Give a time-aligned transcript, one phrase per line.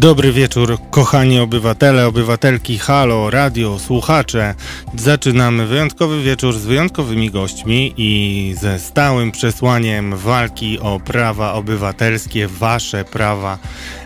[0.00, 4.54] Dobry wieczór, kochani obywatele, obywatelki, halo, radio, słuchacze.
[4.96, 13.04] Zaczynamy wyjątkowy wieczór z wyjątkowymi gośćmi i ze stałym przesłaniem walki o prawa obywatelskie, wasze
[13.04, 13.58] prawa.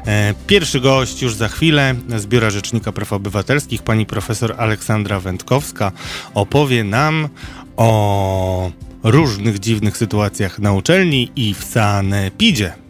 [0.07, 5.93] E, pierwszy gość już za chwilę z Biura Rzecznika Praw Obywatelskich, pani profesor Aleksandra Wędkowska,
[6.35, 7.29] opowie nam
[7.77, 8.71] o
[9.03, 12.84] różnych dziwnych sytuacjach na uczelni i w sanepidzie.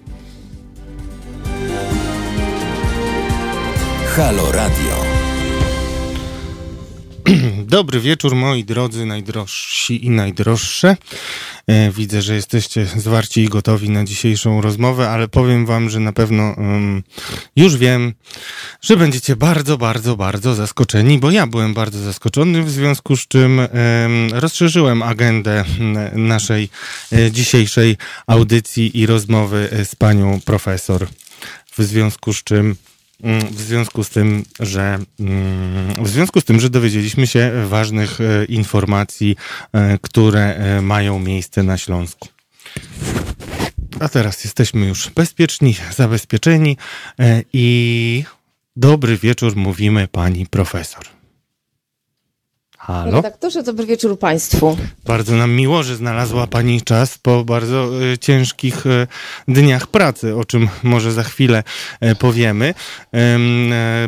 [4.17, 5.05] Halo Radio.
[7.77, 10.97] Dobry wieczór, moi drodzy, najdrożsi i najdroższe.
[11.67, 16.13] E, widzę, że jesteście zwarci i gotowi na dzisiejszą rozmowę, ale powiem wam, że na
[16.13, 17.03] pewno um,
[17.57, 18.15] już wiem,
[18.83, 23.59] że będziecie bardzo, bardzo, bardzo zaskoczeni, bo ja byłem bardzo zaskoczony, w związku z czym
[23.59, 23.69] um,
[24.33, 25.65] rozszerzyłem agendę
[26.13, 26.69] naszej
[27.13, 31.07] e, dzisiejszej audycji i rozmowy z panią profesor.
[31.77, 32.77] W związku z czym
[33.51, 38.45] w związku z tym, że mm, w związku z tym, że dowiedzieliśmy się ważnych e,
[38.45, 39.37] informacji,
[39.73, 42.29] e, które e, mają miejsce na Śląsku.
[44.01, 46.77] A teraz jesteśmy już bezpieczni, zabezpieczeni
[47.53, 48.25] i
[48.77, 51.05] dobry wieczór mówimy pani profesor.
[52.87, 53.17] Halo?
[53.17, 54.77] Redaktorze, dobry wieczór Państwu.
[55.05, 59.07] Bardzo nam miło, że znalazła Pani czas po bardzo y, ciężkich y,
[59.49, 61.63] dniach pracy, o czym może za chwilę
[62.03, 62.75] y, powiemy.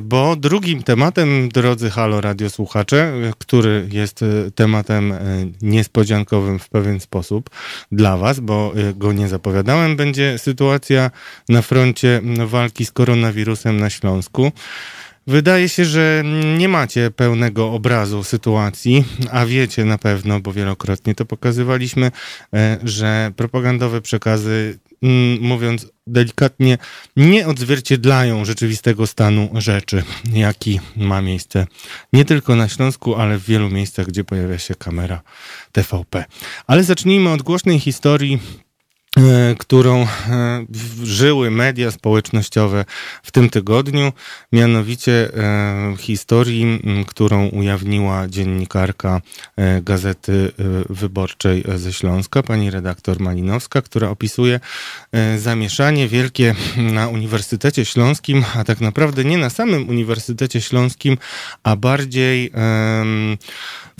[0.02, 4.24] Bo drugim tematem, drodzy Halo Radiosłuchacze, który jest
[4.54, 5.14] tematem
[5.62, 7.50] niespodziankowym w pewien sposób
[7.92, 11.10] dla Was, bo go nie zapowiadałem, będzie sytuacja
[11.48, 14.52] na froncie walki z koronawirusem na Śląsku.
[15.26, 16.22] Wydaje się, że
[16.58, 22.10] nie macie pełnego obrazu sytuacji, a wiecie na pewno, bo wielokrotnie to pokazywaliśmy,
[22.54, 26.78] e, że propagandowe przekazy, mm, mówiąc delikatnie,
[27.16, 30.02] nie odzwierciedlają rzeczywistego stanu rzeczy,
[30.32, 31.66] jaki ma miejsce
[32.12, 35.22] nie tylko na Śląsku, ale w wielu miejscach, gdzie pojawia się kamera
[35.72, 36.24] TVP.
[36.66, 38.38] Ale zacznijmy od głośnej historii
[39.58, 40.06] którą e,
[41.02, 42.84] żyły media społecznościowe
[43.22, 44.12] w tym tygodniu,
[44.52, 49.20] mianowicie e, historii, którą ujawniła dziennikarka
[49.82, 50.52] Gazety
[50.90, 54.60] Wyborczej ze Śląska, pani redaktor Malinowska, która opisuje
[55.38, 61.18] zamieszanie wielkie na Uniwersytecie Śląskim, a tak naprawdę nie na samym Uniwersytecie Śląskim,
[61.62, 62.52] a bardziej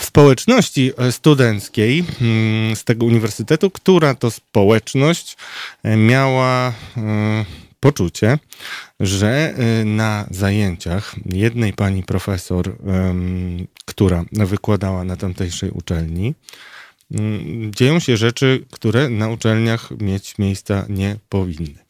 [0.00, 2.05] w społeczności studenckiej
[2.75, 5.06] z tego uniwersytetu, która to społeczność
[5.83, 7.44] E, miała e,
[7.81, 8.39] poczucie,
[9.00, 12.77] że e, na zajęciach jednej pani profesor,
[13.84, 16.34] która wykładała na tamtejszej uczelni,
[17.11, 21.87] mm, dzieją się rzeczy, które na uczelniach mieć miejsca nie powinny.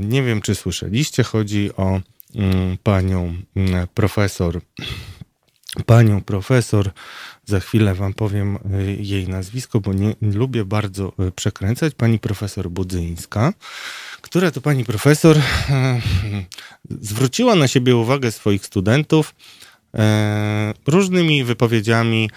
[0.00, 2.00] Nie wiem, czy słyszeliście, chodzi o
[2.34, 4.60] mm, panią mm, profesor,
[5.86, 6.90] panią profesor
[7.46, 11.94] za chwilę wam powiem y, jej nazwisko, bo nie, lubię bardzo y, przekręcać.
[11.94, 13.52] Pani profesor Budzyńska,
[14.20, 15.42] która to pani profesor y,
[17.00, 19.34] zwróciła na siebie uwagę swoich studentów
[20.86, 22.28] różnymi wypowiedziami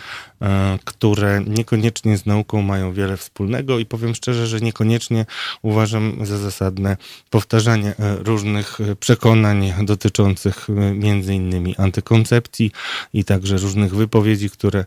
[0.41, 5.25] E, które niekoniecznie z nauką mają wiele wspólnego i powiem szczerze, że niekoniecznie
[5.61, 6.97] uważam za zasadne
[7.29, 12.71] powtarzanie e, różnych e, przekonań dotyczących między innymi antykoncepcji
[13.13, 14.85] i także różnych wypowiedzi, które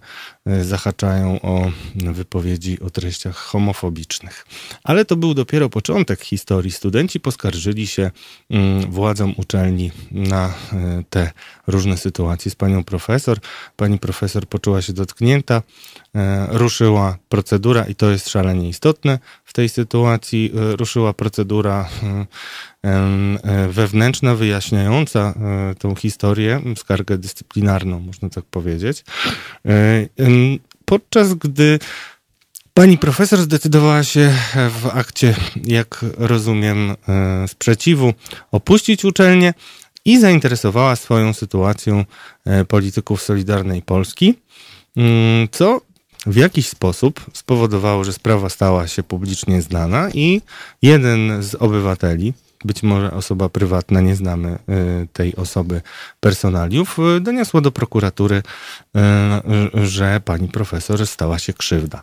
[0.62, 4.46] zahaczają o wypowiedzi o treściach homofobicznych.
[4.84, 6.70] Ale to był dopiero początek historii.
[6.70, 8.10] Studenci poskarżyli się
[8.50, 10.54] mm, władzom uczelni na
[11.10, 11.30] te
[11.66, 13.38] różne sytuacje panią profesor.
[13.76, 15.62] Pani profesor poczuła się dotknięta
[16.14, 21.88] e, ruszyła procedura i to jest szalenie istotne w tej sytuacji, e, ruszyła procedura
[22.84, 25.34] e, wewnętrzna, wyjaśniająca
[25.78, 29.04] tą historię, skargę dyscyplinarną, można tak powiedzieć.
[30.84, 31.78] Podczas gdy
[32.74, 35.34] Pani profesor zdecydowała się w akcie,
[35.64, 36.96] jak rozumiem,
[37.46, 38.14] sprzeciwu
[38.52, 39.54] opuścić uczelnię
[40.04, 42.04] i zainteresowała swoją sytuacją
[42.68, 44.34] polityków Solidarnej Polski.
[44.96, 45.80] Mm, co
[46.26, 50.40] w jakiś sposób spowodowało, że sprawa stała się publicznie znana i
[50.82, 52.32] jeden z obywateli,
[52.64, 54.58] być może osoba prywatna, nie znamy
[55.02, 55.80] y, tej osoby
[56.20, 58.42] personaliów, y, doniosła do prokuratury,
[59.76, 62.02] y, że pani profesor stała się krzywda.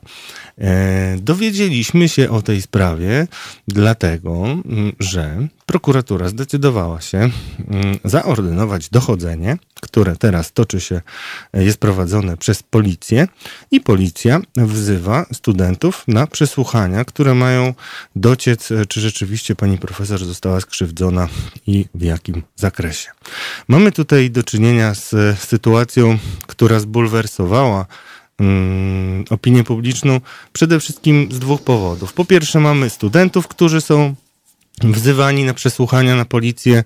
[1.18, 3.28] Dowiedzieliśmy się o tej sprawie
[3.68, 7.32] dlatego, mm, że prokuratura zdecydowała się mm,
[8.04, 11.02] zaordynować dochodzenie, które teraz toczy się,
[11.54, 13.28] jest prowadzone przez policję
[13.72, 17.74] i policja wzywa studentów na przesłuchania, które mają
[18.16, 21.28] dociec, czy rzeczywiście pani profesor została została skrzywdzona
[21.68, 23.10] i w jakim zakresie.
[23.68, 26.18] Mamy tutaj do czynienia z sytuacją,
[26.48, 27.86] która zbulwersowała
[28.40, 30.22] um, opinię publiczną
[30.54, 32.14] przede wszystkim z dwóch powodów.
[32.14, 34.16] Po pierwsze, mamy studentów, którzy są
[34.84, 36.84] wzywani na przesłuchania na policję,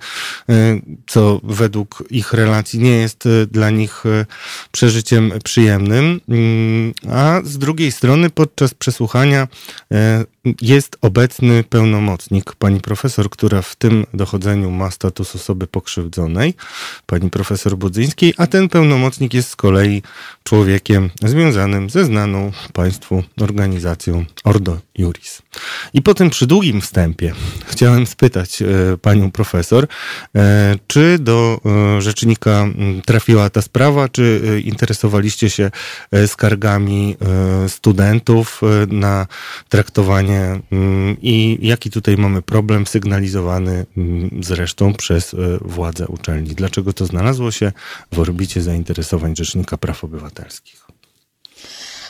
[0.50, 4.26] e, co według ich relacji nie jest e, dla nich e,
[4.72, 6.22] przeżyciem przyjemnym.
[6.30, 9.48] Mm, a z drugiej strony podczas przesłuchania
[10.62, 16.54] jest obecny pełnomocnik, pani profesor, która w tym dochodzeniu ma status osoby pokrzywdzonej,
[17.06, 20.04] pani profesor Budzyńskiej, a ten pełnomocnik jest z kolei
[20.44, 25.42] człowiekiem związanym ze znaną państwu organizacją Ordo Juris.
[25.94, 27.34] I po tym przydługim wstępie
[27.68, 28.66] chciałem spytać e,
[29.02, 29.88] panią profesor,
[30.36, 32.68] e, czy do e, rzecznika
[33.06, 35.72] trafiła ta sprawa, czy interesowaliście się
[36.28, 37.18] skargami
[37.68, 39.28] studentów na
[39.70, 40.31] traktowanie
[41.22, 43.86] i jaki tutaj mamy problem sygnalizowany
[44.42, 46.50] zresztą przez władze uczelni.
[46.50, 47.72] Dlaczego to znalazło się
[48.12, 50.81] w orbicie zainteresowań Rzecznika Praw Obywatelskich?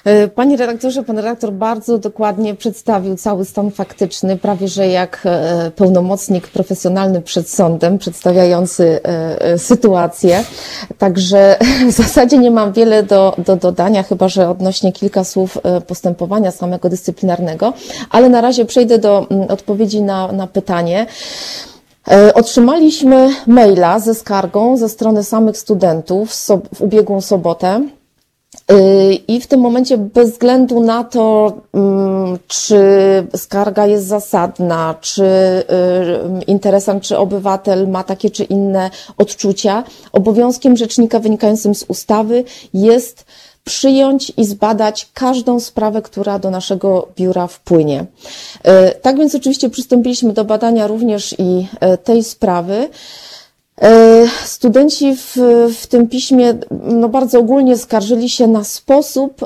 [0.06, 5.71] E, panie redaktorze, pan redaktor bardzo dokładnie przedstawił cały stan faktyczny, prawie że jak e,
[5.75, 10.44] pełnomocnik profesjonalny przed sądem, przedstawiający e, sytuację.
[10.98, 11.57] Także
[11.89, 15.57] w zasadzie nie mam wiele do, do dodania, chyba że odnośnie kilka słów
[15.88, 17.74] postępowania samego dyscyplinarnego,
[18.09, 21.06] ale na razie przejdę do mm, odpowiedzi na, na pytanie.
[22.33, 26.33] Otrzymaliśmy maila ze skargą ze strony samych studentów
[26.75, 27.81] w ubiegłą sobotę.
[28.71, 32.77] Y, I w tym momencie, bez względu na to, mm, czy
[33.35, 41.19] skarga jest zasadna, czy y, interesant, czy obywatel ma takie czy inne odczucia, obowiązkiem rzecznika
[41.19, 43.25] wynikającym z ustawy jest
[43.63, 48.00] przyjąć i zbadać każdą sprawę, która do naszego biura wpłynie.
[48.01, 51.68] Y, tak więc oczywiście przystąpiliśmy do badania również i
[52.03, 52.89] tej sprawy.
[53.81, 55.38] E, studenci w,
[55.81, 56.53] w tym piśmie
[56.83, 59.41] no bardzo ogólnie skarżyli się na sposób,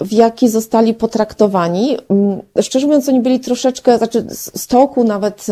[0.00, 1.96] w jaki zostali potraktowani.
[2.60, 5.46] Szczerze mówiąc, oni byli troszeczkę, znaczy z toku nawet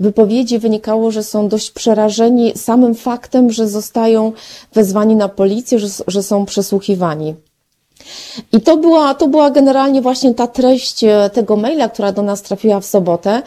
[0.00, 4.32] wypowiedzi wynikało, że są dość przerażeni samym faktem, że zostają
[4.74, 7.34] wezwani na policję, że, że są przesłuchiwani.
[8.52, 12.42] I to była, to była generalnie właśnie ta treść e, tego maila, która do nas
[12.42, 13.42] trafiła w sobotę.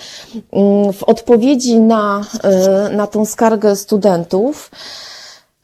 [0.53, 4.71] Mm, w odpowiedzi na, e, na tą skargę studentów,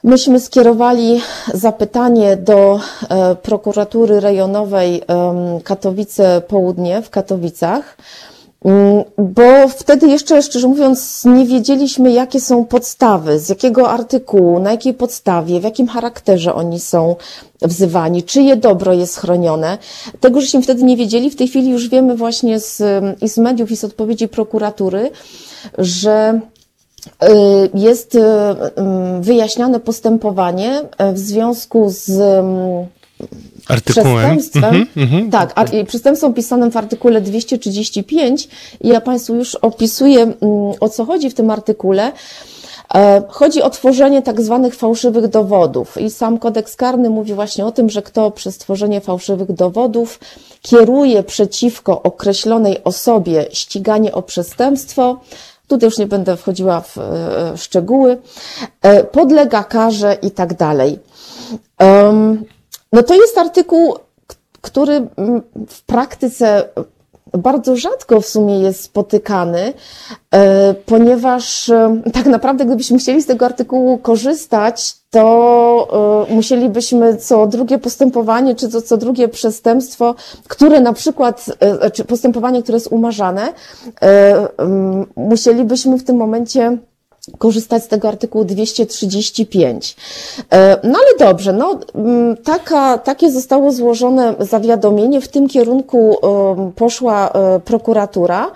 [0.04, 1.22] myśmy skierowali
[1.54, 5.02] zapytanie do e, prokuratury rejonowej
[5.64, 7.98] Katowice Południe w Katowicach
[9.18, 14.94] bo wtedy jeszcze, szczerze mówiąc, nie wiedzieliśmy, jakie są podstawy, z jakiego artykułu, na jakiej
[14.94, 17.16] podstawie, w jakim charakterze oni są
[17.62, 19.78] wzywani, czyje dobro jest chronione.
[20.20, 21.30] Tego, żeśmy wtedy nie wiedzieli.
[21.30, 22.82] W tej chwili już wiemy właśnie z,
[23.22, 25.12] i z mediów, i z odpowiedzi prokuratury,
[25.78, 26.40] że
[27.24, 27.28] y,
[27.74, 28.20] jest y,
[28.76, 30.82] mm, wyjaśniane postępowanie
[31.14, 32.86] w związku z mm,
[33.68, 34.38] Artykułem.
[34.38, 38.48] Przestępstwem, mm -hmm, tak, a, przestępstwo opisane w artykule 235
[38.82, 40.36] i ja Państwu już opisuję, mm,
[40.80, 42.12] o co chodzi w tym artykule.
[42.96, 47.72] E, chodzi o tworzenie tak zwanych fałszywych dowodów i sam kodeks karny mówi właśnie o
[47.72, 50.20] tym, że kto przez tworzenie fałszywych dowodów
[50.62, 55.20] kieruje przeciwko określonej osobie ściganie o przestępstwo,
[55.68, 57.02] tutaj już nie będę wchodziła w, e,
[57.58, 58.18] w szczegóły,
[58.82, 61.00] e, podlega karze i tak dalej.
[62.94, 63.96] No to jest artykuł,
[64.62, 66.70] który mm, w praktyce
[67.38, 69.74] bardzo rzadko w sumie jest spotykany,
[70.34, 77.48] e, ponieważ e, tak naprawdę gdybyśmy chcieli z tego artykułu korzystać, to e, musielibyśmy co
[77.48, 80.16] drugie postępowanie, czy co, co drugie przestępstwo,
[80.48, 81.46] które na przykład,
[81.94, 83.54] czy postępowanie, które jest umarzane,
[85.16, 86.78] musielibyśmy w tym momencie
[87.38, 89.96] korzystać z tego artykułu 235.
[90.52, 96.72] E, no ale dobrze, no, mm, taka, takie zostało złożone zawiadomienie, w tym kierunku e,
[96.76, 98.52] poszła e, prokuratura.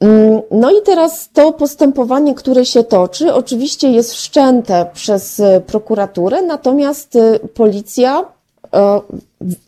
[0.00, 7.18] Mm, no i teraz to postępowanie, które się toczy, oczywiście jest wszczęte przez prokuraturę, natomiast
[7.54, 8.24] policja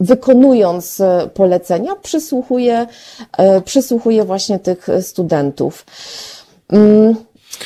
[0.01, 1.03] wykonując
[1.35, 2.87] polecenia, przysłuchuje,
[3.65, 5.87] przysłuchuje właśnie tych studentów.
[6.73, 7.15] Mm,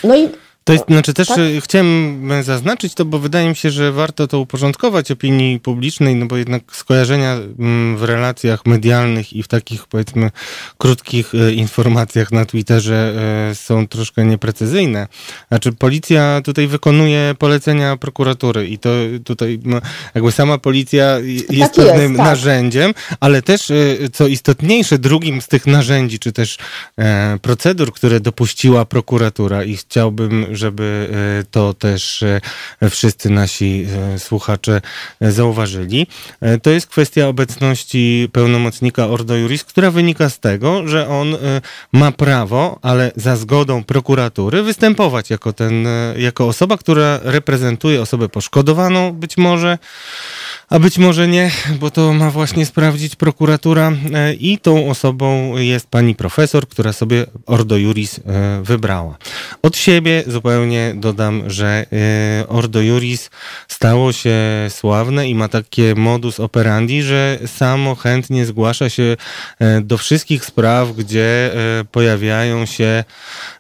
[0.05, 0.29] no i
[0.65, 1.39] To jest, znaczy też tak?
[1.39, 6.27] E, chciałem zaznaczyć to, bo wydaje mi się, że warto to uporządkować opinii publicznej, no
[6.27, 10.31] bo jednak skojarzenia mm, w relacjach medialnych i w takich powiedzmy
[10.79, 13.15] krótkich e, informacjach na Twitterze
[13.51, 15.09] e, są troszkę nieprecyzyjne.
[15.49, 18.91] Znaczy policja tutaj wykonuje polecenia prokuratury i to
[19.25, 19.81] tutaj no,
[20.15, 21.19] jakby sama policja
[21.51, 22.27] jest tak pewnym jest, tak.
[22.27, 23.73] narzędziem, ale też
[24.13, 26.59] co istotniejsze, drugim z tych narzędzi, czy też
[27.43, 31.09] procedur, które dopuściła prokuratura i chciałbym, żeby
[31.41, 32.41] e, to też e,
[32.91, 34.81] wszyscy nasi e, słuchacze
[35.21, 36.07] zauważyli.
[36.63, 41.37] To jest kwestia obecności pełnomocnika Ordo Juris, która wynika z tego, że on
[41.93, 49.13] ma prawo, ale za zgodą prokuratury występować jako ten, jako osoba, która reprezentuje osobę poszkodowaną
[49.13, 49.79] być może,
[50.69, 53.93] a być może nie, bo to ma właśnie sprawdzić prokuratura
[54.41, 58.21] i tą osobą jest pani profesor, która sobie Ordo Juris
[58.63, 59.17] wybrała.
[59.63, 60.44] Od siebie zupełnie
[60.95, 63.31] dodam, że e, Ordo Juris
[63.69, 64.37] stało się
[64.69, 69.17] sławne i ma takie modus operandi, że samo chętnie zgłasza się
[69.59, 73.05] e, do wszystkich spraw, gdzie e, pojawiają się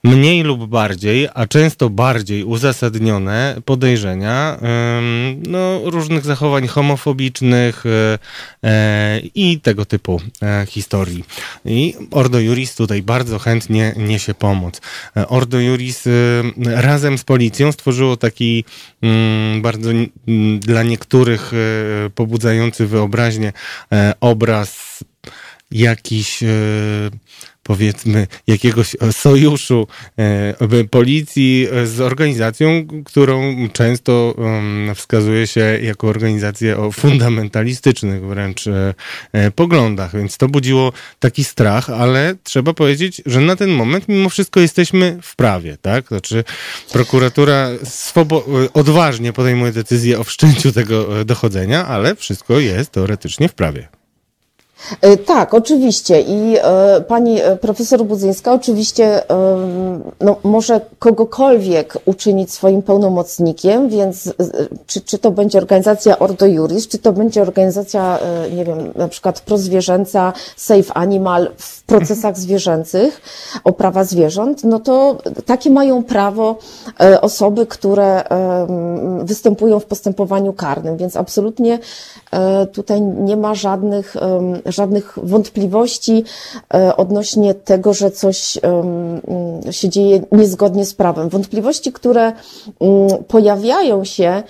[0.04, 4.58] mniej lub bardziej, a często bardziej uzasadnione podejrzenia
[5.46, 7.84] no, różnych zachowań homofobicznych
[9.34, 10.20] i tego typu
[10.68, 11.24] historii.
[11.64, 14.80] I Ordo Juris tutaj bardzo chętnie niesie pomoc.
[15.28, 16.04] Ordo Juris
[16.74, 18.64] razem z policją stworzyło taki
[19.02, 19.90] mm, bardzo
[20.58, 23.52] dla niektórych e, pobudzający wyobraźnię
[23.92, 25.04] e, obraz
[25.70, 26.46] jakiś e,
[27.64, 29.86] powiedzmy jakiegoś sojuszu
[30.18, 34.34] e, policji z organizacją, którą często
[34.94, 38.94] wskazuje się jako organizację o fundamentalistycznych wręcz e,
[39.32, 40.16] e, poglądach.
[40.16, 45.18] Więc to budziło taki strach, ale trzeba powiedzieć, że na ten moment mimo wszystko jesteśmy
[45.22, 46.08] w prawie, tak?
[46.08, 46.44] Znaczy
[46.92, 47.68] prokuratura
[48.74, 54.03] odważnie podejmuje decyzję o wszczęciu tego dochodzenia, ale wszystko jest teoretycznie w prawie.
[55.00, 56.20] E, tak, oczywiście.
[56.20, 59.22] I e, pani e, profesor Budzyńska oczywiście
[60.20, 64.34] no, może kogokolwiek uczynić swoim pełnomocnikiem, więc
[64.86, 68.18] czy, czy to będzie organizacja Ordo Juris, czy to będzie organizacja,
[68.56, 73.20] nie wiem, na przykład prozwierzęca Safe Animal w procesach zwierzęcych
[73.64, 76.58] o prawa zwierząt, no to takie mają prawo
[77.20, 78.24] osoby, które
[79.22, 81.78] występują w postępowaniu karnym, więc absolutnie
[82.72, 84.16] tutaj nie ma żadnych
[84.66, 86.24] żadnych wątpliwości
[86.74, 88.58] e, odnośnie tego, że coś
[89.70, 91.28] się dzieje niezgodnie z prawem.
[91.28, 92.32] Wątpliwości, które
[93.28, 94.42] pojawiają się,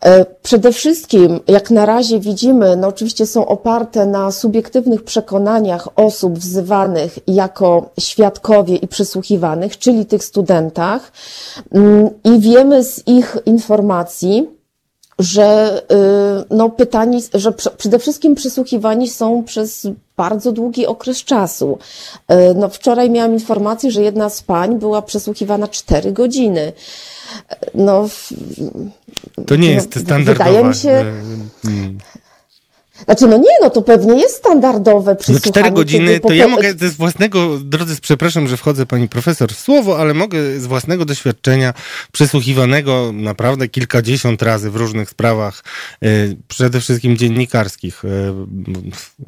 [0.00, 6.38] e, Przede wszystkim, jak na razie widzimy, no oczywiście są oparte na subiektywnych przekonaniach osób
[6.38, 11.12] wzywanych jako świadkowie i przesłuchiwanych, czyli tych studentach,
[12.24, 14.48] i wiemy z ich informacji,
[15.22, 15.82] że
[16.50, 19.86] y, no, pytani, że przede wszystkim przysłuchiwani są przez
[20.16, 21.78] bardzo długi okres czasu.
[22.32, 26.72] Y, no, wczoraj miałam informację, że jedna z pań była przesłuchiwana 4 godziny.
[27.52, 28.08] Y, no,
[29.46, 30.44] to nie jest standardowa.
[30.44, 31.04] Wydaje mi się,
[31.62, 31.98] hmm.
[33.04, 35.42] Znaczy, no nie, no to pewnie jest standardowe przysłuchanie.
[35.46, 39.60] No cztery godziny, to ja mogę z własnego, drodzy, przepraszam, że wchodzę pani profesor w
[39.60, 41.74] słowo, ale mogę z własnego doświadczenia
[42.12, 45.64] przesłuchiwanego naprawdę kilkadziesiąt razy w różnych sprawach,
[46.04, 48.08] y, przede wszystkim dziennikarskich, y,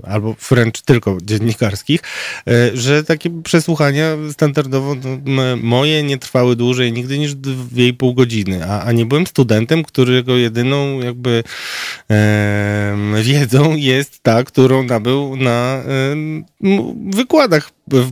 [0.03, 2.01] albo wręcz tylko dziennikarskich,
[2.49, 8.15] y, że takie przesłuchania standardowo no, moje nie trwały dłużej nigdy niż dwie i pół
[8.15, 11.45] godziny, a, a nie byłem studentem, którego jedyną jakby
[12.11, 12.97] e,
[13.73, 15.83] jest ta, którą nabył na
[17.11, 17.71] wykładach,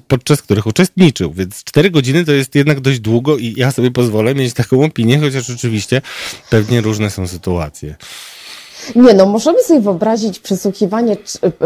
[0.08, 1.32] podczas których uczestniczył.
[1.32, 5.18] Więc 4 godziny to jest jednak dość długo i ja sobie pozwolę mieć taką opinię,
[5.18, 6.02] chociaż oczywiście
[6.50, 7.96] pewnie różne są sytuacje.
[8.96, 11.16] Nie, no możemy sobie wyobrazić przesłuchiwanie,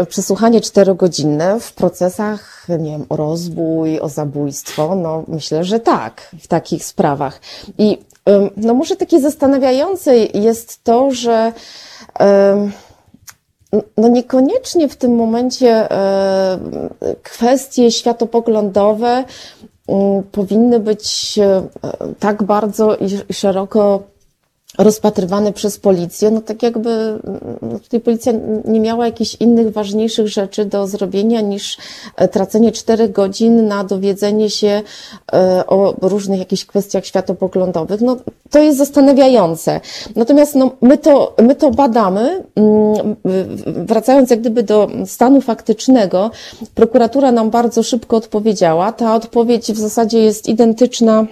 [0.09, 4.95] przesłuchanie czterogodzinne w procesach, nie wiem, o rozbój, o zabójstwo.
[4.95, 7.41] No myślę, że tak, w takich sprawach.
[7.77, 7.97] I
[8.57, 11.53] no może takie zastanawiające jest to, że
[13.97, 16.59] no niekoniecznie w tym momencie e,
[17.23, 19.23] kwestie światopoglądowe
[19.87, 21.67] mm, powinny być e,
[22.19, 24.03] tak bardzo i szeroko
[24.77, 27.19] rozpatrywane przez policję, no tak jakby
[27.61, 28.33] no tutaj policja
[28.65, 31.77] nie miała jakichś innych ważniejszych rzeczy do zrobienia niż
[32.15, 34.81] e, tracenie czterech godzin na dowiedzenie się
[35.33, 38.01] e, o różnych jakichś kwestiach światopoglądowych.
[38.01, 38.17] No
[38.49, 39.81] to jest zastanawiające.
[40.15, 42.43] Natomiast no, my, to, my to badamy.
[42.55, 43.15] Mm,
[43.65, 46.31] wracając jak gdyby do stanu faktycznego,
[46.75, 48.91] prokuratura nam bardzo szybko odpowiedziała.
[48.91, 51.25] Ta odpowiedź w zasadzie jest identyczna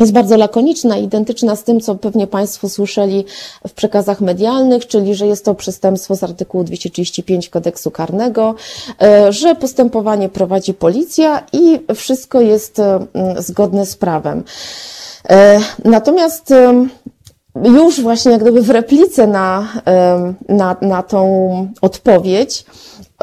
[0.00, 3.24] jest bardzo lakoniczna, identyczna z tym, co pewnie Państwo słyszeli
[3.68, 8.54] w przekazach medialnych, czyli że jest to przestępstwo z artykułu 235 kodeksu karnego,
[9.02, 13.06] e, że postępowanie prowadzi policja i wszystko jest e,
[13.38, 14.42] zgodne z prawem.
[15.28, 16.54] E, natomiast
[17.64, 19.68] już właśnie jak gdyby w replice na,
[20.48, 22.64] na, na tą odpowiedź,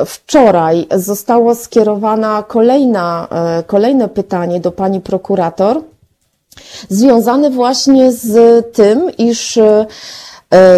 [0.05, 3.27] wczoraj zostało skierowana kolejna,
[3.67, 5.81] kolejne pytanie do pani prokurator,
[6.89, 9.85] związany właśnie z tym, iż e,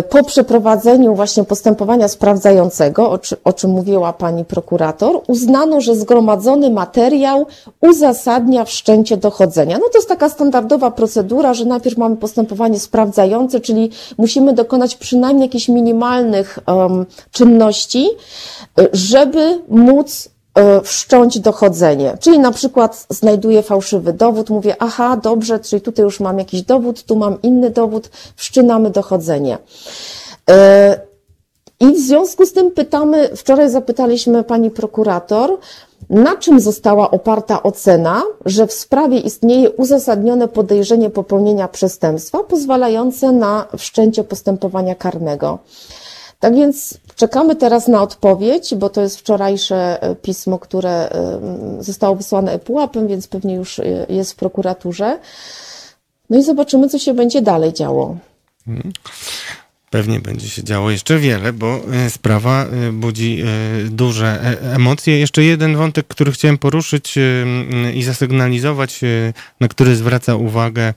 [0.03, 6.69] po przeprowadzeniu właśnie postępowania sprawdzającego, o, czy, o, czym mówiła pani prokurator, uznano, że zgromadzony
[6.69, 7.45] materiał
[7.81, 9.77] uzasadnia wszczęcie dochodzenia.
[9.77, 15.45] No to jest taka standardowa procedura, że najpierw mamy postępowanie sprawdzające, czyli musimy dokonać przynajmniej
[15.45, 18.09] jakichś minimalnych um, czynności,
[18.79, 20.29] e, żeby móc
[20.83, 22.17] wszcząć dochodzenie.
[22.19, 27.03] Czyli na przykład znajduję fałszywy dowód, mówię, aha, dobrze, czyli tutaj już mam jakiś dowód,
[27.03, 29.57] tu mam inny dowód, wszczynamy dochodzenie.
[30.49, 30.99] E,
[31.79, 35.57] I w związku z tym pytamy, wczoraj zapytaliśmy pani prokurator,
[36.09, 43.65] na czym została oparta ocena, że w sprawie istnieje uzasadnione podejrzenie popełnienia przestępstwa pozwalające na
[43.77, 45.59] wszczęcie postępowania karnego.
[46.39, 51.39] Tak więc czekamy teraz na odpowiedź, bo to jest wczorajsze e, pismo, które e,
[51.79, 55.19] zostało wysłane ePUAP-em, więc pewnie już e, jest w prokuraturze.
[56.29, 58.17] No i zobaczymy, co się będzie dalej działo.
[58.67, 58.93] Mhm.
[59.89, 63.45] Pewnie będzie się działo jeszcze wiele, bo e, sprawa e, budzi e,
[63.89, 65.19] duże emocje.
[65.19, 67.15] Jeszcze jeden wątek, który chciałem poruszyć
[67.93, 69.01] i zasygnalizować,
[69.59, 70.93] na który zwraca uwagę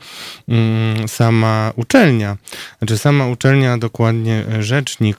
[1.07, 2.37] sama uczelnia.
[2.79, 5.19] Znaczy sama uczelnia, dokładnie rzecznik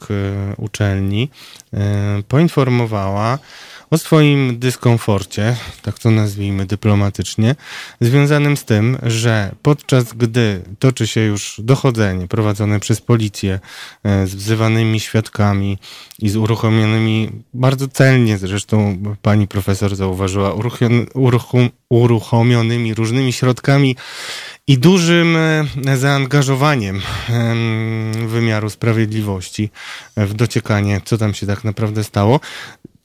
[0.58, 1.30] uczelni,
[2.27, 3.39] poinformowała,
[3.94, 7.56] o swoim dyskomforcie, tak to nazwijmy dyplomatycznie,
[8.02, 13.60] związanym z tym, że podczas gdy toczy się już dochodzenie prowadzone przez policję
[14.04, 15.78] e, z wzywanymi świadkami
[16.20, 20.56] i z uruchomionymi, bardzo celnie zresztą pani profesor zauważyła,
[21.90, 23.96] uruchomionymi różnymi środkami
[24.68, 25.38] i dużym
[25.86, 27.02] e, zaangażowaniem
[28.28, 29.70] wymiaru sprawiedliwości
[30.18, 32.40] w dociekanie, co tam się tak naprawdę stało,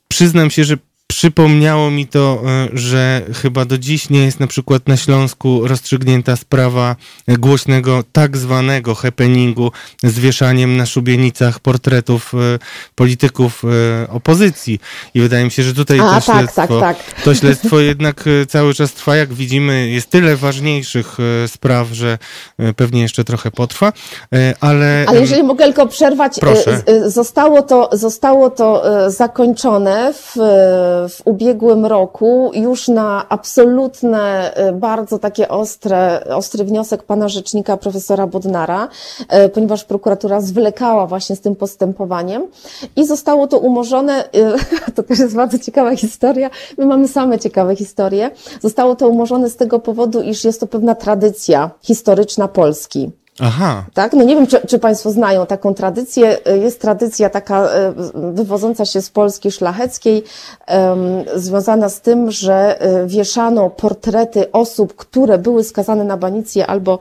[0.08, 0.76] przyznam się, że
[1.08, 6.36] przypomniało mi to, e, że chyba do dziś nie jest na przykład na Śląsku rozstrzygnięta
[6.36, 6.96] sprawa
[7.28, 12.58] głośnego tak zwanego happeningu z wieszaniem na szubienicach portretów e,
[12.94, 14.80] polityków e, opozycji.
[15.14, 17.22] I wydaje mi się, że tutaj A, to, tak, śledztwo, tak, tak.
[17.24, 19.16] to śledztwo jednak cały czas trwa.
[19.16, 22.18] Jak widzimy, jest tyle ważniejszych spraw, że
[22.76, 23.92] pewnie jeszcze trochę potrwa,
[24.60, 25.04] ale...
[25.08, 26.82] Ale jeżeli mogę tylko przerwać, Proszę.
[27.06, 30.36] zostało to, zostało to zakończone w
[31.08, 38.26] w ubiegłym roku już na absolutne, e, bardzo takie ostre, ostry wniosek pana rzecznika profesora
[38.26, 38.88] Bodnara,
[39.28, 42.46] e, ponieważ prokuratura zwlekała właśnie z tym postępowaniem
[42.96, 44.30] i zostało to umorzone, e,
[44.96, 48.30] to też jest bardzo ciekawa historia, my mamy same ciekawe historie,
[48.60, 53.10] zostało to umorzone z tego powodu, iż jest to pewna tradycja historyczna Polski.
[53.40, 53.84] Aha.
[53.94, 54.12] Tak?
[54.12, 56.38] No nie wiem, czy, czy Państwo znają taką tradycję.
[56.62, 60.24] Jest tradycja taka e, wywodząca się z Polski szlacheckiej,
[60.68, 66.98] um, związana z tym, że e, wieszano portrety osób, które były skazane na banicję albo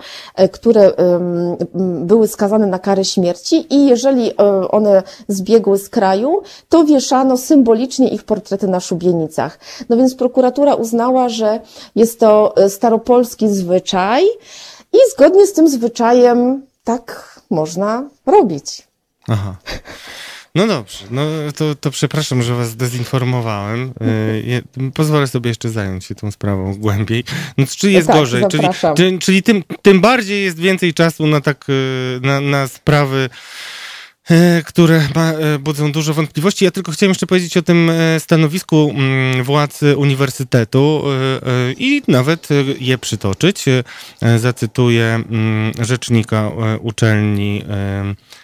[0.51, 1.57] które um,
[2.05, 4.37] były skazane na karę śmierci i jeżeli
[4.71, 9.59] one zbiegły z kraju, to wieszano symbolicznie ich portrety na szubienicach.
[9.89, 11.59] No więc prokuratura uznała, że
[11.95, 14.23] jest to staropolski zwyczaj,
[14.97, 18.87] i zgodnie z tym zwyczajem tak można robić.
[19.27, 19.55] Aha.
[20.55, 21.21] No dobrze, no
[21.55, 23.93] to, to przepraszam, że was dezinformowałem.
[24.81, 27.23] E, pozwolę sobie jeszcze zająć się tą sprawą głębiej.
[27.57, 28.43] No, czy jest tak, gorzej?
[28.51, 33.29] Czyli, czyli, czyli tym, tym bardziej jest więcej czasu na tak, e, na, na sprawy
[34.65, 36.65] które e, budzą dużo wątpliwości.
[36.65, 41.03] Ja tylko chciałem jeszcze powiedzieć o tym e, stanowisku mm, władz uniwersytetu
[41.77, 42.47] i nawet
[42.79, 43.65] je przytoczyć.
[44.37, 47.63] Zacytuję mm, rzecznika uczelni,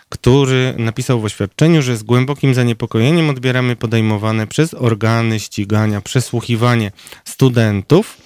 [0.10, 6.92] który napisał w oświadczeniu, że z głębokim zaniepokojeniem odbieramy podejmowane przez organy ścigania przesłuchiwanie
[7.26, 8.18] studentów,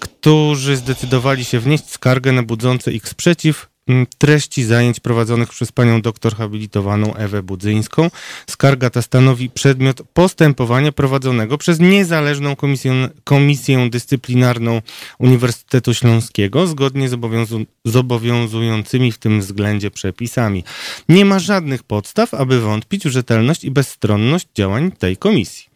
[0.00, 3.69] którzy zdecydowali się wnieść skargę na budzący ich sprzeciw
[4.18, 8.10] treści zajęć prowadzonych przez panią doktor habilitowaną Ewę Budzyńską.
[8.50, 14.82] Skarga ta stanowi przedmiot postępowania prowadzonego przez niezależną komisję, komisję dyscyplinarną
[15.18, 20.64] Uniwersytetu Śląskiego zgodnie z, obowiązu, z obowiązującymi w tym względzie przepisami.
[21.08, 25.69] Nie ma żadnych podstaw, aby wątpić w rzetelność i bezstronność działań tej komisji.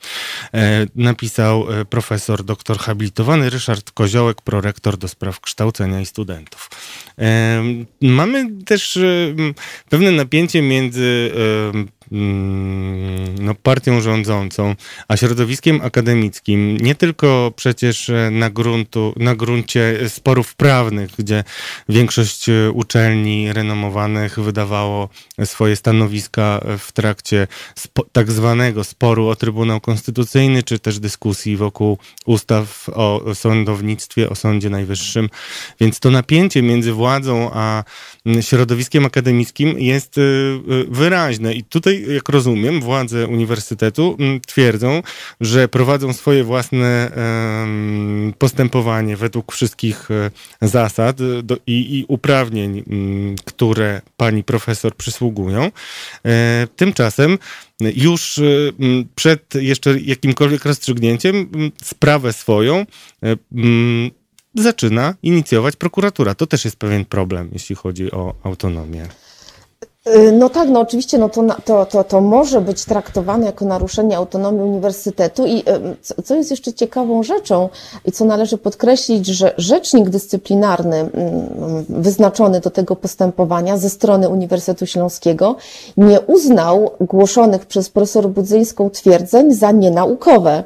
[0.95, 6.71] Napisał profesor doktor habilitowany Ryszard Koziołek, prorektor do spraw kształcenia i studentów.
[8.01, 8.99] Mamy też
[9.89, 11.33] pewne napięcie między
[13.41, 14.75] no, partią rządzącą,
[15.09, 21.45] a środowiskiem akademickim, nie tylko przecież na, gruntu, na gruncie sporów prawnych, gdzie
[21.89, 25.09] większość uczelni renomowanych wydawało
[25.45, 27.47] swoje stanowiska w trakcie
[28.13, 34.71] tak zwanego sporu o Trybunał Konstytucyjny, czy też dyskusji wokół ustaw o sądownictwie, o Sądzie
[34.71, 35.29] Najwyższym.
[35.81, 37.85] Więc to napięcie między władzą a
[38.41, 41.55] środowiskiem akademickim jest y, wyraźne.
[41.55, 45.03] I tutaj, jak rozumiem, władze uniwersytetu mm, twierdzą,
[45.41, 47.11] że prowadzą swoje własne
[48.39, 50.31] postępowanie według wszystkich e,
[50.63, 51.17] zasad
[51.67, 55.71] i, uprawnień, mm, które pani profesor przysługują.
[56.25, 57.39] E, tymczasem
[57.81, 58.43] już e,
[59.15, 61.49] przed jeszcze jakimkolwiek rozstrzygnięciem
[61.83, 62.87] sprawę swoją
[64.55, 66.35] zaczyna inicjować prokuratura.
[66.35, 69.09] To też jest pewien problem, jeśli chodzi o autonomię.
[70.09, 74.17] Y, no tak, no oczywiście no to, to, to, to może być traktowane jako naruszenie
[74.17, 75.59] autonomii uniwersytetu i
[76.19, 77.69] y, co jest jeszcze ciekawą rzeczą
[78.05, 81.09] i co należy podkreślić, że rzecznik dyscyplinarny
[81.89, 85.57] wyznaczony do tego postępowania ze strony Uniwersytetu Śląskiego
[85.97, 90.65] nie uznał głoszonych przez profesor Budzyńską twierdzeń za nienaukowe,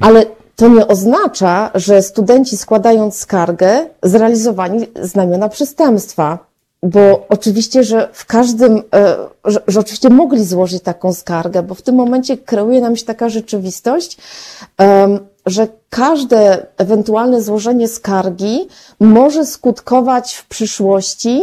[0.00, 6.47] ale to nie oznacza, że studenci składając skargę zrealizowali znamiona przestępstwa
[6.82, 11.82] bo oczywiście, że w każdym, e, że, że, oczywiście mogli złożyć taką skargę, bo w
[11.82, 14.18] tym momencie kreuje nam się taka rzeczywistość,
[15.46, 18.68] że każde ewentualne złożenie skargi
[19.00, 21.42] może skutkować w przyszłości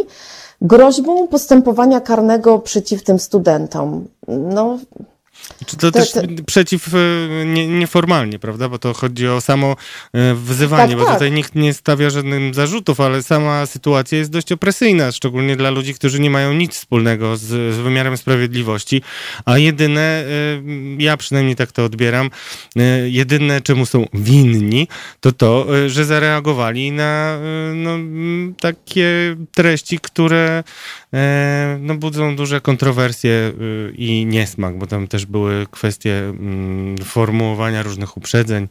[0.62, 4.08] groźbą postępowania karnego przeciw tym studentom.
[4.28, 4.78] No,
[5.66, 6.22] czy to, to też to...
[6.46, 6.98] przeciw e,
[7.46, 8.70] nie, nieformalnie, prawda?
[8.70, 9.76] Bo to chodzi o samo
[10.14, 11.14] e, wzywanie, tak, bo tak.
[11.14, 15.94] tutaj nikt nie stawia żadnych zarzutów, ale sama sytuacja jest dość opresyjna, szczególnie dla ludzi,
[15.94, 17.42] którzy nie mają nic wspólnego z,
[17.76, 19.02] z wymiarem sprawiedliwości,
[19.46, 20.26] a jedyne, e,
[20.98, 22.30] ja przynajmniej tak to odbieram,
[23.06, 24.88] jedyne czemu są winni,
[25.20, 27.40] to to, że zareagowali na
[27.74, 27.98] no,
[28.60, 30.64] takie treści, które
[31.80, 33.54] no, budzą duże kontrowersje
[33.98, 38.68] i niesmak, bo tam też były kwestie mm, formułowania różnych uprzedzeń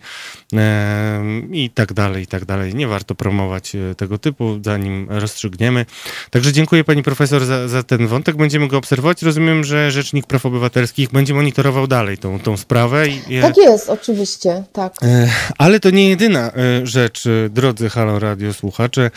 [1.53, 2.75] i tak dalej, i tak dalej.
[2.75, 5.87] Nie warto promować e, tego typu, zanim rozstrzygniemy.
[6.31, 8.37] Także dziękuję pani profesor za, za ten wątek.
[8.37, 9.23] Będziemy go obserwować.
[9.23, 13.09] Rozumiem, że Rzecznik Praw Obywatelskich będzie monitorował dalej tą, tą sprawę.
[13.09, 14.95] I, tak jest, oczywiście, tak.
[15.03, 15.29] E,
[15.59, 19.11] ale to nie jedyna e, rzecz, drodzy Halo Radio słuchacze,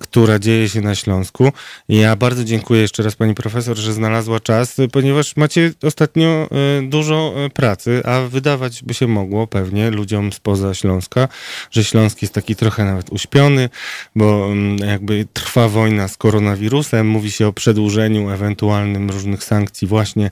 [0.00, 1.52] która dzieje się na Śląsku.
[1.88, 6.48] Ja bardzo dziękuję jeszcze raz pani profesor, że znalazła czas, ponieważ macie ostatnio
[6.82, 11.28] dużo e, pracy, a wydawać by się mogło pewnie ludziom spoza Śląska,
[11.70, 13.68] że Śląsk jest taki trochę nawet uśpiony,
[14.16, 20.26] bo mm, jakby trwa wojna z koronawirusem, mówi się o przedłużeniu ewentualnym różnych sankcji właśnie
[20.26, 20.30] e,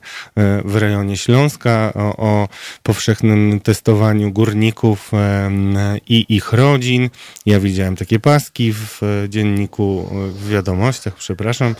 [0.65, 2.47] w rejonie Śląska, o, o
[2.83, 5.11] powszechnym testowaniu górników
[6.07, 7.09] i ich rodzin.
[7.45, 11.75] Ja widziałem takie paski w e, dzienniku, w wiadomościach, przepraszam.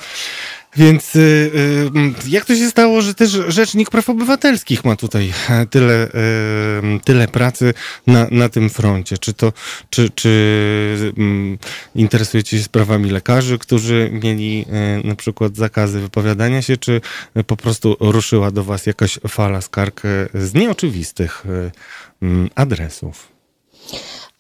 [0.75, 5.65] Więc y, y, jak to się stało, że też Rzecznik Praw Obywatelskich ma tutaj e,
[5.65, 6.11] tyle, y,
[7.03, 7.73] tyle pracy
[8.07, 9.17] na, na tym froncie?
[9.17, 9.53] Czy to,
[9.89, 11.57] czy, czy mm,
[11.95, 17.01] interesujecie się sprawami lekarzy, którzy mieli e, na przykład zakazy wypowiadania się, czy
[17.47, 20.01] po prostu ruszyła do was jakaś fala skarg
[20.33, 21.43] z nieoczywistych
[22.55, 23.27] adresów?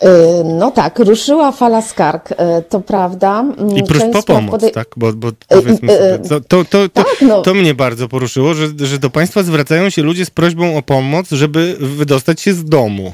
[0.03, 2.35] Y, no tak, ruszyła fala skarg, y,
[2.69, 3.45] to prawda.
[3.75, 4.71] I prośba o pomoc, podej...
[4.71, 4.87] tak?
[4.97, 7.41] Bo, bo y, powiedzmy sobie, to, to, to, to, tak, no.
[7.41, 11.29] to mnie bardzo poruszyło, że, że do państwa zwracają się ludzie z prośbą o pomoc,
[11.29, 13.11] żeby wydostać się z domu.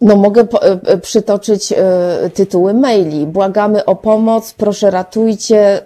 [0.00, 0.60] No mogę po,
[1.02, 3.26] przytoczyć y, tytuły maili.
[3.26, 5.82] Błagamy o pomoc, proszę ratujcie,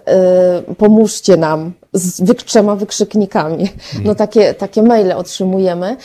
[0.71, 3.69] y, pomóżcie nam z trzema wykrzyknikami.
[4.03, 5.97] No takie, takie maile otrzymujemy.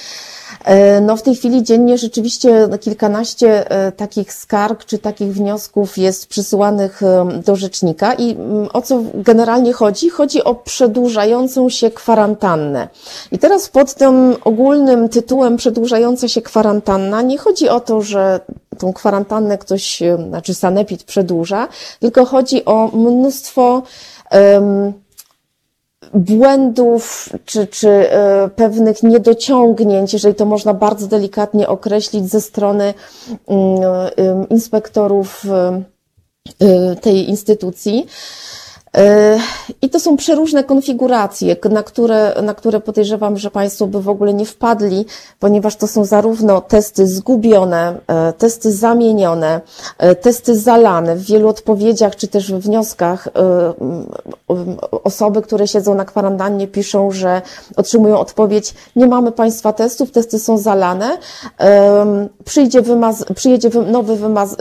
[0.64, 6.26] E, no w tej chwili dziennie rzeczywiście kilkanaście e, takich skarg czy takich wniosków jest
[6.26, 8.36] przysyłanych e, do rzecznika i
[8.72, 10.10] o co generalnie chodzi?
[10.10, 12.88] Chodzi o przedłużającą się kwarantannę.
[13.32, 18.40] I teraz pod tym ogólnym tytułem przedłużająca się kwarantanna nie chodzi o to, że
[18.78, 21.68] tą kwarantannę ktoś, znaczy sanepid przedłuża,
[22.00, 23.82] tylko chodzi o mnóstwo
[24.30, 24.92] um,
[26.14, 32.94] błędów czy, czy e, pewnych niedociągnięć, jeżeli to można bardzo delikatnie określić, ze strony
[33.48, 35.44] mm, inspektorów
[37.00, 38.06] tej instytucji.
[39.82, 44.34] I to są przeróżne konfiguracje, na które, na które podejrzewam, że Państwo by w ogóle
[44.34, 45.04] nie wpadli,
[45.40, 47.96] ponieważ to są zarówno testy zgubione,
[48.38, 49.60] testy zamienione,
[50.20, 51.16] testy zalane.
[51.16, 53.28] W wielu odpowiedziach czy też w wnioskach
[55.04, 57.42] osoby, które siedzą na kwarantannie piszą, że
[57.76, 61.18] otrzymują odpowiedź, nie mamy Państwa testów, testy są zalane,
[62.44, 64.56] przyjdzie wymaz, przyjedzie nowy wymaz,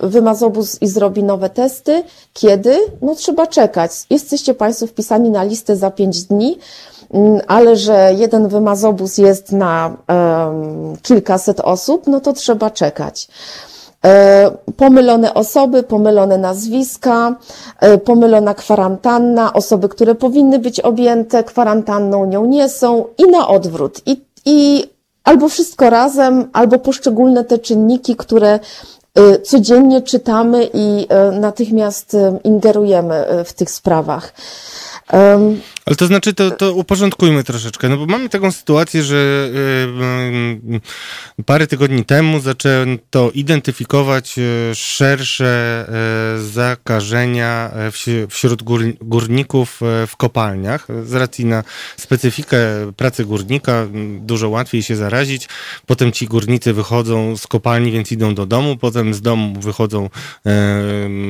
[0.00, 2.02] wymazobus i zrobi nowe testy.
[2.32, 2.78] Kiedy?
[3.02, 3.90] No trzeba czekać.
[4.10, 6.58] Jesteście Państwo wpisani na listę za pięć dni,
[7.12, 13.28] mm, ale że jeden wymazobus jest na um, kilkaset osób, no to trzeba czekać.
[14.04, 17.34] E, pomylone osoby, pomylone nazwiska,
[17.80, 24.00] e, pomylona kwarantanna, osoby, które powinny być objęte kwarantanną nią nie są i na odwrót.
[24.06, 24.84] I, i
[25.24, 28.60] albo wszystko razem, albo poszczególne te czynniki, które
[29.42, 34.32] codziennie czytamy i natychmiast ingerujemy w tych sprawach.
[35.86, 39.50] Ale to znaczy, to, to uporządkujmy troszeczkę, no bo mamy taką sytuację, że
[40.66, 40.80] yy,
[41.46, 45.54] parę tygodni temu zaczęto identyfikować e, szersze
[46.38, 47.70] zakażenia
[48.28, 50.86] wśród gór, górników w kopalniach.
[51.04, 51.64] Z racji na
[51.96, 52.58] specyfikę
[52.96, 53.86] pracy górnika
[54.20, 55.48] dużo łatwiej się zarazić.
[55.86, 60.10] Potem ci górnicy wychodzą z kopalni, więc idą do domu, potem z domu wychodzą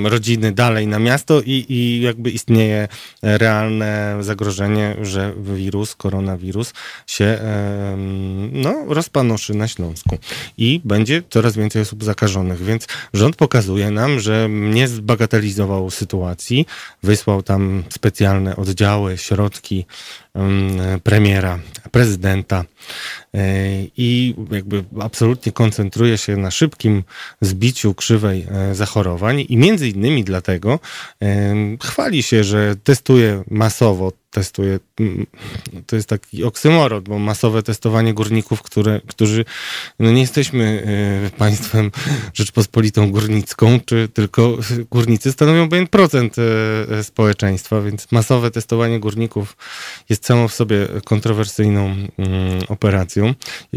[0.05, 2.89] rodziny dalej na miasto i, i jakby istnieje
[3.23, 6.73] realne zagrożenie zagrożenie, że wirus, koronawirus
[7.07, 7.39] się
[8.53, 10.19] no, rozpanoszy na Śląsku
[10.59, 16.67] i będzie coraz więcej osób zakażonych, więc rząd pokazuje nam, że nie zbagatelizował sytuacji,
[17.03, 19.87] wysłał tam specjalne oddziały, środki
[21.03, 21.59] premiera,
[21.91, 22.65] prezydenta
[23.35, 23.45] e,
[23.97, 27.03] i jakby absolutnie koncentruje się na szybkim
[27.41, 30.79] zbiciu krzywej e, zachorowań i między innymi dlatego
[31.83, 34.79] chwali się, że testuje masowo testuje.
[35.87, 39.45] To jest taki oksymorod, bo masowe testowanie górników, które, którzy
[39.99, 40.87] no nie jesteśmy
[41.27, 41.91] e, państwem
[42.35, 44.59] Rzeczpospolitą Górnicką, czy tylko
[44.91, 46.37] górnicy stanowią pewien procent
[47.03, 49.57] społeczeństwa, więc masowe testowanie górników
[50.09, 52.09] jest całą w sobie kontrowersyjną mm,
[52.69, 53.35] operacją,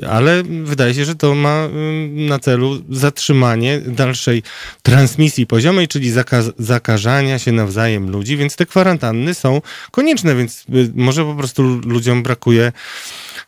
[0.09, 4.43] ale wydaje się, że to ma mm, na celu zatrzymanie dalszej
[4.83, 6.11] transmisji poziomej, czyli
[6.57, 12.23] zakażania się nawzajem ludzi, więc te kwarantanny są konieczne, więc y, może po prostu ludziom
[12.23, 12.71] brakuje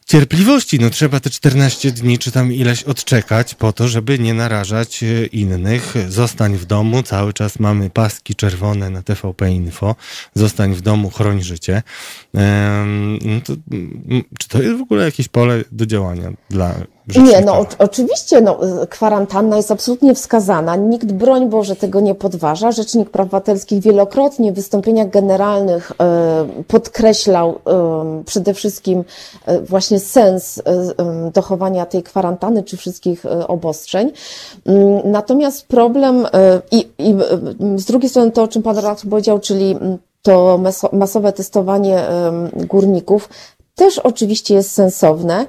[0.09, 0.79] cierpliwości.
[0.79, 5.25] No trzeba te 14 dni czy tam ileś odczekać po to, żeby nie narażać e,
[5.25, 5.93] innych.
[6.07, 9.95] Zostań w domu, cały czas mamy paski czerwone na TVP Info.
[10.35, 11.83] Zostań w domu, chroń życie.
[13.21, 13.53] No to,
[14.39, 16.75] czy to jest w ogóle jakieś pole do działania dla
[17.17, 20.75] nie, no o, oczywiście, no, kwarantanna jest absolutnie wskazana.
[20.75, 22.71] Nikt, broń Boże, tego nie podważa.
[22.71, 29.03] Rzecznik Praw Obywatelskich wielokrotnie w wystąpieniach generalnych e, podkreślał e, przede wszystkim
[29.45, 30.61] e, właśnie sens
[31.33, 34.11] dochowania tej kwarantanny czy wszystkich obostrzeń.
[34.65, 36.27] Mm, natomiast problem
[36.71, 37.15] i, i
[37.75, 39.75] z drugiej strony to, o czym Pan redaktor powiedział, czyli
[40.21, 40.59] to
[40.91, 42.03] masowe testowanie
[42.53, 43.29] górników
[43.79, 45.45] też oczywiście jest sensowne.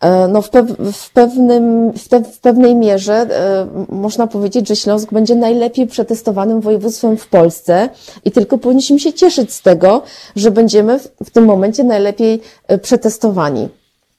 [0.00, 4.76] E, no w, pew, w, pewnym, w, te, w pewnej mierze e, można powiedzieć, że
[4.76, 7.88] Śląsk będzie najlepiej przetestowanym województwem w Polsce
[8.24, 10.02] i tylko powinniśmy się cieszyć z tego,
[10.36, 13.68] że będziemy w, w tym momencie najlepiej e, przetestowani.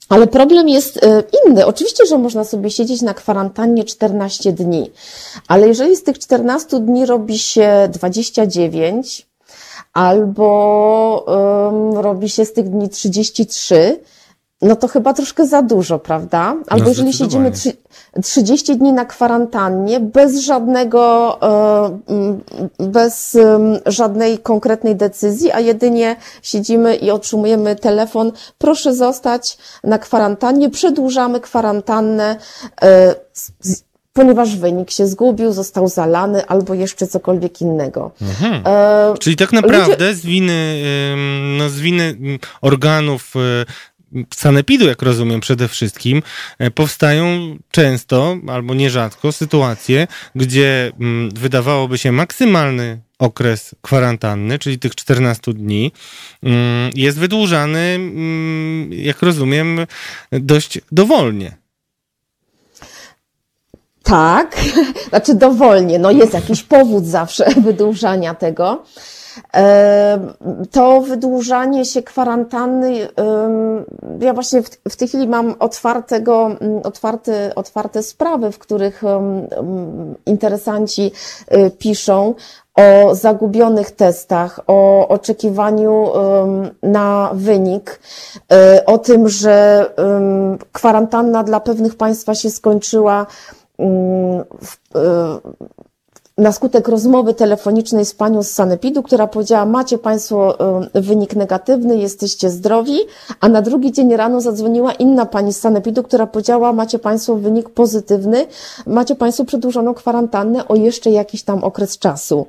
[0.10, 0.99] Ale problem jest
[1.45, 1.65] inny.
[1.65, 4.91] Oczywiście, że można sobie siedzieć na kwarantannie 14 dni,
[5.47, 9.28] ale jeżeli z tych 14 dni robi się 29,
[9.93, 13.99] albo um, robi się z tych dni 33,
[14.63, 16.56] no to chyba troszkę za dużo, prawda?
[16.67, 17.51] Albo no jeżeli siedzimy
[18.23, 21.39] 30 dni na kwarantannie bez żadnego,
[22.79, 23.38] bez
[23.86, 32.38] żadnej konkretnej decyzji, a jedynie siedzimy i otrzymujemy telefon, proszę zostać na kwarantannie, przedłużamy kwarantannę,
[32.82, 33.15] e,
[34.13, 38.12] ponieważ wynik się zgubił, został zalany albo jeszcze cokolwiek innego.
[38.21, 38.62] Mhm.
[38.65, 40.15] E, Czyli tak naprawdę ludzie...
[40.15, 40.84] z winy,
[41.58, 42.17] no, z winy
[42.62, 43.39] organów e,
[44.36, 46.21] sanepidu, jak rozumiem, przede wszystkim,
[46.60, 50.91] e, powstają często albo nierzadko sytuacje, gdzie
[51.34, 55.91] wydawałoby się maksymalny okres kwarantanny, czyli tych 14 dni,
[56.43, 59.80] mm, jest wydłużany, mm, jak rozumiem,
[60.32, 61.62] dość dowolnie.
[64.03, 64.55] Tak,
[65.09, 68.83] znaczy dowolnie, no jest jakiś powód zawsze wydłużania tego.
[70.71, 73.07] To wydłużanie się kwarantanny,
[74.19, 76.49] ja właśnie w, tej chwili mam otwartego,
[76.83, 79.01] otwarte, otwarte sprawy, w których
[80.25, 81.11] interesanci
[81.53, 82.33] y, piszą
[82.75, 86.11] o zagubionych testach, o oczekiwaniu
[86.83, 87.99] na wynik,
[88.77, 89.85] y, o tym, że
[90.71, 93.62] kwarantanna dla pewnych państwa się skończyła w,
[96.38, 100.58] na skutek rozmowy telefonicznej z panią z Sanepidu, która powiedziała, macie państwo
[100.96, 102.98] y, wynik negatywny, jesteście zdrowi,
[103.39, 107.69] a na drugi dzień rano zadzwoniła inna pani z Sanepidu, która powiedziała, macie państwo wynik
[107.69, 108.46] pozytywny,
[108.86, 112.46] macie państwo przedłużoną kwarantannę o jeszcze jakiś tam okres czasu.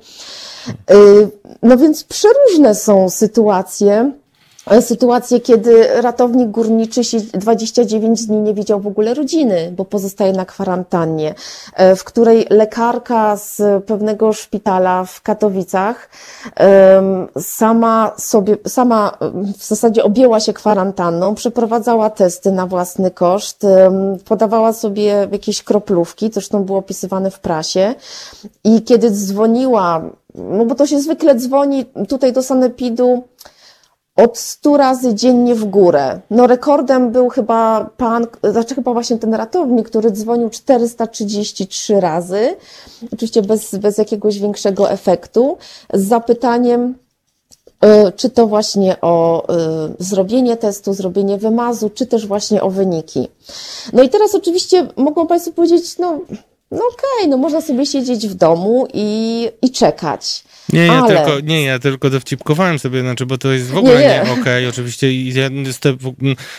[0.90, 1.28] Y,
[1.62, 4.12] no więc przeróżne są sytuacje,
[4.70, 10.32] E, sytuacje, kiedy ratownik górniczy się 29 dni nie widział w ogóle rodziny, bo pozostaje
[10.32, 11.34] na kwarantannie,
[11.74, 16.08] e, w której lekarka z pewnego szpitala w Katowicach
[17.38, 19.18] sama sobie, sama
[19.58, 23.66] w zasadzie objęła się kwarantanną, przeprowadzała testy na własny koszt,
[24.24, 27.94] podawała sobie jakieś kroplówki, zresztą było opisywane w prasie.
[28.64, 30.02] I kiedy dzwoniła,
[30.34, 33.22] no bo to się zwykle dzwoni tutaj do sanepidu,
[34.16, 36.20] od 100 razy dziennie w górę.
[36.30, 42.56] No rekordem był chyba pan, znaczy chyba właśnie ten ratownik, który dzwonił 433 razy,
[43.12, 45.56] oczywiście bez, bez jakiegoś większego efektu,
[45.94, 46.94] z zapytaniem,
[47.80, 49.54] e, czy to właśnie o e,
[49.98, 53.28] zrobienie testu, zrobienie wymazu, czy też właśnie o wyniki.
[53.92, 56.20] No i teraz oczywiście mogą Państwo powiedzieć, no,
[56.70, 60.44] no okej, okay, no można sobie siedzieć w domu i, i czekać.
[60.72, 61.16] Nie, ja ale...
[61.16, 64.14] tylko, nie, ja tylko dowcipkowałem sobie, znaczy, bo to jest w ogóle nie, nie.
[64.14, 65.22] nie okej, okay, oczywiście.
[65.22, 65.48] Ja,
[65.80, 65.96] te,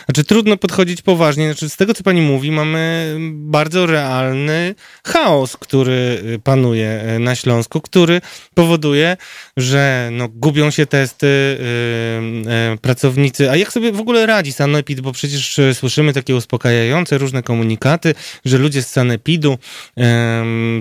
[0.04, 1.46] znaczy, trudno podchodzić poważnie.
[1.46, 7.80] Znaczy, z tego, co pani mówi, mamy bardzo realny chaos, który panuje e, na Śląsku,
[7.80, 8.20] który
[8.54, 9.16] powoduje,
[9.56, 13.50] że no, gubią się testy yy, yy, pracownicy.
[13.50, 15.00] A jak sobie w ogóle radzi Sanepid?
[15.00, 18.14] Bo przecież słyszymy takie uspokajające różne komunikaty,
[18.44, 19.58] że ludzie z Sanepidu
[19.96, 20.04] yy,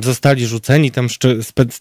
[0.04, 1.08] zostali rzuceni tam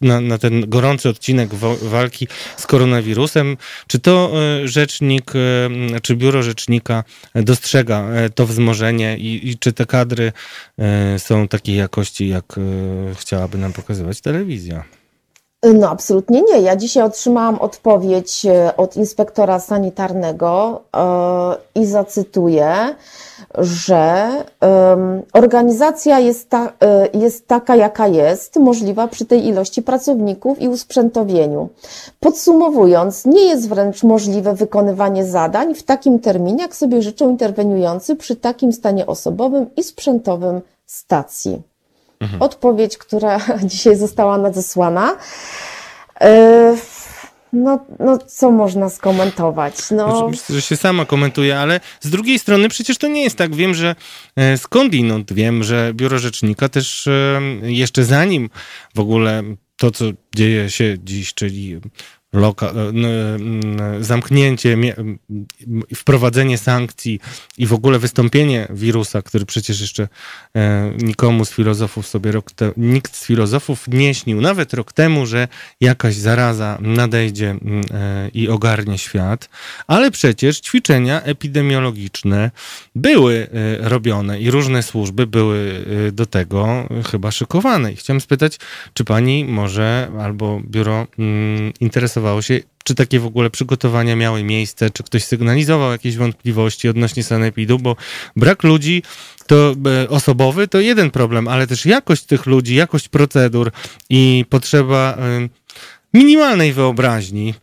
[0.01, 3.57] na, na ten gorący odcinek odcinek walki z koronawirusem.
[3.87, 4.31] Czy to
[4.63, 10.33] e, rzecznik, e, czy biuro rzecznika dostrzega e, to wzmożenie i, i czy te kadry
[11.19, 12.45] są takiej jakości, jak
[13.15, 14.85] chciałaby nam pokazywać telewizja?
[15.75, 16.61] No, absolutnie nie.
[16.61, 20.83] Ja dzisiaj otrzymałam odpowiedź od inspektora sanitarnego
[21.75, 22.95] i zacytuję
[23.59, 26.67] że um, organizacja jest, ta,
[27.15, 31.69] y, jest taka, jaka jest, możliwa przy tej ilości pracowników i usprzętowieniu.
[32.21, 38.37] Podsumowując, nie jest wręcz możliwe wykonywanie zadań w takim terminie, jak sobie życzą interweniujący przy
[38.37, 41.63] takim stanie osobowym i sprzętowym stacji.
[42.21, 42.43] Mhm.
[42.43, 45.17] Odpowiedź, która dzisiaj została nadesłana.
[46.21, 46.27] Yy,
[47.55, 49.75] no, no co można skomentować?
[49.91, 50.31] No...
[50.51, 53.55] Że się sama komentuje, ale z drugiej strony przecież to nie jest tak.
[53.55, 53.97] Wiem, że
[54.37, 58.51] e, skądinąd wiem, że biuro rzecznika też e, jeszcze zanim
[58.95, 59.43] w ogóle
[59.77, 60.05] to, co
[60.37, 61.81] dzieje się dziś, czyli
[64.01, 64.77] zamknięcie,
[65.95, 67.21] wprowadzenie sankcji
[67.59, 70.09] i w ogóle wystąpienie wirusa, który przecież jeszcze
[70.57, 75.27] e, nikomu z filozofów sobie rok te, nikt z filozofów nie śnił, nawet rok temu,
[75.27, 75.49] że
[75.81, 77.57] jakaś zaraza nadejdzie
[77.91, 79.49] e, i ogarnie świat,
[79.87, 82.51] ale przecież ćwiczenia epidemiologiczne
[82.95, 83.47] były
[83.81, 87.93] robione i różne służby były do tego chyba szykowane.
[87.93, 88.59] I chciałem spytać,
[88.95, 91.07] czy pani może albo biuro
[91.81, 97.25] interesowało się, czy takie w ogóle przygotowania miały miejsce, czy ktoś sygnalizował jakieś wątpliwości odnośnie
[97.25, 97.97] sanepidu, bo
[98.37, 99.03] brak ludzi
[99.47, 103.73] to e, osobowy to jeden problem, ale też jakość tych ludzi, jakość procedur
[104.11, 105.49] i potrzeba e,
[106.15, 107.55] minimalnej wyobraźni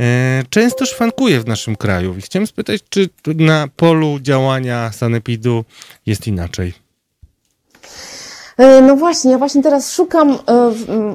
[0.00, 2.14] e, często szwankuje w naszym kraju.
[2.18, 5.64] I chciałem spytać, czy na polu działania sanepidu
[6.06, 6.85] jest inaczej?
[8.56, 10.36] E, no właśnie, ja właśnie teraz szukam, e,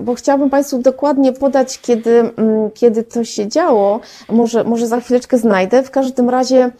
[0.01, 2.31] bo chciałabym Państwu dokładnie podać, kiedy,
[2.73, 3.99] kiedy to się działo.
[4.29, 5.83] Może, może za chwileczkę znajdę.
[5.83, 6.71] W każdym razie,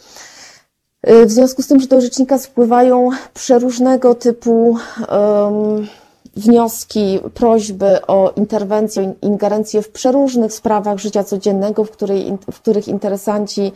[1.01, 4.77] e, w związku z tym, że do rzecznika spływają przeróżnego typu
[5.09, 5.87] um,
[6.35, 13.71] wnioski, prośby o interwencję, ingerencję w przeróżnych sprawach życia codziennego, w, której, w których interesanci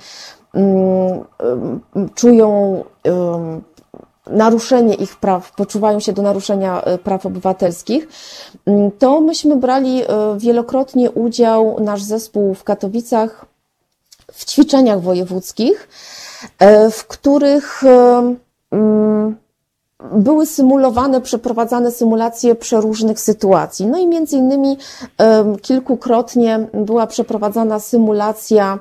[0.53, 0.63] um,
[1.93, 2.83] um, czują
[4.29, 8.07] naruszenie ich praw, poczuwają się do naruszenia e, praw obywatelskich,
[8.65, 10.05] mm, to myśmy brali e,
[10.37, 13.45] wielokrotnie udział, nasz zespół w Katowicach,
[14.33, 15.89] w ćwiczeniach wojewódzkich,
[16.59, 17.83] e, w których
[18.71, 19.35] mm,
[20.11, 23.87] były symulowane, przeprowadzane symulacje przeróżnych sytuacji.
[23.87, 24.77] No i między innymi
[25.61, 28.79] kilkukrotnie była przeprowadzana symulacja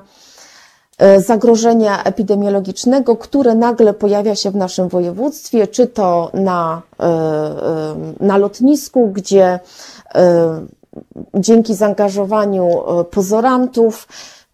[1.17, 8.37] zagrożenia epidemiologicznego, które nagle pojawia się w naszym województwie, czy to na, e, e, na
[8.37, 9.59] lotnisku, gdzie
[11.33, 12.69] dzięki zaangażowaniu
[13.11, 14.07] pozorantów,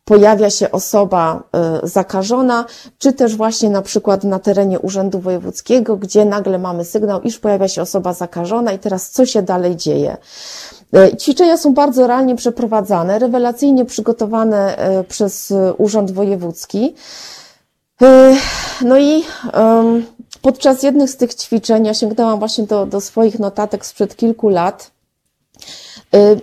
[0.05, 1.43] pojawia się osoba
[1.83, 2.65] zakażona,
[2.97, 7.67] czy też właśnie na przykład na terenie Urzędu Wojewódzkiego, gdzie nagle mamy sygnał, iż pojawia
[7.67, 10.17] się osoba zakażona i teraz co się dalej dzieje.
[11.19, 14.77] Ćwiczenia są bardzo realnie przeprowadzane, rewelacyjnie przygotowane
[15.07, 16.95] przez Urząd Wojewódzki.
[18.81, 19.23] No i
[20.41, 24.91] podczas jednych z tych ćwiczeń, ja sięgnęłam właśnie do, do swoich notatek sprzed kilku lat,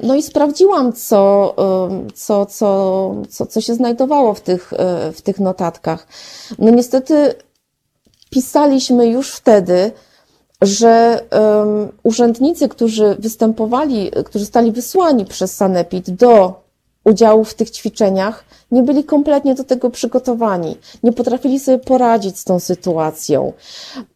[0.02, 1.54] no i sprawdziłam, co,
[2.14, 4.72] co, co, co, co się znajdowało w tych,
[5.14, 6.06] w tych notatkach.
[6.58, 7.34] No niestety
[8.30, 9.92] pisaliśmy już wtedy,
[10.62, 16.60] że um, urzędnicy, którzy występowali, którzy zostali wysłani przez Sanepid do
[17.04, 22.44] udziału w tych ćwiczeniach, nie byli kompletnie do tego przygotowani, nie potrafili sobie poradzić z
[22.44, 23.52] tą sytuacją,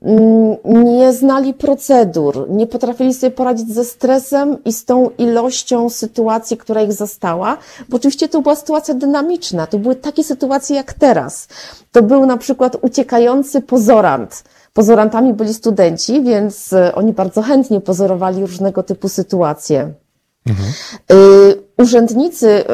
[0.03, 0.57] mm,
[0.99, 6.82] nie znali procedur, nie potrafili sobie poradzić ze stresem i z tą ilością sytuacji, która
[6.82, 7.57] ich zastała,
[7.88, 11.49] bo oczywiście to była sytuacja dynamiczna, to były takie sytuacje jak teraz.
[11.93, 18.41] To był na przykład uciekający pozorant, Pozorantami byli studenci, więc e, oni bardzo chętnie pozorowali
[18.41, 19.93] różnego typu sytuacje.
[20.47, 20.73] Mhm.
[21.79, 22.64] Urzędnicy,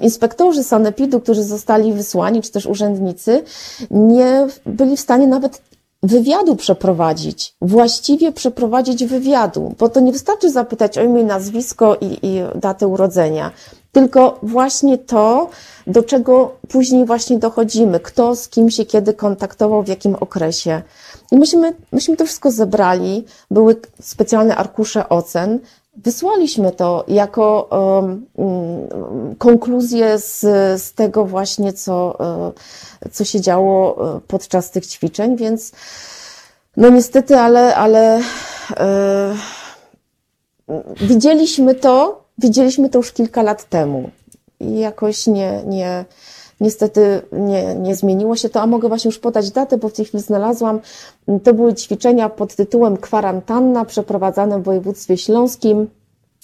[0.00, 3.42] inspektorzy sanepidu, którzy zostali wysłani, czy też urzędnicy,
[3.90, 5.62] nie byli w stanie nawet
[6.02, 12.40] wywiadu przeprowadzić, właściwie przeprowadzić wywiadu, bo to nie wystarczy zapytać o imię, nazwisko i, i
[12.54, 13.50] datę urodzenia,
[13.94, 15.50] tylko właśnie to,
[15.86, 20.82] do czego później właśnie dochodzimy, kto z kim się kiedy kontaktował, w jakim okresie.
[21.32, 25.60] I myśmy, myśmy to wszystko zebrali, były specjalne arkusze ocen,
[25.96, 28.26] Wysłaliśmy to jako um,
[29.38, 30.40] konkluzję z,
[30.82, 32.16] z tego właśnie, co,
[33.00, 35.72] e, co się działo e, podczas tych ćwiczeń, więc
[36.76, 38.20] no niestety, ale, ale
[38.76, 39.34] e,
[41.00, 44.10] widzieliśmy to, widzieliśmy to już kilka lat temu
[44.60, 46.04] i jakoś nie, nie,
[46.60, 50.04] Niestety nie, nie zmieniło się to, a mogę właśnie już podać datę, bo w tej
[50.04, 50.80] chwili znalazłam.
[51.44, 55.88] To były ćwiczenia pod tytułem Kwarantanna przeprowadzane w województwie śląskim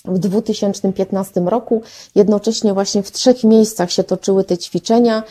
[0.05, 1.83] w 2015 roku.
[2.15, 5.23] Jednocześnie właśnie w trzech miejscach się toczyły te ćwiczenia.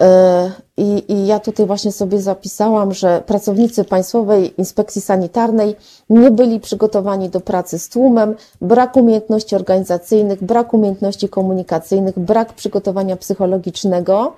[0.00, 5.76] E, I, I, ja tutaj właśnie sobie zapisałam, że pracownicy Państwowej Inspekcji Sanitarnej
[6.10, 13.16] nie byli przygotowani do pracy z tłumem, brak umiejętności organizacyjnych, brak umiejętności komunikacyjnych, brak przygotowania
[13.16, 14.32] psychologicznego,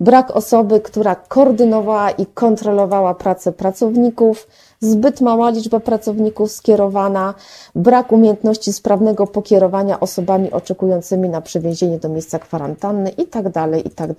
[0.00, 4.48] brak osoby, która koordynowała i kontrolowała pracę pracowników,
[4.82, 7.34] zbyt mała liczba pracowników skierowana,
[7.74, 13.90] brak umiejętności sprawnego pokierowania osobami oczekującymi na przewiezienie do miejsca kwarantanny i tak dalej, i
[13.90, 14.10] tak.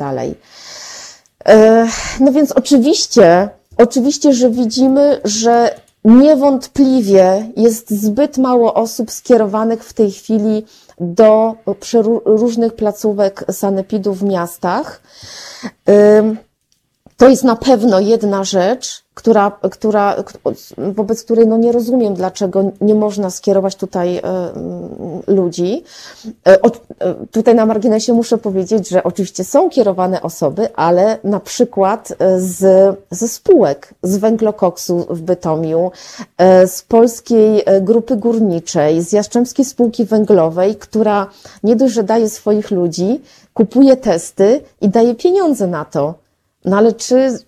[1.46, 1.88] E,
[2.20, 10.12] no więc oczywiście, oczywiście, że widzimy, że niewątpliwie jest zbyt mało osób skierowanych w tej
[10.12, 10.66] chwili
[11.00, 11.56] do
[12.26, 15.02] różnych placówek sanepidu w miastach.
[17.18, 20.16] To jest na pewno jedna rzecz, która, która,
[20.78, 24.22] wobec której no nie rozumiem, dlaczego nie można skierować tutaj e,
[25.28, 25.84] ludzi.
[26.48, 26.70] E, e,
[27.32, 33.28] tutaj na marginesie muszę powiedzieć, że oczywiście są kierowane osoby, ale na przykład z, ze
[33.28, 35.92] spółek, z węglokoksu w Bytomiu,
[36.66, 41.28] z Polskiej Grupy Górniczej, z Jastrzębskiej Spółki Węglowej, która
[41.64, 43.22] nie dość, że daje swoich ludzi,
[43.54, 46.23] kupuje testy i daje pieniądze na to.
[46.66, 47.40] No ale czy,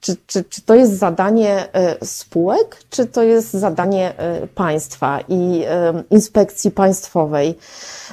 [0.00, 5.64] czy, czy, czy to jest zadanie e, spółek, czy to jest zadanie e, państwa i
[5.68, 7.58] e, inspekcji państwowej?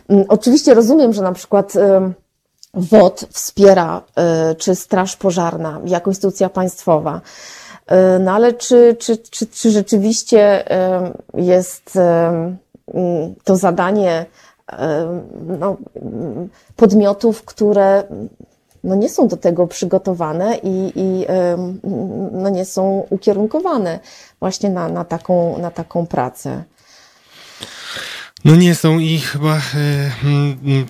[0.09, 1.73] Mm, oczywiście rozumiem, że na przykład
[2.73, 4.01] WOD wspiera,
[4.57, 7.21] czy Straż Pożarna, jako instytucja państwowa.
[8.19, 10.63] No ale czy, czy, czy, czy rzeczywiście
[11.33, 11.99] jest
[12.93, 14.25] mm, to zadanie
[15.59, 15.77] no,
[16.75, 18.03] podmiotów, które
[18.83, 21.25] no nie są do tego przygotowane i, i
[22.31, 23.99] no nie są ukierunkowane
[24.39, 26.63] właśnie na, na, taką, na taką pracę.
[28.45, 29.61] No nie są i chyba e,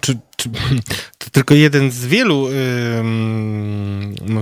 [0.01, 0.49] czy, czy,
[1.17, 2.47] to tylko jeden z wielu
[4.21, 4.41] no,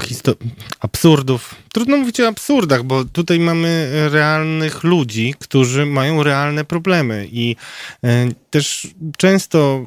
[0.80, 1.56] absurdów.
[1.74, 7.56] Trudno mówić o absurdach, bo tutaj mamy realnych ludzi, którzy mają realne problemy i
[8.04, 8.88] e, też
[9.18, 9.86] często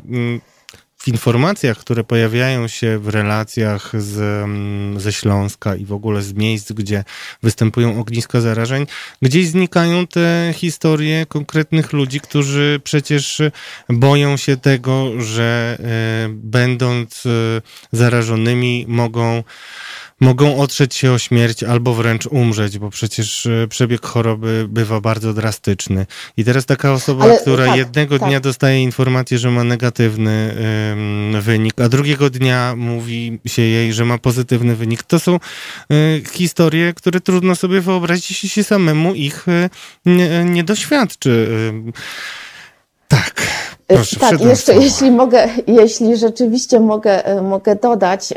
[1.04, 6.32] w informacjach, które pojawiają się w relacjach z, mm, ze Śląska i w ogóle z
[6.32, 7.04] miejsc, gdzie
[7.42, 8.86] występują ogniska zarażeń,
[9.22, 13.42] gdzieś znikają te historie konkretnych ludzi, którzy przecież
[13.88, 17.30] boją się tego, że e, będąc e,
[17.92, 19.42] zarażonymi mogą
[20.24, 25.34] mogą otrzeć się o śmierć albo wręcz umrzeć, bo przecież e, przebieg choroby bywa bardzo
[25.34, 26.06] drastyczny.
[26.36, 28.28] I teraz taka osoba, Ale, która tak, jednego tak.
[28.28, 30.54] dnia dostaje informację, że ma negatywny
[30.90, 36.22] um, wynik, a drugiego dnia mówi się jej, że ma pozytywny wynik, to są y,
[36.32, 39.70] historie, które trudno sobie wyobrazić, jeśli się samemu ich y,
[40.06, 41.30] nie, nie doświadczy.
[41.30, 41.92] Y,
[43.08, 43.46] tak.
[43.86, 48.34] Proszę, tak, jeszcze jeśli mogę, jeśli rzeczywiście mogę, mogę dodać,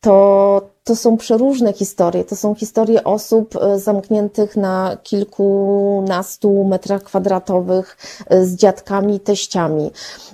[0.00, 2.24] to to są przeróżne historie.
[2.24, 9.90] To są historie osób e, zamkniętych na kilkunastu metrach kwadratowych e, z dziadkami teściami.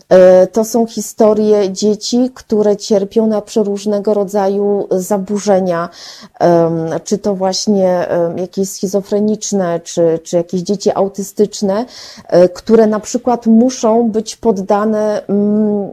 [0.09, 5.89] E, to są historie dzieci, które cierpią na przeróżnego rodzaju zaburzenia,
[7.05, 11.85] czy to właśnie jakieś schizofreniczne, czy, czy jakieś dzieci autystyczne,
[12.55, 15.93] które na przykład muszą być poddane mm,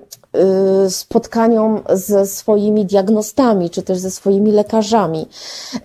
[0.89, 5.27] spotkaniom ze swoimi diagnostami, czy też ze swoimi lekarzami,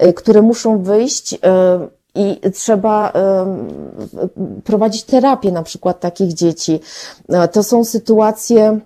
[0.03, 1.39] y, które muszą wyjść y,
[2.15, 3.13] i trzeba
[4.65, 6.81] prowadzić terapię na przykład takich dzieci.
[7.53, 8.81] To są sytuacje,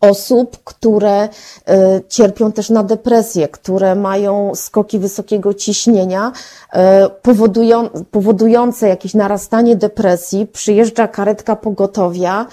[0.00, 1.28] osób, które
[2.08, 6.32] cierpią też na depresję, które mają skoki wysokiego ciśnienia,
[7.22, 12.46] powodują, powodujące jakieś narastanie depresji, przyjeżdża karetka pogotowia,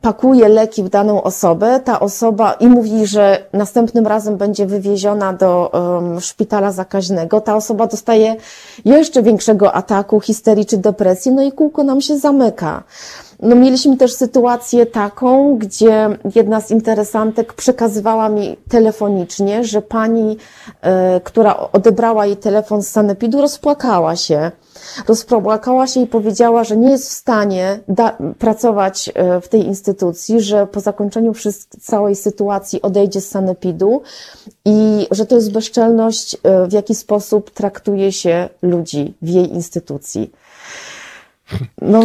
[0.00, 5.70] pakuje leki w daną osobę, ta osoba i mówi, że następnym razem będzie wywieziona do
[5.72, 8.36] um, szpitala zakaźnego, ta osoba dostaje
[8.84, 12.82] jeszcze większego ataku, histerii czy depresji, no i kółko nam się zamyka.
[13.42, 21.20] No, mieliśmy też sytuację taką, gdzie jedna z interesantek przekazywała mi telefonicznie, że pani, y,
[21.20, 24.50] która odebrała jej telefon z sanepidu, rozpłakała się
[25.08, 27.80] rozpłakała się i powiedziała, że nie jest w stanie
[28.38, 31.32] pracować e, w tej instytucji, że po zakończeniu
[31.80, 34.02] całej sytuacji odejdzie z sanepidu
[34.64, 40.30] i że to jest bezczelność, e, w jaki sposób traktuje się ludzi w jej instytucji.
[41.82, 42.00] No,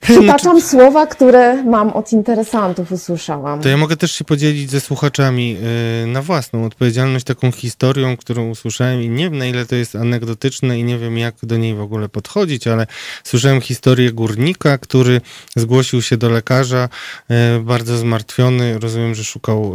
[0.00, 3.60] przytaczam słowa, które mam od interesantów, usłyszałam.
[3.60, 8.50] To ja mogę też się podzielić ze słuchaczami yy, na własną odpowiedzialność taką historią, którą
[8.50, 11.74] usłyszałem i nie wiem na ile to jest anegdotyczne i nie wiem jak do niej
[11.74, 12.86] w ogóle podchodzić, ale
[13.24, 15.20] słyszałem historię górnika, który
[15.56, 16.88] zgłosił się do lekarza
[17.28, 19.74] yy, bardzo zmartwiony, rozumiem, że szukał,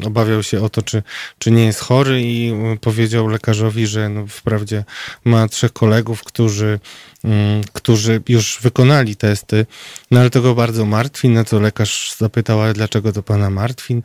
[0.00, 1.02] yy, obawiał się o to, czy,
[1.38, 4.84] czy nie jest chory i y, powiedział lekarzowi, że no, wprawdzie
[5.24, 6.78] ma trzech kolegów, którzy
[7.24, 9.66] Mm, którzy już wykonali testy,
[10.10, 14.02] no ale to go bardzo martwi, na co lekarz zapytał, ale dlaczego to pana martwi,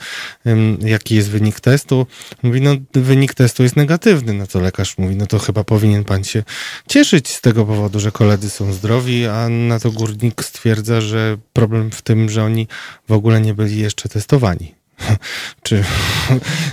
[0.81, 2.07] jaki jest wynik testu?
[2.43, 6.23] Mówi, no wynik testu jest negatywny, na co lekarz mówi, no to chyba powinien pan
[6.23, 6.43] się
[6.87, 11.91] cieszyć z tego powodu, że koledzy są zdrowi, a na to górnik stwierdza, że problem
[11.91, 12.67] w tym, że oni
[13.07, 14.78] w ogóle nie byli jeszcze testowani.
[15.63, 15.83] czy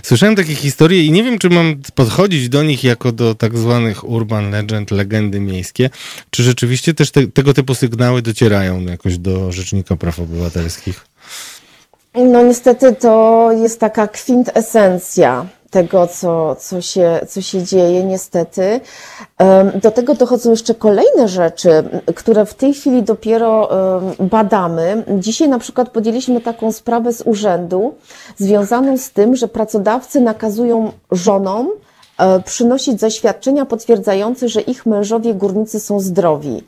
[0.03, 4.09] słyszałem takie historie i nie wiem, czy mam podchodzić do nich jako do tak zwanych
[4.09, 5.91] urban legend, legendy miejskie,
[6.31, 11.07] czy rzeczywiście też te, tego typu sygnały docierają jakoś do Rzecznika Praw Obywatelskich?
[12.14, 18.81] No niestety to jest taka kwintesencja tego, co, co, się, co się dzieje, niestety.
[19.83, 21.71] Do tego dochodzą jeszcze kolejne rzeczy,
[22.14, 23.71] które w tej chwili dopiero
[24.19, 25.05] badamy.
[25.19, 27.95] Dzisiaj na przykład podjęliśmy taką sprawę z urzędu,
[28.37, 31.71] związaną z tym, że pracodawcy nakazują żonom
[32.19, 36.64] e, przynosić zaświadczenia potwierdzające, że ich mężowie górnicy są zdrowi.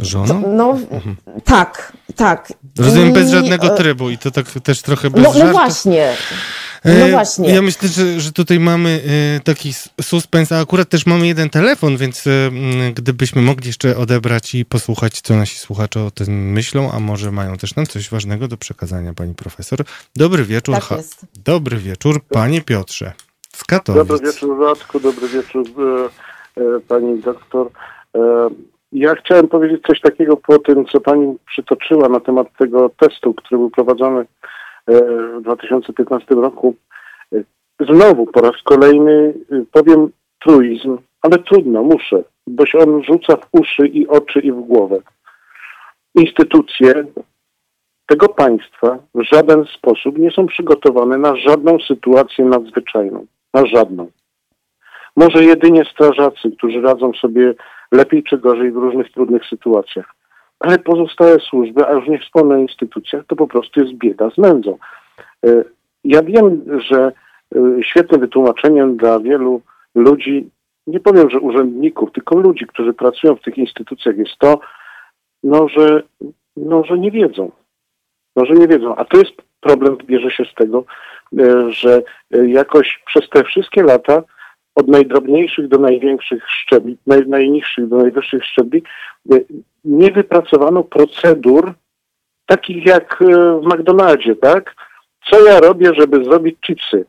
[0.00, 0.42] Żoną?
[0.56, 1.16] No, mhm.
[1.44, 2.52] tak, tak.
[2.78, 6.16] Rozumiem, bez żadnego e, trybu i to tak też trochę bez No, no właśnie.
[6.84, 7.54] No e, właśnie.
[7.54, 9.02] Ja myślę, że, że tutaj mamy
[9.36, 9.72] e, taki
[10.02, 12.24] suspens, a akurat też mamy jeden telefon, więc
[12.94, 17.56] gdybyśmy mogli jeszcze odebrać i posłuchać, co nasi słuchacze o tym myślą, a może mają
[17.56, 19.84] też nam coś ważnego do przekazania, pani profesor.
[20.16, 20.74] Dobry wieczór.
[20.74, 21.26] Tak jest.
[21.44, 23.12] Dobry wieczór, panie Piotrze.
[23.56, 24.08] Z Katowic.
[24.08, 25.00] Dobry wieczór, Radku.
[25.00, 25.66] Dobry wieczór,
[26.88, 27.70] pani doktor.
[28.94, 33.58] Ja chciałem powiedzieć coś takiego po tym, co Pani przytoczyła na temat tego testu, który
[33.58, 34.26] był prowadzony e,
[35.38, 36.74] w 2015 roku.
[37.32, 37.36] E,
[37.80, 43.48] znowu po raz kolejny e, powiem truizm, ale trudno, muszę, bo się on rzuca w
[43.52, 45.00] uszy i oczy i w głowę.
[46.14, 47.04] Instytucje
[48.06, 53.26] tego państwa w żaden sposób nie są przygotowane na żadną sytuację nadzwyczajną.
[53.54, 54.10] Na żadną.
[55.16, 57.54] Może jedynie strażacy, którzy radzą sobie
[57.92, 60.14] lepiej czy gorzej w różnych trudnych sytuacjach.
[60.60, 64.38] Ale pozostałe służby, a już nie wspomnę o instytucjach, to po prostu jest bieda z
[64.38, 64.78] nędzą.
[65.46, 65.64] E,
[66.04, 67.12] ja wiem, że
[67.56, 69.60] e, świetnym wytłumaczeniem dla wielu
[69.94, 70.50] ludzi,
[70.86, 74.60] nie powiem, że urzędników, tylko ludzi, którzy pracują w tych instytucjach jest to,
[75.42, 76.02] no, że,
[76.56, 77.50] no, że nie wiedzą.
[78.36, 78.96] No, że nie wiedzą.
[78.96, 80.84] A to jest problem, bierze się z tego,
[81.68, 82.02] że
[82.46, 84.22] jakoś przez te wszystkie lata
[84.74, 88.82] od najdrobniejszych do największych szczebli, naj, najniższych do najwyższych szczebli,
[89.84, 91.74] nie wypracowano procedur
[92.46, 93.24] takich jak
[93.62, 94.74] w McDonaldzie, tak?
[95.30, 97.04] Co ja robię, żeby zrobić chipsy?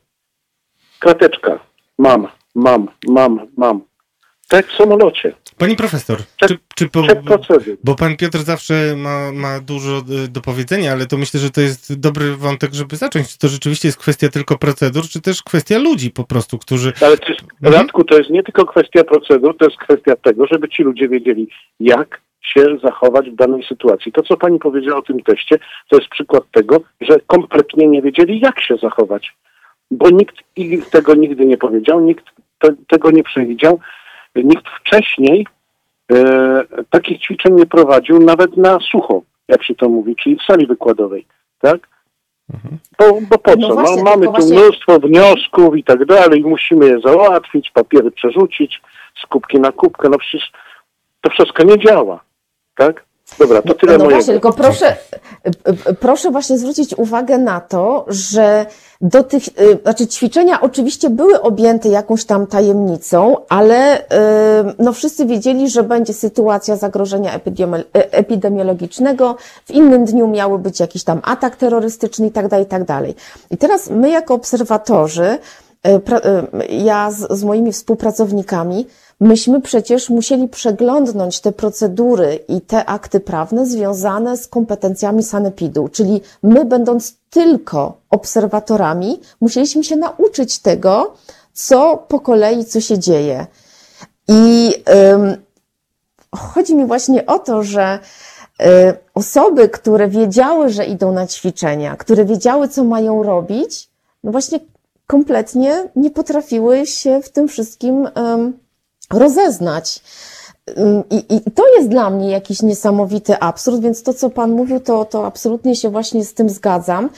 [1.00, 1.60] Krateczka.
[1.98, 3.82] Mam, mam, mam, mam.
[4.48, 5.34] Tak w samolocie.
[5.58, 7.02] Pani profesor, Czek, czy, czy po,
[7.84, 11.62] bo pan Piotr zawsze ma, ma dużo y, do powiedzenia, ale to myślę, że to
[11.62, 13.34] jest dobry wątek, żeby zacząć.
[13.34, 16.94] Czy to rzeczywiście jest kwestia tylko procedur, czy też kwestia ludzi po prostu, którzy...
[17.02, 17.74] Ale to jest, mhm.
[17.74, 21.50] Radku, to jest nie tylko kwestia procedur, to jest kwestia tego, żeby ci ludzie wiedzieli,
[21.80, 24.12] jak się zachować w danej sytuacji.
[24.12, 28.40] To, co pani powiedziała o tym teście, to jest przykład tego, że kompletnie nie wiedzieli,
[28.40, 29.34] jak się zachować.
[29.92, 30.36] Bo nikt
[30.92, 32.26] tego nigdy nie powiedział, nikt
[32.60, 33.80] te, tego nie przewidział,
[34.36, 35.48] nikt wcześniej
[36.12, 40.68] e, takich ćwiczeń nie prowadził, nawet na sucho, jak się to mówi, czyli w sali
[40.68, 41.26] wykładowej,
[41.62, 41.88] tak?
[42.54, 42.78] Mhm.
[43.00, 43.74] Bo, bo po no co?
[43.74, 44.60] Właśnie, Mamy tu właśnie...
[44.60, 48.82] mnóstwo wniosków i tak dalej, musimy je załatwić, papiery przerzucić,
[49.24, 50.52] z kubki na kubkę, no przecież
[51.22, 52.26] to wszystko nie działa
[52.76, 53.06] tak?
[53.40, 54.96] Dobra, to tyle no, no Właśnie, tylko proszę,
[56.00, 58.66] proszę właśnie zwrócić uwagę na to, że
[59.02, 64.04] do tych, y, znaczy ćwiczenia oczywiście były objęte jakąś tam tajemnicą, ale y,
[64.80, 67.40] no wszyscy wiedzieli, że będzie sytuacja zagrożenia
[67.94, 69.36] epidemiologicznego,
[69.66, 72.84] w innym dniu miały być jakiś tam atak terrorystyczny i tak dalej, i tak.
[73.52, 75.38] I teraz my jako obserwatorzy,
[75.88, 76.02] y,
[76.70, 78.88] ja z, z moimi współpracownikami,
[79.20, 86.22] Myśmy przecież musieli przeglądnąć te procedury i te akty prawne związane z kompetencjami sanepidu, czyli
[86.44, 91.14] my, będąc tylko obserwatorami, musieliśmy się nauczyć tego,
[91.54, 93.48] co po kolei, co się dzieje.
[94.28, 94.74] I
[95.14, 95.38] ym,
[96.36, 98.00] chodzi mi właśnie o to, że
[98.62, 98.66] y,
[99.14, 103.90] osoby, które wiedziały, że idą na ćwiczenia, które wiedziały, co mają robić,
[104.24, 104.60] no właśnie
[105.08, 108.08] kompletnie nie potrafiły się w tym wszystkim
[109.14, 110.02] rozeznać.
[111.10, 115.06] I, I, to jest dla mnie jakiś niesamowity absurd, więc to, co Pan mówił, to,
[115.06, 117.10] to absolutnie się właśnie z tym zgadzam.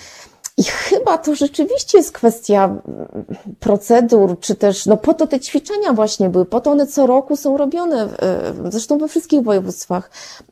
[0.58, 2.76] I chyba to rzeczywiście jest kwestia
[3.60, 7.36] procedur, czy też, no po to te ćwiczenia właśnie były, po to one co roku
[7.36, 8.10] są robione,
[8.70, 10.10] zresztą we wszystkich województwach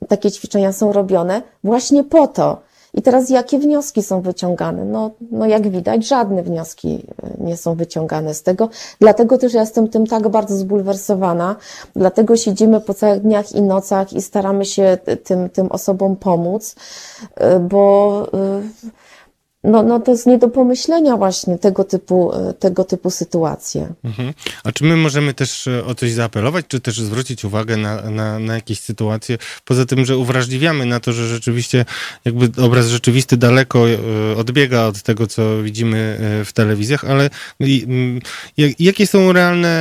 [0.07, 2.61] takie ćwiczenia są robione, właśnie po to,
[2.95, 4.85] i teraz jakie wnioski są wyciągane?
[4.85, 8.69] No, no jak widać, żadne wnioski e, nie są wyciągane z tego.
[8.99, 11.55] Dlatego też ja jestem tym tak bardzo zbulwersowana.
[11.95, 16.75] Dlatego siedzimy po całych dniach i nocach i staramy się tym, tym osobom pomóc,
[17.35, 18.61] e, bo e,
[19.65, 23.93] no, no to jest nie do pomyślenia właśnie tego typu, e, tego typu sytuacje.
[24.03, 24.33] Mhm.
[24.63, 28.39] A czy my możemy też e, o coś zaapelować, czy też zwrócić uwagę na, na,
[28.39, 29.37] na jakieś sytuacje?
[29.65, 31.85] Poza tym, że uwrażliwiamy na to, że rzeczywiście
[32.25, 33.97] jakby obraz rzeczywisty daleko e,
[34.37, 37.29] odbiega od tego, co widzimy w telewizjach, ale
[38.79, 39.75] jakie są realne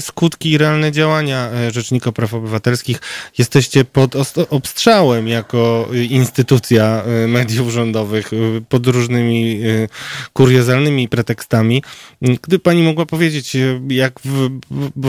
[0.00, 3.00] skutki i realne działania Rzecznika Praw Obywatelskich?
[3.38, 4.14] Jesteście pod
[4.50, 8.30] obstrzałem jako instytucja mediów rządowych
[8.68, 9.88] pod różnymi różnymi y,
[10.32, 11.82] kuriozalnymi pretekstami.
[12.22, 14.50] Gdyby pani mogła powiedzieć, y, jak w,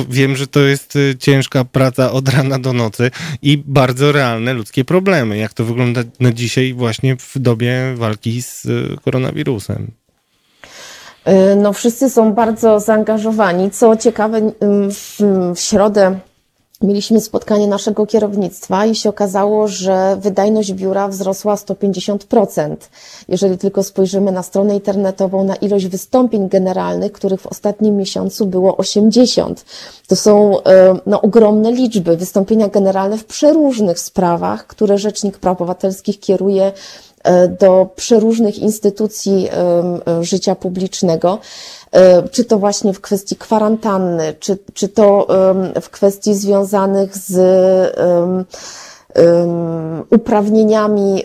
[0.10, 3.12] wiem, że to jest y, ciężka praca od rana do nocy
[3.42, 5.38] i bardzo realne ludzkie problemy.
[5.38, 8.68] Jak to wygląda na dzisiaj właśnie w dobie walki z
[9.04, 9.92] koronawirusem?
[11.58, 13.72] No, wszyscy są bardzo zaangażowani.
[13.72, 14.52] Co ciekawe,
[14.92, 15.18] w,
[15.56, 16.20] w środę
[16.82, 22.76] Mieliśmy spotkanie naszego kierownictwa i się okazało, że wydajność biura wzrosła 150%.
[23.28, 28.78] Jeżeli tylko spojrzymy na stronę internetową, na ilość wystąpień generalnych, których w ostatnim miesiącu było
[28.78, 29.66] 80.
[30.08, 32.18] To są e, no, ogromne liczby.
[32.18, 36.72] Wystąpienia generalne w przeróżnych sprawach, które Rzecznik Praw Obywatelskich kieruje
[37.60, 41.40] do przeróżnych instytucji e, życia publicznego.
[41.92, 45.28] E, czy to właśnie w kwestii kwarantanny, czy, czy to
[45.82, 47.38] w kwestii związanych z
[50.10, 51.24] uprawnieniami,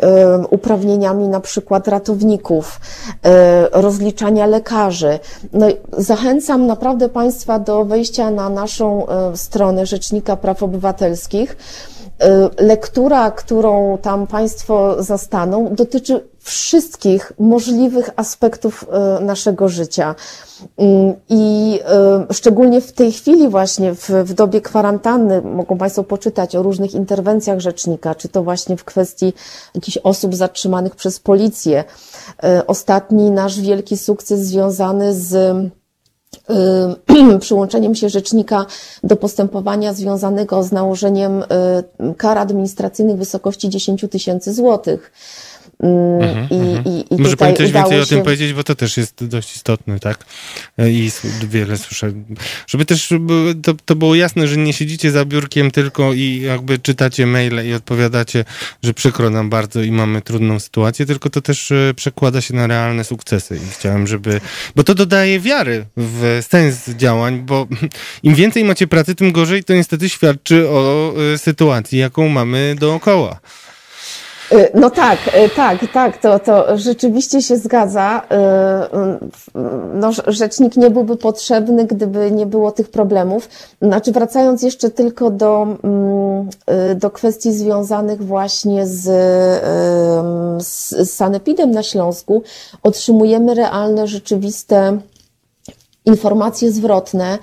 [0.51, 2.81] uprawnieniami na przykład ratowników,
[3.25, 5.19] e, rozliczania lekarzy.
[5.53, 5.67] No,
[5.99, 11.57] zachęcam naprawdę Państwa do wejścia na naszą e, stronę Rzecznika Praw Obywatelskich.
[12.59, 20.15] Lektura, którą tam Państwo zastaną, dotyczy wszystkich możliwych aspektów e, naszego życia.
[20.79, 26.57] Mm, I e, szczególnie w tej chwili właśnie, w, w dobie kwarantanny, mogą Państwo poczytać
[26.57, 29.33] o różnych interwencjach rzecznika, czy to właśnie w kwestii
[29.75, 31.85] jakichś osób zatrzymanych przez policję.
[32.67, 35.57] Ostatni nasz wielki sukces związany z
[37.41, 38.67] przyłączeniem się rzecznika
[39.03, 41.45] do postępowania związanego z nałożeniem
[42.17, 45.13] kar administracyjnych w wysokości 10 tysięcy złotych
[45.83, 46.87] Mm, mhm, I, mhm.
[46.87, 48.03] i, i Może pani coś więcej się...
[48.03, 50.27] o tym powiedzieć, bo to też jest dość istotne, tak?
[50.79, 51.11] I
[51.49, 52.13] wiele słyszę.
[52.67, 53.13] Żeby też
[53.63, 57.73] to, to było jasne, że nie siedzicie za biurkiem tylko i jakby czytacie maile i
[57.73, 58.45] odpowiadacie,
[58.83, 62.67] że przykro nam bardzo i mamy trudną sytuację, tylko to też e, przekłada się na
[62.67, 63.57] realne sukcesy.
[63.57, 64.41] I chciałem, żeby...
[64.77, 67.67] Bo to dodaje wiary w sens działań, bo
[68.23, 73.41] im więcej macie pracy, tym gorzej to niestety świadczy o e, sytuacji, jaką mamy dookoła.
[74.53, 78.23] Y, no tak, y, tak, tak, to, to rzeczywiście się zgadza.
[78.23, 79.57] Y,
[79.95, 83.49] no, rzecznik nie byłby potrzebny, gdyby nie było tych problemów.
[83.83, 86.49] Znaczy, wracając jeszcze tylko do, mm,
[86.97, 89.03] do kwestii związanych właśnie z,
[90.67, 92.43] z sanepidem na Śląsku,
[92.83, 94.99] otrzymujemy realne, rzeczywiste
[96.07, 97.39] informacje zwrotne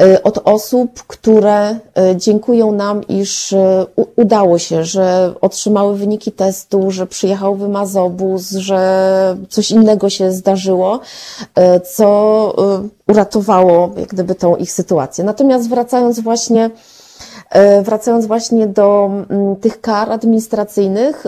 [0.00, 1.76] y, od osób, które y,
[2.16, 3.56] dziękują nam, iż y,
[4.16, 11.00] udało się, że otrzymały wyniki testu, że przyjechał wymazobus, że coś innego się zdarzyło,
[11.92, 12.08] co
[13.08, 15.24] uratowało jak gdyby tą ich sytuację.
[15.24, 16.70] Natomiast wracając właśnie
[17.82, 21.26] wracając właśnie do mm, tych kar administracyjnych,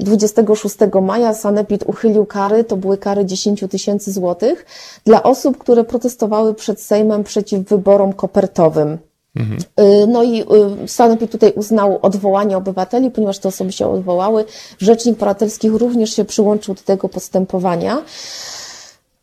[0.00, 4.66] 26 maja Sanepid uchylił kary, to były kary 10 tysięcy złotych,
[5.04, 8.98] dla osób, które protestowały przed Sejmem przeciw wyborom kopertowym.
[9.36, 9.58] Mhm.
[9.76, 10.44] E, no i e,
[10.88, 14.44] Sanepid tutaj uznał odwołanie obywateli, ponieważ te osoby się odwołały.
[14.78, 18.02] Rzecznik Paratelskich również się przyłączył do tego postępowania.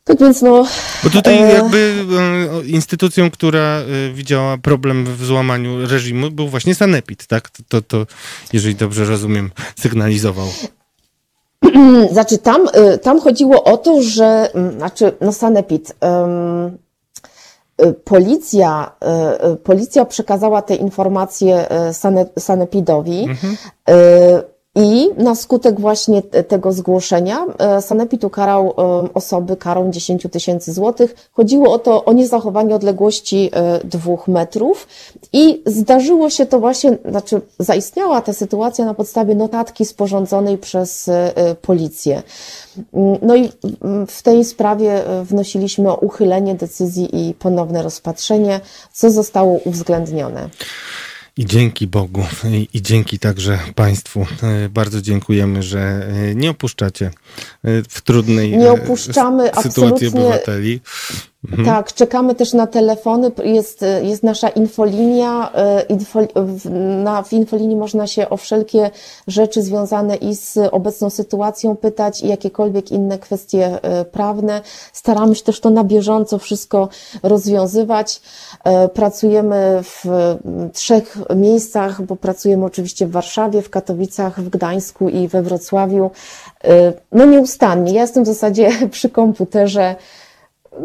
[0.03, 0.65] Tak więc no...
[1.03, 1.53] Bo tutaj e...
[1.53, 2.05] jakby
[2.61, 7.49] e, instytucją, która e, widziała problem w złamaniu reżimu był właśnie Sanepid, tak?
[7.49, 8.05] To, to, to
[8.53, 10.47] jeżeli dobrze rozumiem, sygnalizował.
[12.11, 12.67] Znaczy tam,
[13.01, 16.77] tam chodziło o to, że, mm, znaczy no Sanepid, um,
[18.03, 18.91] policja,
[19.63, 21.67] policja przekazała te informacje
[22.39, 23.23] Sanepidowi.
[23.29, 23.57] Mhm.
[24.75, 28.73] I na skutek właśnie tego zgłoszenia e, Sanepid ukarał e,
[29.13, 31.29] osoby karą 10 tysięcy złotych.
[31.31, 34.87] Chodziło o to, o niezachowanie odległości e, dwóch metrów
[35.33, 41.09] i zdarzyło się to właśnie, znaczy zaistniała ta sytuacja na podstawie notatki sporządzonej przez
[41.61, 42.23] policję.
[42.93, 43.51] Mm, no i
[43.83, 48.59] mm, w tej sprawie wnosiliśmy o uchylenie decyzji i ponowne rozpatrzenie,
[48.93, 50.49] co zostało uwzględnione.
[51.37, 52.25] I dzięki Bogu
[52.73, 57.11] i, dzięki także Państwu e, bardzo dziękujemy, że e, nie opuszczacie e,
[57.89, 60.81] w trudnej nie opuszczamy sytuacji obywateli.
[61.51, 61.65] Mhm.
[61.65, 63.31] Tak, czekamy też na telefony.
[63.43, 65.51] Jest, jest nasza infolinia.
[65.55, 66.19] E, info,
[67.03, 68.91] na, w infolinii można się o wszelkie
[69.27, 74.61] rzeczy związane i z obecną sytuacją pytać i jakiekolwiek inne kwestie e, prawne.
[74.93, 76.89] Staramy się też to na bieżąco wszystko
[77.23, 78.21] rozwiązywać.
[78.63, 80.05] E, pracujemy w
[80.73, 86.11] trzech miejscach, bo pracujemy oczywiście w Warszawie, w Katowicach, w Gdańsku i we Wrocławiu.
[87.11, 87.93] No nieustannie.
[87.93, 89.95] Ja jestem w zasadzie przy komputerze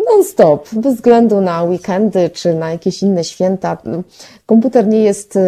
[0.07, 3.77] non-stop, bez względu na weekendy czy na jakieś inne święta.
[4.47, 5.39] Komputer nie jest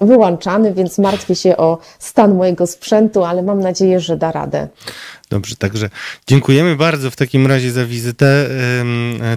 [0.00, 4.68] wyłączany, więc martwię się o stan mojego sprzętu, ale mam nadzieję, że da radę.
[5.32, 5.90] Dobrze, także
[6.26, 8.48] dziękujemy bardzo w takim razie za wizytę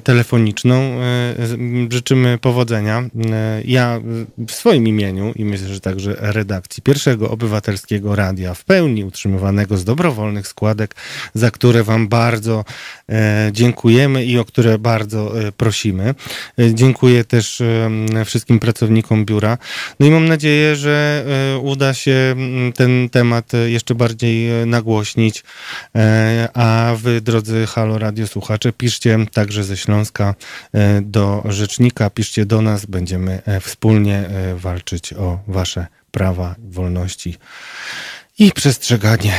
[0.03, 0.99] telefoniczną.
[1.41, 3.01] Y, życzymy powodzenia.
[3.01, 3.09] Y,
[3.65, 4.01] ja
[4.47, 9.83] w swoim imieniu i myślę, że także redakcji pierwszego obywatelskiego radia w pełni utrzymywanego z
[9.83, 10.95] dobrowolnych składek,
[11.33, 12.65] za które Wam bardzo
[13.51, 16.15] dziękujemy i o które bardzo prosimy.
[16.73, 17.61] Dziękuję też
[18.25, 19.57] wszystkim pracownikom biura.
[19.99, 21.25] No i mam nadzieję, że
[21.61, 22.35] uda się
[22.75, 25.43] ten temat jeszcze bardziej nagłośnić
[25.84, 25.84] E,
[26.53, 30.35] a wy, drodzy Halo Radio słuchacze, piszcie także ze Śląska
[30.73, 37.37] e, do rzecznika, piszcie do nas, będziemy e, wspólnie walczyć o wasze prawa, wolności
[38.39, 39.33] i przestrzeganie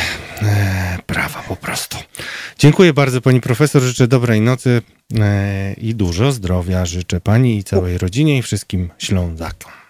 [1.06, 1.98] prawa po prostu.
[2.58, 4.82] Dziękuję bardzo pani profesor, życzę dobrej nocy
[5.76, 9.85] i dużo zdrowia życzę pani i całej rodzinie i wszystkim Ślązakom.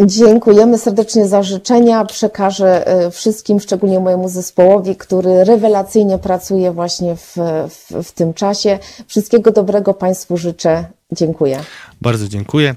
[0.00, 2.04] Dziękujemy serdecznie za życzenia.
[2.04, 7.36] Przekażę e, wszystkim, szczególnie mojemu zespołowi, który rewelacyjnie pracuje właśnie w,
[7.68, 8.78] w, w, tym czasie.
[9.06, 10.84] Wszystkiego dobrego Państwu życzę.
[11.12, 11.60] Dziękuję.
[12.00, 12.74] Bardzo dziękuję.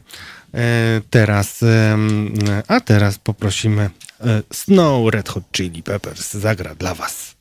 [0.54, 0.58] E,
[1.10, 1.66] teraz,
[2.68, 3.90] a teraz poprosimy
[4.22, 7.36] e, Snow Red Hot Chili Peppers zagra dla Was.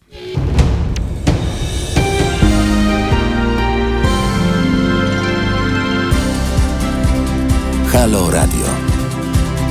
[7.93, 8.86] Halo Radio.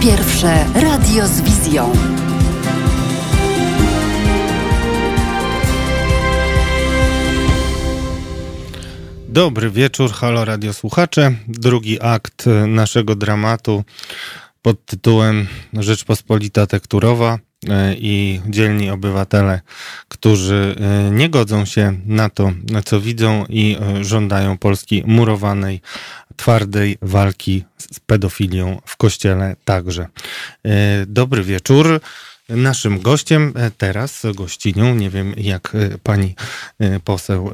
[0.05, 1.93] Pierwsze radio z wizją.
[9.29, 11.35] Dobry wieczór, halo radiosłuchacze.
[11.47, 13.83] Drugi akt naszego dramatu
[14.61, 17.39] pod tytułem Rzeczpospolita tekturowa.
[17.97, 19.61] i dzielni obywatele,
[20.07, 20.75] którzy
[21.11, 22.51] nie godzą się na to,
[22.85, 25.81] co widzą i żądają Polski murowanej,
[26.37, 30.07] twardej walki z pedofilią w kościele także.
[31.07, 31.99] Dobry wieczór.
[32.49, 35.73] Naszym gościem teraz, gościnią, nie wiem jak
[36.03, 36.35] pani
[37.03, 37.51] poseł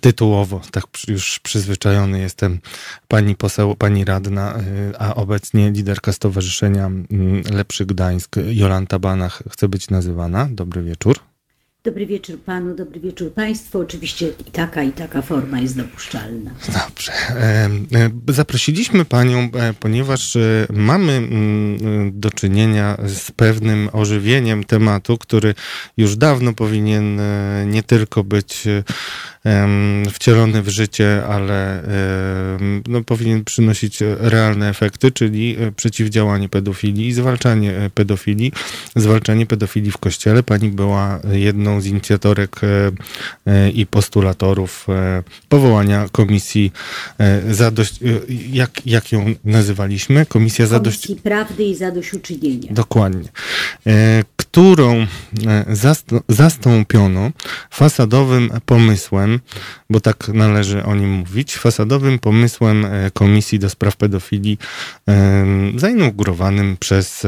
[0.00, 2.60] tytułowo, tak już przyzwyczajony jestem,
[3.08, 4.54] pani poseł, pani radna,
[4.98, 10.48] a obecnie liderka Stowarzyszenia mm, Lepszy Gdańsk, Jolanta Banach, chce być nazywana.
[10.50, 11.18] Dobry wieczór.
[11.84, 13.80] Dobry wieczór panu, dobry wieczór państwu.
[13.80, 16.50] Oczywiście i taka, i taka forma jest dopuszczalna.
[16.88, 17.12] Dobrze.
[17.12, 17.70] E,
[18.28, 25.54] zaprosiliśmy panią, e, ponieważ e, mamy mm, do czynienia z pewnym ożywieniem tematu, który
[25.96, 27.20] już dawno powinien
[27.66, 28.64] nie tylko być
[30.12, 31.82] wcielony w życie, ale
[32.88, 38.52] no, powinien przynosić realne efekty, czyli przeciwdziałanie pedofilii i zwalczanie pedofilii,
[38.96, 40.42] zwalczanie pedofilii w kościele.
[40.42, 42.66] Pani była jedną z inicjatorek e,
[43.46, 46.72] e, i postulatorów e, powołania komisji
[47.50, 48.00] zadość,
[48.52, 50.26] jak, jak ją nazywaliśmy?
[50.26, 51.06] Komisja zadość...
[51.06, 52.72] Komisji Prawdy i Zadośćuczynienia.
[52.72, 53.28] Dokładnie.
[54.58, 55.06] Którą
[56.28, 57.30] zastąpiono
[57.70, 59.40] fasadowym pomysłem,
[59.90, 64.58] bo tak należy o nim mówić, fasadowym pomysłem Komisji do Spraw Pedofilii
[65.76, 67.26] zainaugurowanym przez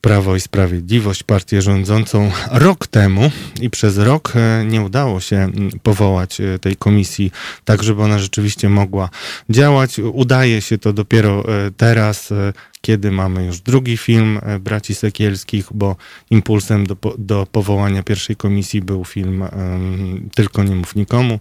[0.00, 3.30] Prawo i Sprawiedliwość, partię rządzącą rok temu
[3.60, 5.50] i przez rok e, nie udało się
[5.82, 7.32] powołać e, tej komisji
[7.64, 9.08] tak, żeby ona rzeczywiście mogła
[9.50, 9.98] działać.
[9.98, 12.32] Udaje się to dopiero e, teraz,
[12.80, 15.96] kiedy mamy już drugi film braci Sekielskich, bo
[16.30, 21.40] impulsem do, do powołania pierwszej komisji był film um, Tylko nie mów nikomu.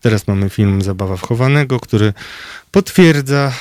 [0.00, 2.12] Teraz mamy film Zabawa wchowanego, który
[2.70, 3.52] potwierdza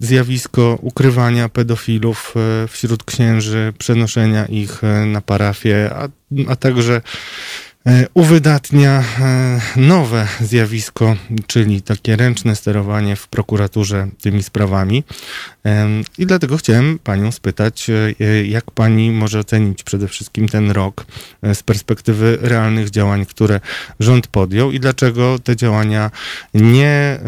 [0.00, 6.08] zjawisko ukrywania pedofilów e, wśród księży, przenoszenia ich e, na parafię, a,
[6.48, 7.73] a także E,
[8.14, 11.16] uwydatnia e, nowe zjawisko,
[11.46, 15.04] czyli takie ręczne sterowanie w prokuraturze tymi sprawami.
[16.18, 21.06] I dlatego chciałem Panią spytać, e, jak Pani może ocenić przede wszystkim ten rok
[21.54, 23.60] z perspektywy realnych działań, które
[24.00, 26.10] rząd podjął i dlaczego te działania
[26.54, 27.18] nie,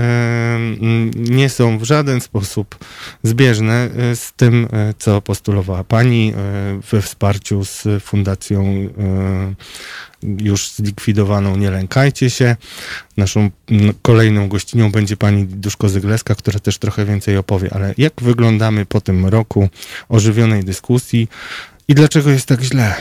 [1.15, 2.79] nie są w żaden sposób
[3.23, 6.33] zbieżne z tym, co postulowała Pani
[6.93, 8.89] we wsparciu z Fundacją
[10.41, 12.57] już zlikwidowaną Nie Lękajcie się.
[13.17, 13.51] Naszą
[14.03, 19.27] kolejną gościnią będzie pani Duszko-Zygleska, która też trochę więcej opowie, ale jak wyglądamy po tym
[19.27, 19.69] roku
[20.09, 21.29] ożywionej dyskusji
[21.89, 22.95] i dlaczego jest tak źle?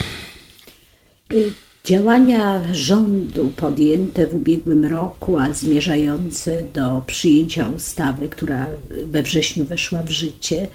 [1.34, 1.53] Y,
[1.86, 8.67] działania rządu podjęte w ubiegłym roku, a zmierzające do przyjęcia ustawy, która
[9.05, 10.67] we wrześniu weszła w życie,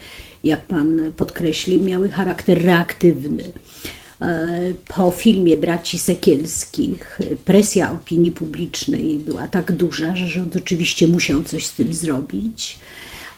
[0.45, 3.53] jak pan podkreślił, miały charakter reaktywny.
[4.23, 11.43] E, po filmie braci Sekielskich presja opinii publicznej była tak duża, że rząd oczywiście musiał
[11.43, 12.79] coś z tym zrobić,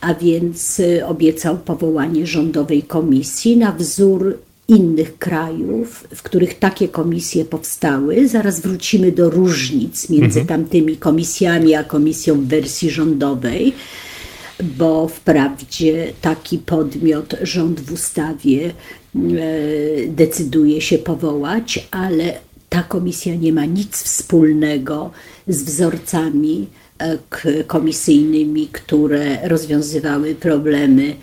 [0.01, 7.45] a więc e, obiecał powołanie rządowej komisji na wzór innych krajów, w których takie komisje
[7.45, 8.29] powstały.
[8.29, 10.47] Zaraz wrócimy do różnic między mhm.
[10.47, 13.73] tamtymi komisjami a komisją w wersji rządowej
[14.63, 18.73] bo wprawdzie taki podmiot rząd w ustawie
[19.17, 22.39] E, decyduje się powołać, ale
[22.69, 25.11] ta komisja nie ma nic wspólnego
[25.49, 26.67] z wzorcami
[26.99, 27.19] e,
[27.65, 31.15] komisyjnymi, które rozwiązywały problemy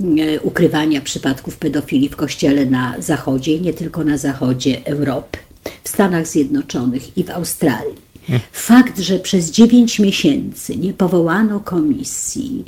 [0.00, 5.38] e, ukrywania przypadków pedofilii w kościele na zachodzie nie tylko na zachodzie Europy,
[5.84, 8.07] w Stanach Zjednoczonych i w Australii.
[8.52, 12.64] Fakt, że przez dziewięć miesięcy nie powołano komisji,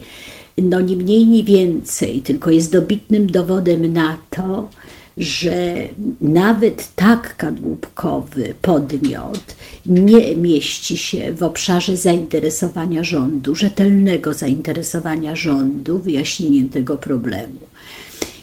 [0.58, 4.68] no nie mniej, nie więcej, tylko jest dobitnym dowodem na to,
[5.16, 5.76] że
[6.20, 9.56] nawet tak kadłubkowy podmiot
[9.86, 17.60] nie mieści się w obszarze zainteresowania rządu, rzetelnego zainteresowania rządu wyjaśnieniem tego problemu.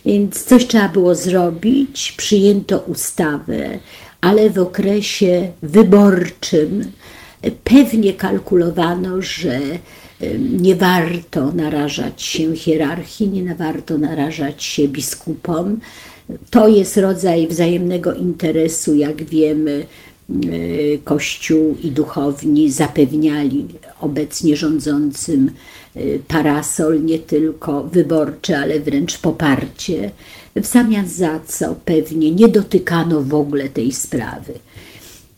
[0.05, 3.79] Więc coś trzeba było zrobić, przyjęto ustawę,
[4.21, 6.91] ale w okresie wyborczym
[7.63, 9.59] pewnie kalkulowano, że
[10.39, 15.79] nie warto narażać się hierarchii, nie warto narażać się biskupom.
[16.49, 19.85] To jest rodzaj wzajemnego interesu, jak wiemy,
[21.03, 23.65] Kościół i duchowni zapewniali
[24.01, 25.51] obecnie rządzącym
[26.27, 30.11] parasol nie tylko wyborczy, ale wręcz poparcie,
[30.61, 34.53] w zamian za co pewnie nie dotykano w ogóle tej sprawy.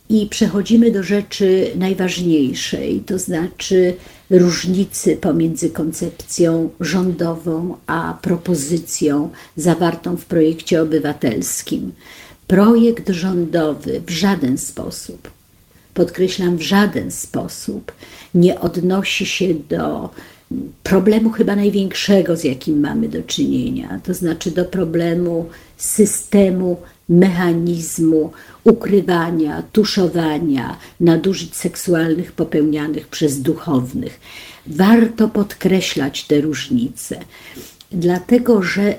[0.10, 3.96] I przechodzimy do rzeczy najważniejszej, to znaczy
[4.30, 11.92] różnicy pomiędzy koncepcją rządową a propozycją zawartą w projekcie obywatelskim.
[12.48, 15.32] Projekt rządowy w żaden sposób,
[15.94, 17.92] podkreślam, w żaden sposób
[18.34, 20.10] nie odnosi się do
[20.84, 26.78] problemu chyba największego, z jakim mamy do czynienia, to znaczy do problemu systemu,
[27.10, 28.32] mechanizmu
[28.64, 34.20] ukrywania, tuszowania nadużyć seksualnych popełnianych przez duchownych.
[34.68, 37.20] Warto podkreślać te różnice,
[37.91, 38.95] dlatego że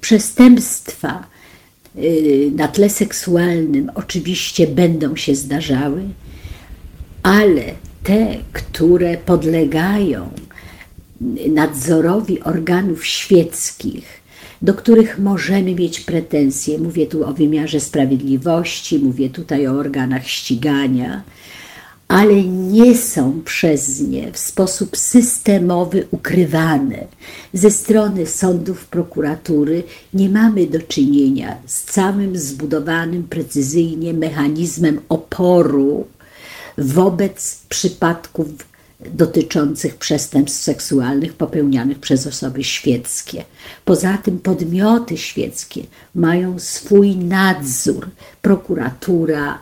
[0.00, 1.26] przestępstwa
[1.96, 6.02] y, na tle seksualnym oczywiście będą się zdarzały,
[7.22, 7.64] ale
[8.02, 10.30] te, które podlegają
[11.48, 14.06] nadzorowi organów świeckich,
[14.62, 16.78] do których możemy mieć pretensje.
[16.78, 21.22] Mówię tu o wymiarze sprawiedliwości, mówię tutaj o organach ścigania,
[22.08, 27.06] ale nie są przez nie w sposób systemowy ukrywane.
[27.52, 29.82] Ze strony sądów, prokuratury
[30.14, 36.06] nie mamy do czynienia z całym zbudowanym precyzyjnie mechanizmem oporu
[36.78, 38.48] wobec przypadków
[39.00, 43.44] dotyczących przestępstw seksualnych popełnianych przez osoby świeckie.
[43.84, 45.82] Poza tym podmioty świeckie
[46.14, 48.08] mają swój nadzór,
[48.42, 49.58] prokuratura,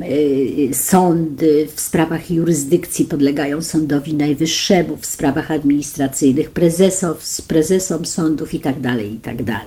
[0.00, 8.80] y, sądy w sprawach jurysdykcji podlegają sądowi najwyższemu, w sprawach administracyjnych prezesów, prezesom sądów itd.
[8.82, 9.44] Tak itd.
[9.44, 9.66] Tak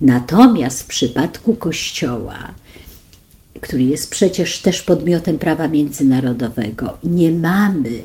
[0.00, 2.54] Natomiast w przypadku Kościoła
[3.60, 8.00] który jest przecież też podmiotem prawa międzynarodowego, nie mamy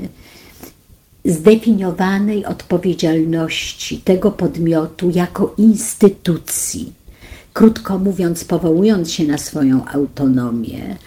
[1.26, 6.94] zdefiniowanej odpowiedzialności tego podmiotu jako instytucji.
[7.54, 10.98] Krótko mówiąc, powołując się na swoją autonomię,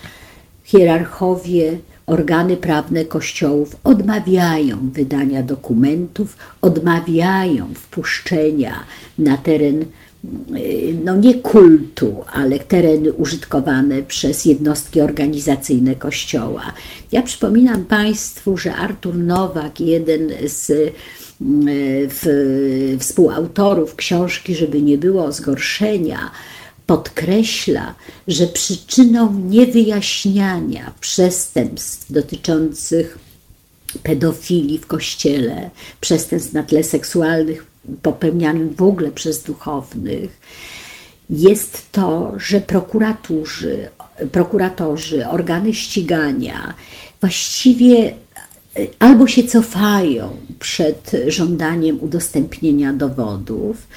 [0.64, 8.74] hierarchowie, organy prawne kościołów odmawiają wydania dokumentów, odmawiają wpuszczenia
[9.18, 9.84] na teren
[11.04, 16.72] no nie kultu, ale tereny użytkowane przez jednostki organizacyjne Kościoła.
[17.12, 20.92] Ja przypominam Państwu, że Artur Nowak, jeden z
[22.08, 26.30] w, współautorów książki, żeby nie było zgorszenia,
[26.86, 27.94] podkreśla,
[28.28, 33.18] że przyczyną niewyjaśniania przestępstw dotyczących
[34.02, 35.70] pedofilii w kościele,
[36.00, 40.40] przestępstw na tle seksualnych popełnianym w ogóle przez duchownych,
[41.30, 43.88] jest to, że prokuratorzy,
[44.32, 46.74] prokuratorzy, organy ścigania
[47.20, 53.88] właściwie e, albo się cofają przed żądaniem udostępnienia dowodów,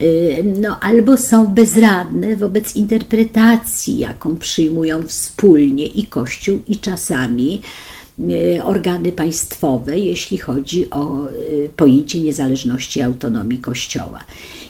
[0.00, 7.62] e, no, albo są bezradne wobec interpretacji, jaką przyjmują wspólnie i Kościół, i czasami
[8.62, 11.30] organy państwowe, jeśli chodzi o e,
[11.76, 14.20] pojęcie niezależności i autonomii Kościoła.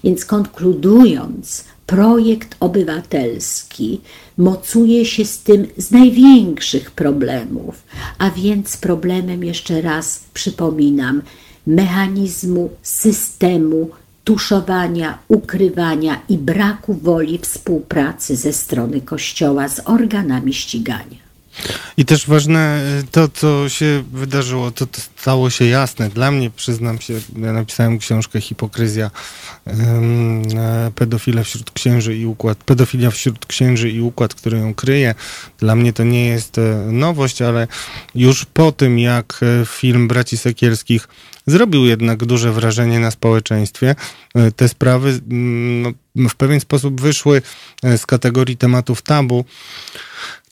[0.05, 4.01] Więc konkludując, projekt obywatelski
[4.39, 7.83] mocuje się z tym z największych problemów,
[8.19, 11.23] a więc problemem, jeszcze raz przypominam,
[11.67, 13.91] mechanizmu, systemu
[14.25, 21.26] tuszowania, ukrywania i braku woli współpracy ze strony Kościoła z organami ścigania.
[21.97, 26.09] I też ważne e, to, co się wydarzyło, to, to stało się jasne.
[26.09, 29.11] Dla mnie, przyznam się, ja napisałem książkę Hipokryzja,
[29.67, 30.43] um,
[30.95, 35.15] pedofile wśród księży i układ, pedofilia wśród księży i układ, który ją kryje.
[35.59, 37.69] Dla mnie to nie jest e, nowość, ale
[38.15, 41.09] już po tym, jak film Braci Sekielskich
[41.47, 43.95] zrobił jednak duże wrażenie na społeczeństwie,
[44.57, 47.43] te sprawy mm, no, w pewien sposób wyszły
[47.97, 49.45] z kategorii tematów tabu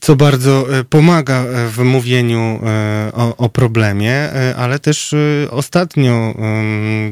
[0.05, 5.15] co bardzo e, pomaga e, w mówieniu e, o, o, problemie, ale też
[5.51, 6.35] ostatnio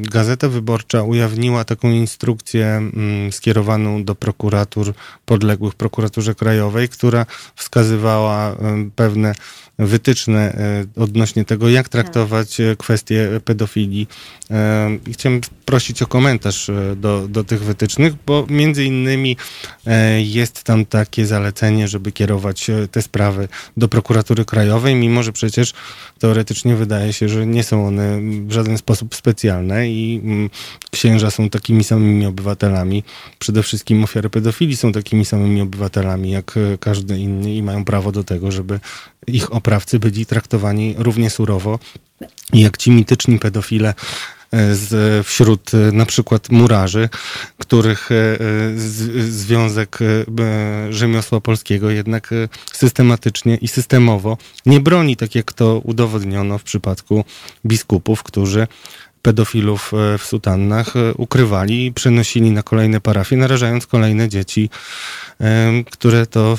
[0.01, 2.91] Gazeta Wyborcza ujawniła taką instrukcję
[3.31, 7.27] skierowaną do prokuratur podległych prokuraturze krajowej, która
[7.57, 8.57] wskazywała
[8.97, 9.35] pewne
[9.87, 10.57] wytyczne
[10.97, 14.09] odnośnie tego, jak traktować kwestie pedofilii.
[15.07, 19.37] I chciałem prosić o komentarz do, do tych wytycznych, bo między innymi
[20.19, 25.73] jest tam takie zalecenie, żeby kierować te sprawy do prokuratury krajowej, mimo że przecież
[26.19, 30.51] teoretycznie wydaje się, że nie są one w żaden sposób specjalne i mm,
[30.91, 33.03] księża są takimi samymi obywatelami.
[33.39, 38.13] Przede wszystkim ofiary pedofilii są takimi samymi obywatelami jak e, każdy inny i mają prawo
[38.13, 38.81] do tego, żeby
[39.27, 41.79] ich oprawcy byli traktowani równie surowo
[42.53, 43.95] jak ci mityczni pedofile
[44.73, 47.09] z, wśród na przykład murarzy,
[47.59, 48.09] których
[48.77, 49.99] z, Związek
[50.91, 52.31] Rzemiosła Polskiego jednak
[52.73, 57.25] systematycznie i systemowo nie broni, tak jak to udowodniono w przypadku
[57.67, 58.67] biskupów, którzy
[59.23, 64.71] pedofilów e, w sutannach e, ukrywali i przenosili na kolejne parafie, narażając kolejne dzieci,
[65.41, 66.59] e, które to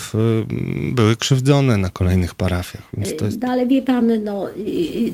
[0.92, 2.84] były krzywdzone na kolejnych parafiach.
[2.98, 3.42] Jest...
[3.42, 4.48] No ale wie pan, no,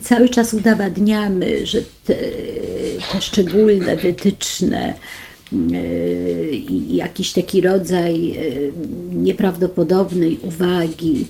[0.02, 2.16] cały czas udowadniamy, że te,
[3.12, 4.94] te szczególne wytyczne
[6.88, 8.40] jakiś taki rodzaj
[9.12, 11.26] nieprawdopodobnej uwagi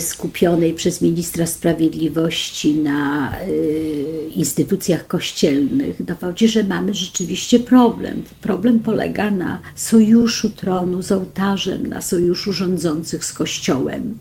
[0.00, 8.22] skupionej przez ministra sprawiedliwości na y, instytucjach kościelnych dowodzi, że mamy rzeczywiście problem.
[8.40, 14.18] Problem polega na sojuszu tronu z ołtarzem, na sojuszu rządzących z kościołem.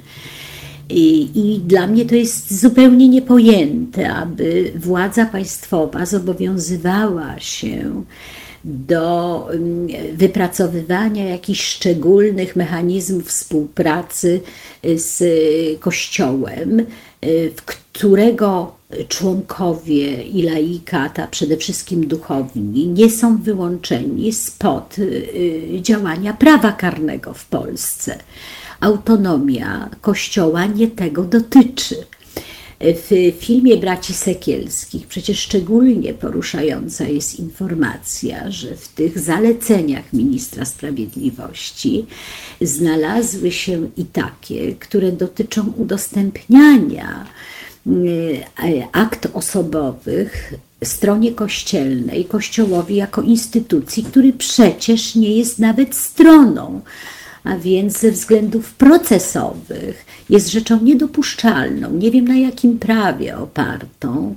[0.90, 8.04] I, I, dla mnie to jest zupełnie niepojęte, aby władza państwowa zobowiązywała się
[8.64, 9.88] do mm,
[10.18, 14.42] wypracowywania jakichś szczególnych mechanizmów współpracy
[14.86, 15.24] y, z
[15.80, 18.76] Kościołem, y, w którego
[19.08, 27.46] członkowie i laikata, przede wszystkim duchowni, nie są wyłączeni spod y, działania prawa karnego w
[27.46, 28.18] Polsce.
[28.80, 31.96] Autonomia Kościoła nie tego dotyczy.
[32.84, 35.08] W filmie Braci Sekielskich.
[35.08, 42.06] Przecież szczególnie poruszająca jest informacja, że w tych zaleceniach ministra sprawiedliwości
[42.62, 47.26] znalazły się i takie, które dotyczą udostępniania
[47.88, 47.92] e,
[48.92, 50.54] akt osobowych
[50.84, 56.82] stronie kościelnej, kościołowi jako instytucji, który przecież nie jest nawet stroną
[57.44, 64.36] a więc ze względów procesowych jest rzeczą niedopuszczalną, nie wiem na jakim prawie opartą.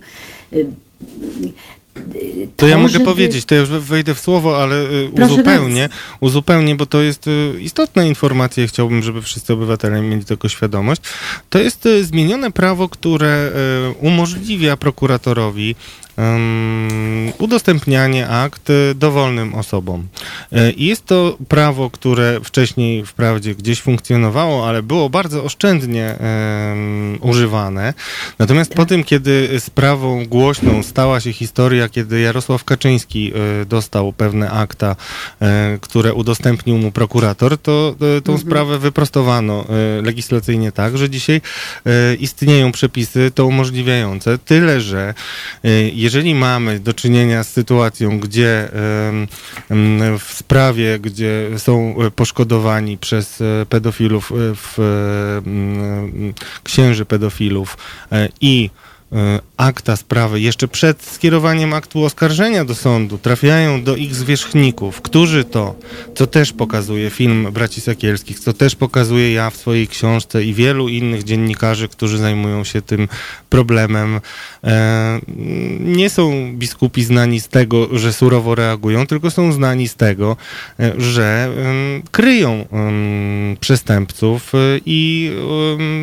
[2.57, 3.05] To, ja mogę żeby...
[3.05, 5.89] powiedzieć, to ja już wejdę w słowo, ale y, uzupełnię,
[6.21, 11.03] uzupełnię, bo to jest y, istotna informacja i chciałbym, żeby wszyscy obywatele mieli tego świadomość.
[11.51, 13.53] To jest y, zmienione prawo, które
[14.01, 15.77] umożliwia prokuratorowi
[16.17, 20.09] um, udostępnianie akt dowolnym osobom.
[20.53, 27.19] E, I jest to prawo, które wcześniej wprawdzie gdzieś funkcjonowało, ale było bardzo oszczędnie um,
[27.21, 27.95] używane.
[28.39, 34.51] Natomiast po tym, kiedy sprawą głośną stała się historia, kiedy Jarosław Kaczyński e, dostał pewne
[34.51, 34.97] akta,
[35.41, 37.95] e, które udostępnił mu prokurator, to
[38.25, 38.39] tą mhm.
[38.39, 39.64] sprawę wyprostowano
[40.03, 41.41] legislacyjnie tak, że dzisiaj
[42.21, 44.39] istnieją przepisy to umożliwiające.
[44.39, 45.14] Tyle, że
[45.93, 48.69] jeżeli mamy do czynienia z sytuacją, gdzie
[50.19, 54.77] w sprawie, gdzie są poszkodowani przez e, pedofilów, e, w,
[56.65, 57.77] księży pedofilów
[58.13, 58.86] e, i E,
[59.57, 65.75] akta sprawy jeszcze przed skierowaniem aktu oskarżenia do sądu trafiają do ich zwierzchników, którzy to,
[66.15, 70.89] co też pokazuje film Braci Sakielskich, co też pokazuje ja w swojej książce i wielu
[70.89, 73.09] innych dziennikarzy, którzy zajmują się tym
[73.51, 74.21] problemem,
[74.65, 75.21] e,
[75.81, 80.37] nie są biskupi znani z tego, że surowo reagują, tylko są znani z tego,
[80.81, 81.51] e, że
[82.11, 82.67] kryją
[83.61, 84.53] przestępców
[84.87, 85.33] i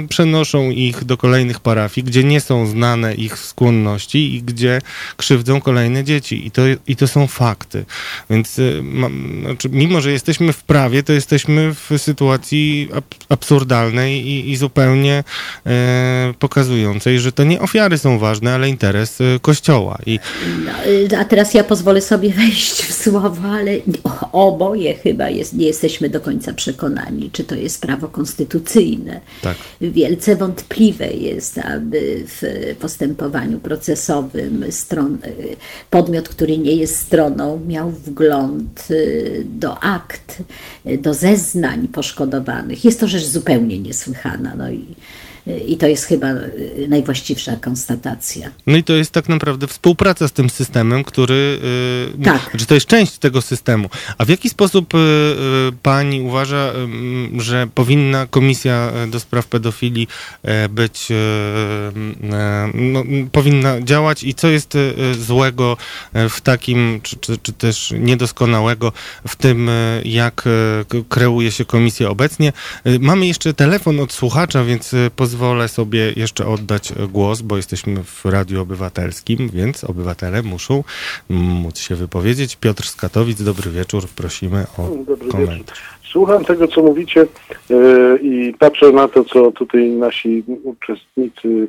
[0.10, 4.82] przenoszą ich do kolejnych parafii, gdzie nie są znani znane ich skłonności i gdzie
[5.18, 6.48] krzywdzą kolejne dzieci.
[6.48, 7.86] I to, i to są fakty.
[8.30, 8.84] Więc y,
[9.42, 15.24] znaczy, mimo, że jesteśmy w prawie, to jesteśmy w sytuacji ab absurdalnej i, i zupełnie
[15.66, 19.98] e, pokazującej, że to nie ofiary są ważne, ale interes e, Kościoła.
[20.06, 20.20] I...
[20.66, 20.72] No,
[21.18, 23.72] a teraz ja pozwolę sobie wejść w słowo, ale
[24.32, 29.22] oboje chyba jest, nie jesteśmy do końca przekonani, czy to jest prawo konstytucyjne.
[29.42, 29.58] Tak.
[29.82, 32.42] Wielce wątpliwe jest, aby w
[32.84, 35.18] postępowaniu procesowym stron,
[35.90, 40.44] podmiot, który nie jest stroną, miał wgląd y, do akt,
[41.00, 42.86] do zeznań poszkodowanych.
[42.86, 44.56] Jest to rzecz zupełnie niesłychana.
[44.58, 44.86] No i
[45.68, 48.52] i to jest chyba y, najwłaściwsza konstatacja.
[48.68, 51.60] No i to jest tak naprawdę współpraca z tym systemem, który.
[52.20, 52.50] Y, tak.
[52.50, 53.90] Znaczy to jest część tego systemu.
[54.18, 54.98] A w jaki sposób y,
[55.82, 56.74] pani uważa,
[57.38, 60.08] że powinna komisja do spraw pedofilii
[60.70, 61.08] być.
[62.74, 64.78] No, powinna działać i co jest
[65.20, 65.78] złego
[66.30, 68.92] w takim, czy, czy, czy też niedoskonałego
[69.28, 69.70] w tym,
[70.06, 70.44] jak
[71.10, 72.54] kreuje się komisja obecnie?
[73.00, 78.26] Mamy jeszcze telefon od słuchacza, więc pozwolę pozwolę sobie jeszcze oddać głos, bo jesteśmy w
[78.26, 80.84] Radiu Obywatelskim, więc obywatele muszą
[81.30, 82.56] móc się wypowiedzieć.
[82.56, 85.80] Piotr z Katowic, dobry wieczór, prosimy o dobry komentarz.
[85.80, 86.10] Wieczór.
[86.12, 87.26] Słucham tego, co mówicie
[87.70, 91.68] yy, i patrzę na to, co tutaj nasi uczestnicy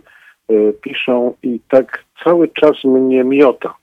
[0.48, 3.74] yy, piszą i tak cały czas mnie miota.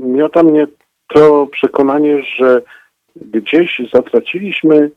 [0.00, 0.66] miota mnie
[1.08, 2.62] to przekonanie, że
[3.16, 4.90] gdzieś zatraciliśmy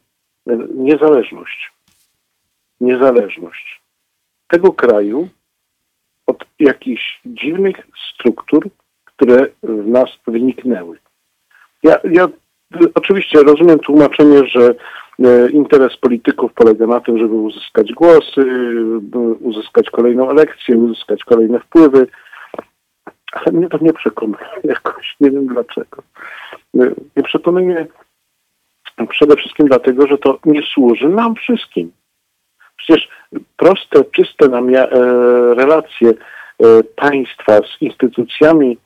[0.75, 1.71] niezależność.
[2.81, 3.81] Niezależność
[4.47, 5.27] tego kraju
[6.27, 8.69] od jakichś dziwnych struktur,
[9.05, 10.97] które w nas wyniknęły.
[11.83, 12.27] Ja, ja
[12.95, 14.75] oczywiście rozumiem tłumaczenie, że
[15.19, 18.45] e, interes polityków polega na tym, żeby uzyskać głosy,
[19.39, 22.07] uzyskać kolejną elekcję, uzyskać kolejne wpływy,
[23.31, 26.03] ale mnie to nie przekonuje jakoś, nie wiem dlaczego.
[26.79, 27.87] E, nie przekonuje
[29.09, 31.91] przede wszystkim dlatego, że to nie służy nam wszystkim.
[32.83, 33.09] Przecież
[33.57, 34.87] proste, czyste e,
[35.55, 36.13] relacje
[36.95, 38.77] państwa z instytucjami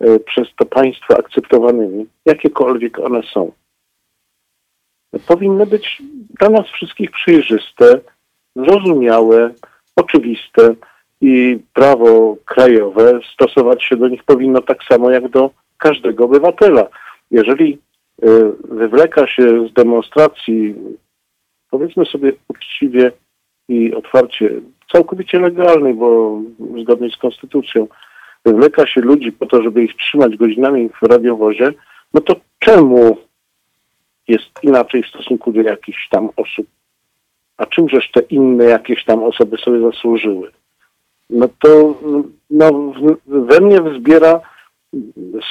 [0.00, 3.52] E, przez to państwo akceptowanymi, jakiekolwiek one są.
[5.26, 6.02] Powinny być
[6.40, 8.00] dla nas wszystkich przejrzyste,
[8.56, 9.50] zrozumiałe,
[9.96, 10.74] oczywiste
[11.20, 16.88] i prawo krajowe stosować się do nich powinno tak samo jak do każdego obywatela.
[17.30, 17.78] Jeżeli
[18.22, 18.26] e,
[18.68, 20.74] wywleka się z demonstracji,
[21.70, 23.12] powiedzmy sobie uczciwie
[23.68, 24.50] i otwarcie,
[24.92, 26.40] całkowicie legalnej, bo
[26.82, 27.86] zgodnie z konstytucją,
[28.44, 31.72] wywleka się ludzi po to, żeby ich trzymać godzinami w radiowozie,
[32.14, 33.16] no to czemu
[34.28, 36.66] jest inaczej w stosunku do jakichś tam osób?
[37.56, 40.50] A czymżeż te inne jakieś tam osoby sobie zasłużyły?
[41.30, 41.94] No to
[42.50, 42.92] no,
[43.26, 44.40] we mnie wzbiera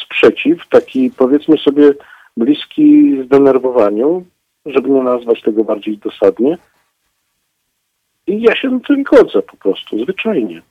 [0.04, 1.94] sprzeciw, taki powiedzmy sobie
[2.38, 4.26] bliski zdenerwowaniu,
[4.66, 6.58] żeby nie nazwać tego bardziej dosadnie.
[8.28, 10.62] I ja się na tym godzę po prostu, zwyczajnie.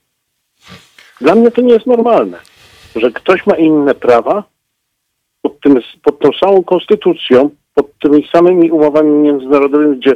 [1.20, 2.39] Dla mnie to nie jest normalne,
[2.97, 4.45] że ktoś ma inne prawa
[5.43, 10.15] pod, tym, pod tą samą konstytucją, pod tymi samymi umowami międzynarodowymi, gdzie e,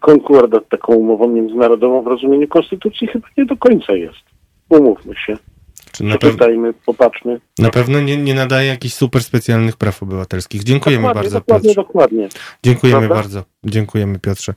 [0.00, 4.24] konkordat taką umową międzynarodową w rozumieniu konstytucji chyba nie do końca jest.
[4.68, 5.36] Umówmy się.
[5.92, 7.40] Czy na Przeczytajmy, popatrzmy.
[7.58, 10.64] Na pewno nie, nie nadaje jakichś super specjalnych praw obywatelskich.
[10.64, 11.38] Dziękujemy dokładnie, bardzo.
[11.38, 12.28] Dokładnie, dokładnie.
[12.62, 13.14] Dziękujemy Prawda?
[13.14, 13.42] bardzo.
[13.64, 14.54] Dziękujemy Piotrze.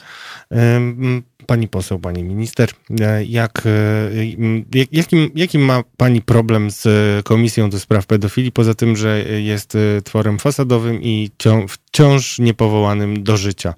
[1.45, 2.69] Pani poseł, pani minister,
[3.01, 6.87] e, jak, e, jakim, jakim ma pani problem z
[7.25, 11.29] Komisją do Spraw Pedofilii, poza tym, że jest e, tworem fasadowym i
[11.69, 13.73] wciąż niepowołanym do życia?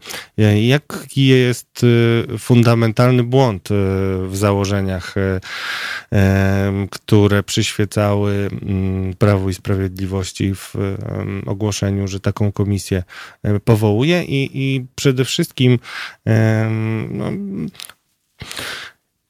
[0.62, 1.86] Jaki jest
[2.40, 3.70] fundamentalny błąd
[4.28, 5.16] w założeniach,
[6.92, 8.50] które przyświecały
[9.20, 10.76] Prawu i Sprawiedliwości w
[11.46, 13.04] ogłoszeniu, że taką komisję
[13.64, 15.80] powołuje i, i przede wszystkim
[17.10, 17.32] no,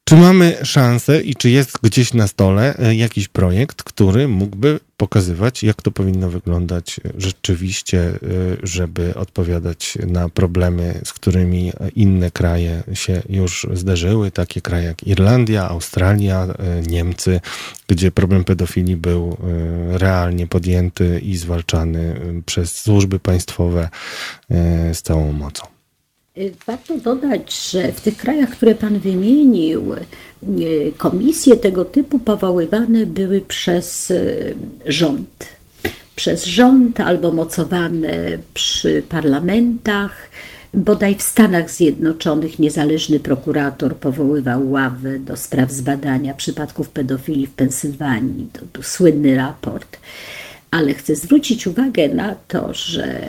[0.04, 5.62] czy mamy szansę i czy jest gdzieś na stole e, jakiś projekt, który mógłby pokazywać,
[5.62, 8.16] jak to powinno wyglądać rzeczywiście, e,
[8.62, 15.68] żeby odpowiadać na problemy, z którymi inne kraje się już zderzyły, takie kraje jak Irlandia,
[15.68, 17.40] Australia, e, Niemcy,
[17.86, 19.36] gdzie problem pedofilii był
[19.90, 23.88] realnie podjęty i zwalczany przez służby państwowe
[24.92, 25.73] z całą mocą?
[26.38, 33.06] Y, warto dodać, że w tych krajach, które Pan wymienił, y, komisje tego typu powoływane
[33.06, 34.54] były przez y,
[34.86, 35.48] rząd.
[36.16, 40.30] Przez rząd albo mocowane przy parlamentach.
[40.74, 48.48] Bodaj w Stanach Zjednoczonych niezależny prokurator powoływał ławę do spraw zbadania przypadków pedofilii w Pensylwanii.
[48.52, 49.96] To był słynny raport
[50.74, 53.20] ale chcę zwrócić uwagę na to, że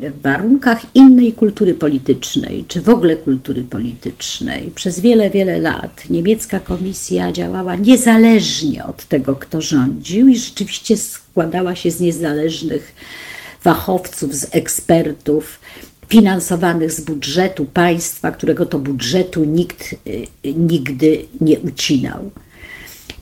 [0.00, 6.60] w warunkach innej kultury politycznej, czy w ogóle kultury politycznej, przez wiele, wiele lat niemiecka
[6.60, 12.94] komisja działała niezależnie od tego, kto rządził, i rzeczywiście składała się z niezależnych
[13.60, 15.60] fachowców, z ekspertów
[16.08, 22.30] finansowanych z budżetu państwa, którego to budżetu nikt y, nigdy nie ucinał.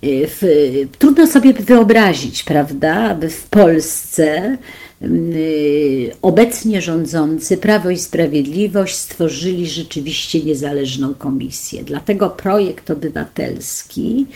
[0.05, 4.57] Y, trudno sobie wyobrazić, prawda, aby w Polsce
[5.03, 11.85] y, obecnie rządzący Prawo i Sprawiedliwość stworzyli rzeczywiście niezależną komisję.
[11.85, 14.27] Dlatego projekt obywatelski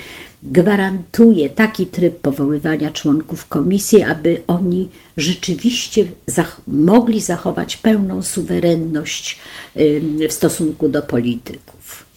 [0.42, 9.38] gwarantuje taki tryb powoływania członków komisji, aby oni rzeczywiście zach mogli zachować pełną suwerenność
[10.28, 12.09] w stosunku do polityków.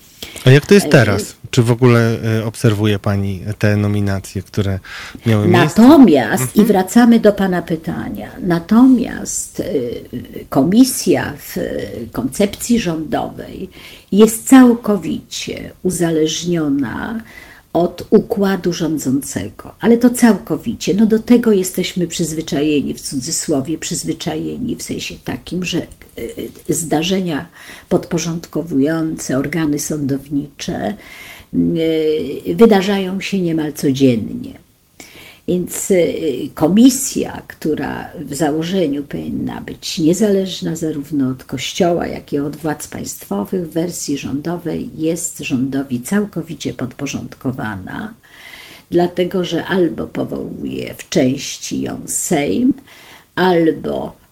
[0.45, 1.35] A jak to jest teraz?
[1.51, 4.79] Czy w ogóle e, obserwuje Pani te nominacje, które
[5.25, 5.81] miały miejsce?
[5.81, 6.65] Natomiast, mhm.
[6.65, 9.63] i wracamy do Pana pytania, natomiast e,
[10.49, 11.57] komisja w
[12.11, 13.69] koncepcji rządowej
[14.11, 17.23] jest całkowicie uzależniona
[17.73, 20.93] od układu rządzącego, ale to całkowicie.
[20.93, 25.87] No do tego jesteśmy przyzwyczajeni, w cudzysłowie przyzwyczajeni, w sensie takim, że
[26.69, 27.45] zdarzenia
[27.89, 30.93] podporządkowujące organy sądownicze
[31.53, 34.63] y, wydarzają się niemal codziennie.
[35.47, 42.55] Więc y, komisja, która w założeniu powinna być niezależna zarówno od Kościoła, jak i od
[42.55, 48.13] władz państwowych, w wersji rządowej jest rządowi całkowicie podporządkowana,
[48.91, 52.73] dlatego że albo powołuje w części ją Sejm,
[53.35, 54.22] albo y,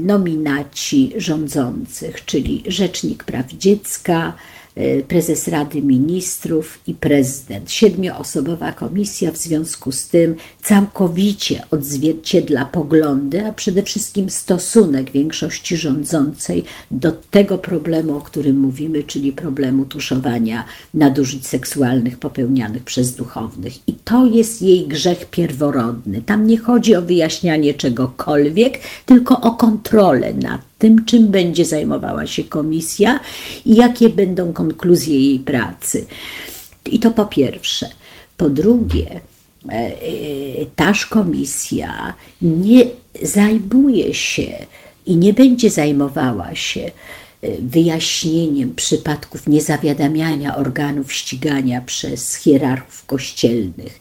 [0.00, 4.32] nominaci rządzących, czyli Rzecznik Praw Dziecka,
[5.08, 7.70] prezes Rady Ministrów i prezydent.
[7.70, 16.64] Siedmioosobowa komisja w związku z tym całkowicie odzwierciedla poglądy, a przede wszystkim stosunek większości rządzącej
[16.90, 23.88] do tego problemu, o którym mówimy, czyli problemu tuszowania nadużyć seksualnych popełnianych przez duchownych.
[23.88, 26.22] I to jest jej grzech pierworodny.
[26.22, 32.44] Tam nie chodzi o wyjaśnianie czegokolwiek, tylko o kontrolę nad tym, czym będzie zajmowała się
[32.44, 33.20] komisja
[33.66, 36.06] i jakie będą konkluzje jej pracy.
[36.86, 37.88] I to po pierwsze.
[38.36, 39.20] Po drugie,
[39.68, 39.92] e, e,
[40.76, 42.84] taż komisja nie
[43.22, 44.66] zajmuje się
[45.06, 46.90] i nie będzie zajmowała się e,
[47.60, 54.00] wyjaśnieniem przypadków niezawiadamiania organów ścigania przez hierarchów kościelnych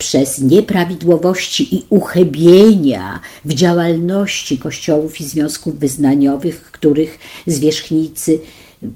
[0.00, 8.38] przez nieprawidłowości i uchybienia w działalności kościołów i związków wyznaniowych, których zwierzchnicy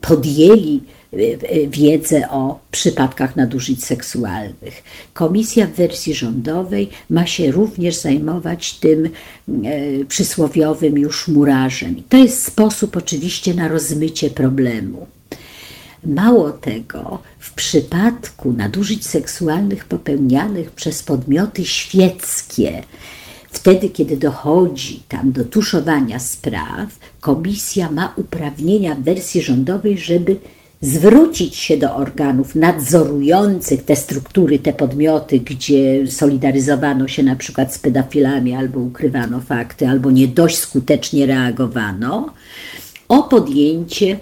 [0.01, 0.81] podjęli
[1.12, 4.82] e, e, wiedzę o przypadkach nadużyć seksualnych.
[5.12, 9.10] Komisja w wersji rządowej ma się również zajmować tym e,
[10.05, 12.02] przysłowiowym już murarzem.
[12.09, 15.06] To jest sposób oczywiście na rozmycie problemu.
[16.06, 22.82] Mało tego, w przypadku nadużyć seksualnych popełnianych przez podmioty świeckie,
[23.51, 30.36] wtedy kiedy dochodzi tam do tuszowania spraw, komisja ma uprawnienia w wersji rządowej, żeby
[30.81, 37.78] zwrócić się do organów nadzorujących te struktury, te podmioty, gdzie solidaryzowano się na przykład z
[37.78, 42.35] pedofilami, albo ukrywano fakty, albo nie dość skutecznie reagowano,
[43.09, 44.18] o podjęcie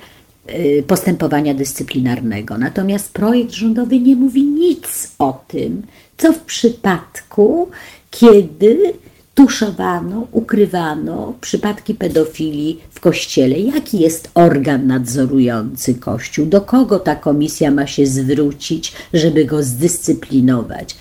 [0.87, 2.59] postępowania dyscyplinarnego.
[2.59, 5.83] Natomiast projekt rządowy nie mówi nic o tym,
[6.17, 7.69] co w przypadku,
[8.11, 8.95] kiedy
[9.35, 13.59] tuszowano, ukrywano przypadki pedofilii w kościele.
[13.59, 16.47] Jaki jest organ nadzorujący kościół?
[16.47, 20.97] Do kogo ta komisja ma się zwrócić, żeby go zdyscyplinować?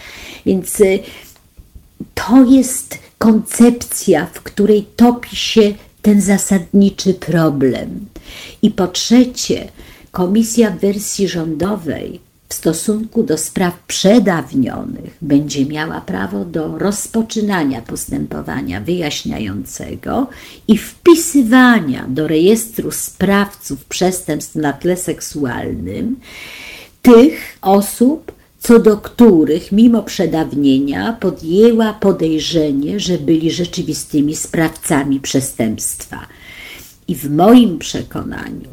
[0.46, 1.00] Więc y,
[2.16, 8.11] to jest koncepcja, w której topi się ten zasadniczy problem.
[8.62, 9.68] I po trzecie,
[10.12, 12.20] komisja w wersji rządowej
[12.52, 20.28] w stosunku do spraw przedawnionych będzie miała prawo do rozpoczynania postępowania wyjaśniającego
[20.68, 26.16] i wpisywania do rejestru sprawców przestępstw na tle seksualnym
[27.02, 36.28] tych osób, co do których mimo przedawnienia podjęła podejrzenie, że byli rzeczywistymi sprawcami przestępstwa.
[37.12, 38.70] I w moim przekonaniu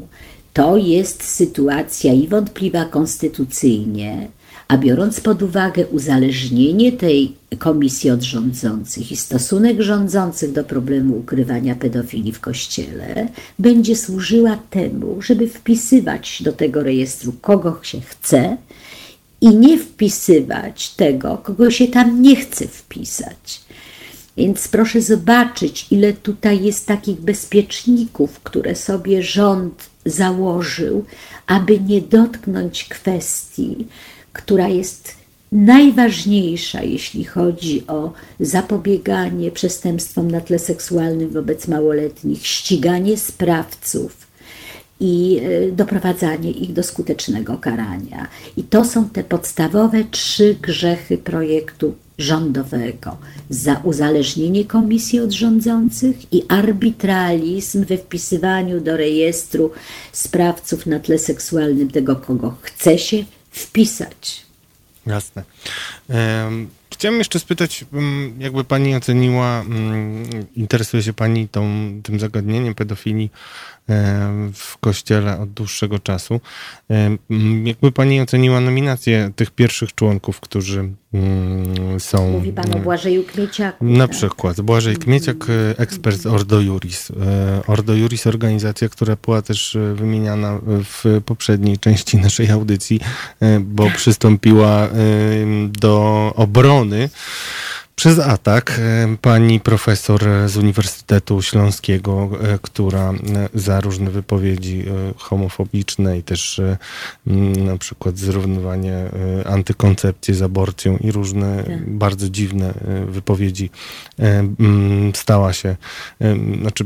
[0.53, 4.29] to jest sytuacja i wątpliwa konstytucyjnie,
[4.69, 11.75] a biorąc pod uwagę uzależnienie tej komisji od rządzących i stosunek rządzących do problemu ukrywania
[11.75, 13.29] pedofilii w kościele,
[13.59, 18.57] będzie służyła temu, żeby wpisywać do tego rejestru kogo się chce
[19.41, 23.68] i nie wpisywać tego, kogo się tam nie chce wpisać.
[24.39, 31.05] Więc proszę zobaczyć, ile tutaj jest takich bezpieczników, które sobie rząd założył,
[31.47, 33.87] aby nie dotknąć kwestii,
[34.33, 35.15] która jest
[35.53, 44.27] najważniejsza, jeśli chodzi o zapobieganie przestępstwom na tle seksualnym wobec małoletnich, ściganie sprawców
[45.01, 48.29] i e, doprowadzanie ich do skutecznego karania.
[48.57, 53.17] I to są te podstawowe trzy grzechy projektu rządowego
[53.51, 59.71] za uzależnienie komisji od rządzących i arbitralizm we wpisywaniu do rejestru
[60.13, 64.47] sprawców na tle seksualnym tego, kogo chce się wpisać.
[65.07, 65.43] Jasne.
[66.93, 70.25] Chciałem jeszcze spytać, mm, jakby pani oceniła, mm,
[70.57, 73.31] interesuje się pani tą, tym zagadnieniem pedofilii
[74.55, 76.41] w kościele od dłuższego czasu.
[77.65, 82.31] Jakby pani oceniła nominację tych pierwszych członków, którzy mm, są...
[82.31, 83.85] Mówi pan o Błażeju Kmieciaku.
[83.85, 84.17] Na tak?
[84.17, 84.61] przykład.
[84.61, 87.11] Błażej Kmieciak, e, ekspert z Ordo Juris.
[87.11, 93.01] E, Ordo Juris, organizacja, która była też e, wymieniana w poprzedniej części naszej audycji,
[93.61, 94.89] bo przystąpiła
[95.81, 97.09] do obrony
[97.99, 103.13] przez atak e, pani profesor z Uniwersytetu Śląskiego, e, która
[103.55, 104.85] za różne wypowiedzi
[105.17, 106.61] homofobiczne i też
[107.67, 109.11] na przykład zrównywanie
[109.45, 111.91] antykoncepcji z aborcją i różne tak.
[111.91, 112.75] bardzo dziwne
[113.07, 113.71] wypowiedzi
[115.15, 115.77] stała się,
[116.61, 116.85] znaczy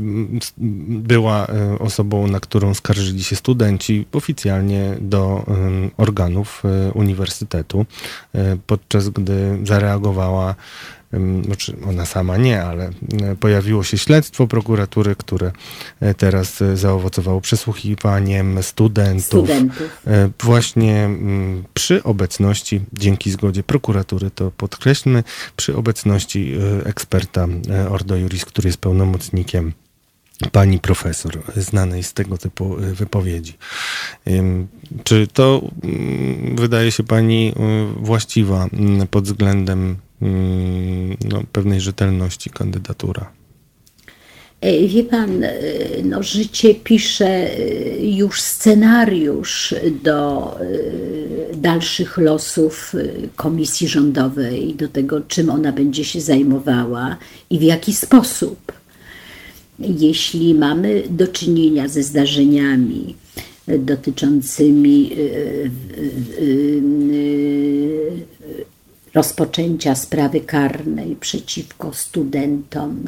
[0.87, 1.47] była
[1.79, 5.45] osobą, na którą skarżyli się studenci oficjalnie do
[5.97, 6.63] organów
[6.93, 7.85] uniwersytetu,
[8.67, 10.55] podczas gdy zareagowała
[11.45, 12.89] znaczy ona sama nie, ale
[13.39, 15.51] pojawiło się śledztwo prokuratury, które
[15.99, 19.25] e, teraz e, zaowocowało przesłuchiwaniem studentów.
[19.25, 20.01] studentów.
[20.07, 21.09] E, właśnie
[21.73, 25.23] przy obecności, dzięki zgodzie prokuratury, to podkreślmy,
[25.55, 26.53] przy obecności
[26.85, 27.47] eksperta
[27.89, 29.73] Ordo Juris, który jest pełnomocnikiem
[30.51, 33.53] pani profesor, znanej z tego typu wypowiedzi.
[35.03, 35.61] Czy to
[36.55, 37.53] wydaje się pani
[37.97, 38.67] właściwa
[39.11, 39.97] pod względem Mm,
[41.29, 43.31] no, pewnej rzetelności kandydatura.
[44.63, 45.53] E, wie pan, e,
[46.03, 50.51] no, życie pisze e, już scenariusz do
[51.53, 52.93] dalszych losów
[53.35, 57.17] komisji rządowej, do tego, czym ona będzie się zajmowała
[57.49, 58.71] i w jaki sposób.
[59.79, 63.15] Jeśli mamy do czynienia ze zdarzeniami
[63.67, 65.11] dotyczącymi
[69.13, 73.03] rozpoczęcia sprawy karnej przeciwko studentom,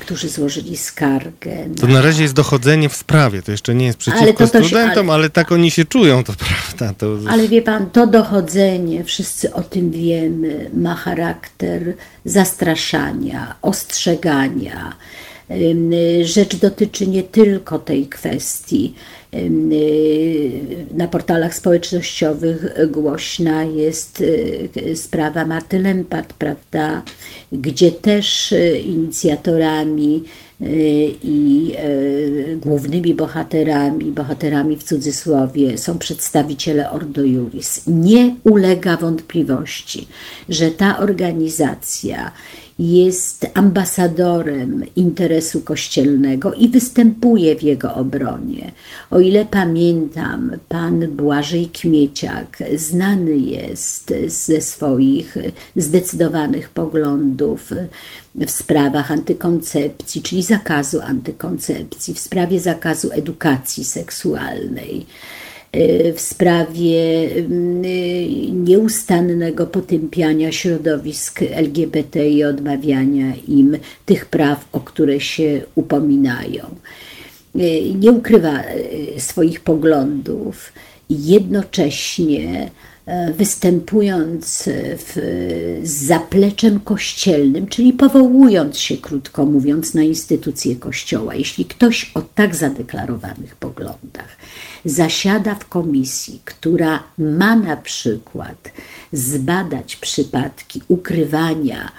[0.00, 1.68] którzy złożyli skargę.
[1.80, 5.18] To na razie jest dochodzenie w sprawie, to jeszcze nie jest przeciwko ale studentom, ale,
[5.18, 6.94] ale, tak oni się czują, to prawda.
[6.98, 7.18] To...
[7.28, 11.94] Ale wie pan, to dochodzenie, wszyscy o tym wiemy, ma charakter
[12.24, 14.96] zastraszania, ostrzegania.
[16.22, 18.94] Rzecz dotyczy nie tylko tej kwestii,
[20.94, 27.02] na portalach społecznościowych głośna jest y, sprawa Marty Lempart, prawda,
[27.52, 30.24] gdzie też y, inicjatorami
[31.22, 31.74] i
[32.56, 37.82] głównymi bohaterami, bohaterami w cudzysłowie, są przedstawiciele Ordo Juris.
[37.86, 40.08] Nie ulega wątpliwości,
[40.48, 42.32] że ta organizacja
[42.78, 48.72] jest ambasadorem interesu kościelnego i występuje w jego obronie.
[49.10, 55.36] O ile pamiętam, pan Błażej Kmieciak znany jest ze swoich
[55.76, 57.70] zdecydowanych poglądów
[58.34, 65.06] w sprawach antykoncepcji, czyli zakazu antykoncepcji, w sprawie zakazu edukacji seksualnej.
[65.78, 67.46] Y, w sprawie y,
[68.52, 73.76] nieustannego potępiania środowisk LGBT i odmawiania im
[74.06, 76.66] tych praw, o które się upominają.
[77.56, 78.62] Y, nie ukrywa
[79.18, 79.60] swoich
[81.08, 82.70] i jednocześnie
[83.36, 84.64] występując
[84.98, 85.12] w,
[85.82, 91.34] z zapleczem kościelnym, czyli powołując się, krótko mówiąc, na instytucje Kościoła.
[91.34, 94.36] Jeśli ktoś o tak zadeklarowanych poglądach
[94.84, 98.72] zasiada w komisji, która ma na przykład
[99.12, 101.92] zbadać przypadki ukrywania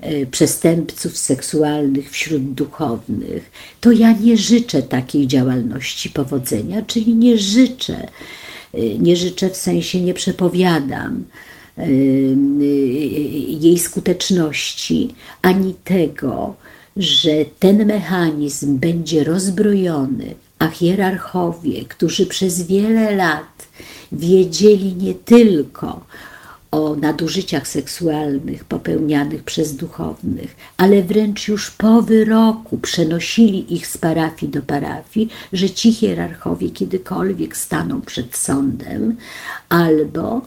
[0.00, 7.96] e, przestępców seksualnych wśród duchownych, to ja nie życzę takiej działalności powodzenia, czyli nie życzę,
[7.96, 8.45] e,
[8.98, 11.24] nie życzę w sensie nie przepowiadam
[11.78, 11.86] e,
[13.60, 16.54] jej skuteczności, ani tego,
[16.96, 23.68] że ten mechanizm będzie rozbrojony a hierarchowie, którzy przez wiele lat
[24.12, 26.00] wiedzieli nie tylko
[26.70, 34.52] o nadużyciach seksualnych popełnianych przez duchownych, ale wręcz już po wyroku przenosili ich z parafii
[34.52, 39.16] do parafii, że ci hierarchowie kiedykolwiek staną przed sądem,
[39.68, 40.42] albo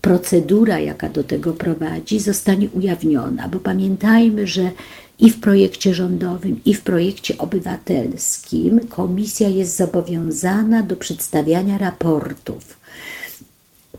[0.00, 4.70] procedura, jaka do tego prowadzi, zostanie ujawniona, bo pamiętajmy, że
[5.18, 12.78] i w projekcie rządowym, i w projekcie obywatelskim komisja jest zobowiązana do przedstawiania raportów.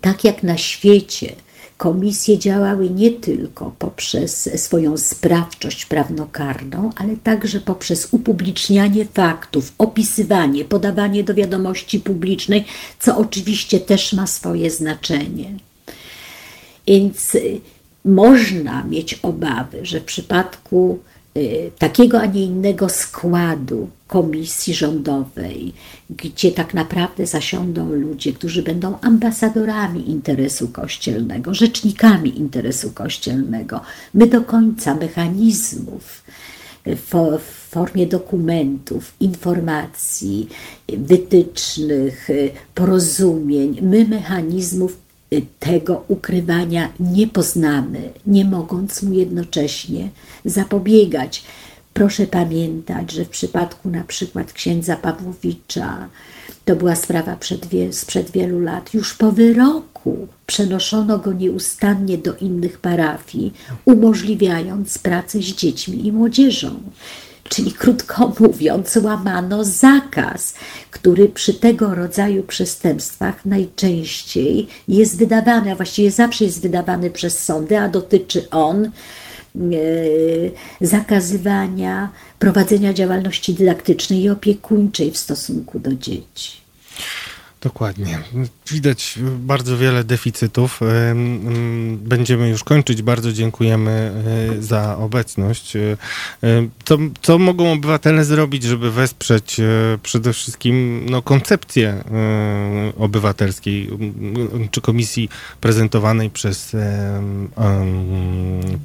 [0.02, 1.36] Tak jak na świecie
[1.80, 11.24] komisje działały nie tylko poprzez swoją sprawczość prawnokarną, ale także poprzez upublicznianie faktów, opisywanie, podawanie
[11.24, 12.66] do wiadomości publicznej,
[13.00, 15.54] co oczywiście też ma swoje znaczenie.
[16.88, 17.62] Więc y,
[18.06, 21.00] można mieć obawy, że w przypadku
[21.78, 25.74] takiego, a nie innego składu komisji rządowej,
[26.10, 33.82] gdzie tak naprawdę zasiądą ludzie, którzy będą ambasadorami interesu kościelnego, rzecznikami interesu kościelnego,
[34.14, 36.24] my do końca mechanizmów
[36.86, 37.40] w
[37.70, 40.50] formie dokumentów, informacji,
[40.98, 42.28] wytycznych,
[42.76, 45.09] porozumień, my mechanizmów
[45.60, 50.10] tego ukrywania nie poznamy, nie mogąc mu jednocześnie
[50.46, 51.44] zapobiegać.
[51.94, 56.08] Proszę pamiętać, że w przypadku na przykład księdza Pawłowicza,
[56.66, 62.36] to była sprawa przed wie, sprzed wielu lat, już po wyroku przenoszono go nieustannie do
[62.36, 63.54] innych parafii,
[63.86, 66.80] umożliwiając pracę z dziećmi i młodzieżą.
[67.50, 70.54] Czyli krótko mówiąc, łamano zakaz,
[70.92, 77.80] który przy tego rodzaju przestępstwach najczęściej jest wydawany, a właściwie zawsze jest wydawany przez sądy,
[77.80, 78.90] a dotyczy on e,
[80.82, 82.10] zakazywania
[82.40, 86.52] prowadzenia działalności dydaktycznej i opiekuńczej w stosunku do dzieci.
[87.62, 88.20] Dokładnie.
[88.72, 90.80] Widać bardzo wiele deficytów.
[91.98, 93.02] Będziemy już kończyć.
[93.02, 93.92] Bardzo dziękujemy
[94.58, 95.76] e, za obecność.
[95.76, 95.98] E,
[96.86, 99.64] co, co mogą obywatele zrobić, żeby wesprzeć e,
[100.04, 102.04] przede wszystkim no, koncepcję
[102.98, 103.90] obywatelskiej
[104.72, 105.30] czy komisji
[105.62, 106.76] prezentowanej przez,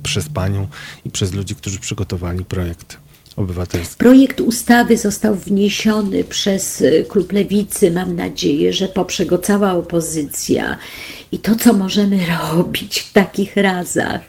[0.02, 0.68] przez panią
[1.04, 3.03] i przez ludzi, którzy przygotowali projekt?
[3.96, 7.90] Projekt ustawy został wniesiony przez y, klub Lewicy.
[7.90, 10.76] Mam nadzieję, że poprze go cała opozycja.
[11.32, 12.18] I to, co możemy
[12.52, 14.20] robić w takich razach,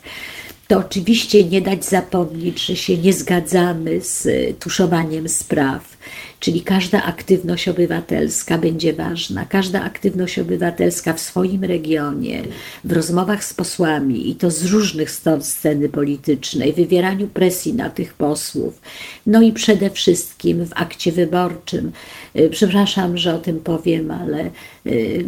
[0.67, 5.97] to oczywiście nie dać zapomnieć, że się nie zgadzamy z y, tuszowaniem spraw
[6.45, 12.43] Czyli każda aktywność obywatelska będzie ważna, każda aktywność obywatelska w swoim regionie,
[12.83, 18.13] w rozmowach z posłami i to z różnych stron sceny politycznej, wywieraniu presji na tych
[18.13, 18.81] posłów,
[19.27, 21.91] no i przede wszystkim w akcie wyborczym.
[22.35, 24.49] Y, przepraszam, że o tym powiem, ale
[24.85, 25.25] y,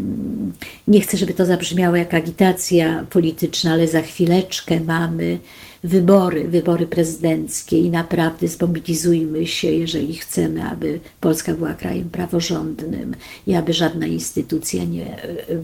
[0.87, 5.39] nie chcę, żeby to zabrzmiało jak agitacja polityczna, ale za chwileczkę mamy
[5.83, 13.15] wybory, wybory prezydenckie i naprawdę zmobilizujmy się, jeżeli chcemy, aby Polska była krajem praworządnym
[13.47, 15.63] i aby żadna instytucja nie e, e,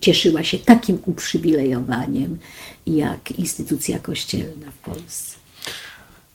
[0.00, 2.38] cieszyła się takim uprzywilejowaniem
[2.86, 5.36] jak instytucja kościelna w Polsce.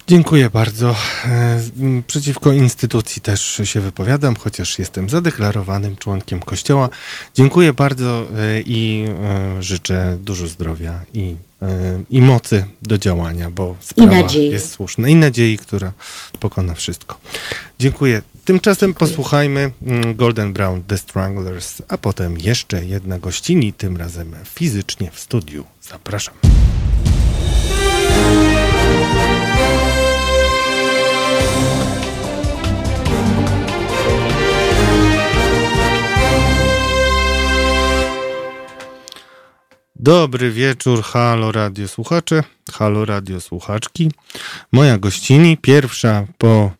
[0.07, 0.95] Dziękuję bardzo.
[1.25, 1.59] E,
[2.07, 6.89] przeciwko instytucji też się wypowiadam, chociaż jestem zadeklarowanym członkiem Kościoła.
[7.33, 8.27] Dziękuję bardzo
[8.65, 9.05] i
[9.59, 11.35] życzę dużo zdrowia i
[12.09, 15.91] i mocy do działania, bo sprawa jest słuszna i nadziei, która
[16.39, 17.17] pokona wszystko.
[17.79, 18.21] Dziękuję.
[18.45, 25.11] Tymczasem posłuchajmy mm, Golden Brown The Stranglers, a potem jeszcze jedna gościni, tym razem fizycznie
[25.11, 25.65] w studiu.
[25.81, 26.33] Zapraszam.
[40.02, 44.11] Dobry wieczór, halo radio słuchacze, halo radio słuchaczki.
[44.72, 46.72] Moja gościni, pierwsza po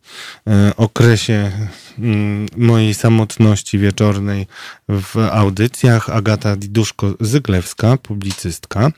[0.48, 1.52] e, okresie
[2.00, 4.48] mm, mojej samotności wieczornej
[4.90, 8.92] w audycjach, Agata Diduszko-Zyglewska, publicystka.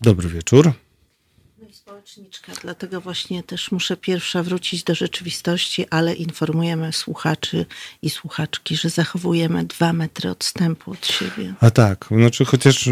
[0.00, 0.72] Dobry wieczór
[2.62, 7.66] dlatego właśnie też muszę pierwsza wrócić do rzeczywistości, ale informujemy słuchaczy
[8.02, 11.54] i słuchaczki, że zachowujemy dwa metry odstępu od siebie.
[11.60, 12.88] A tak, znaczy chociaż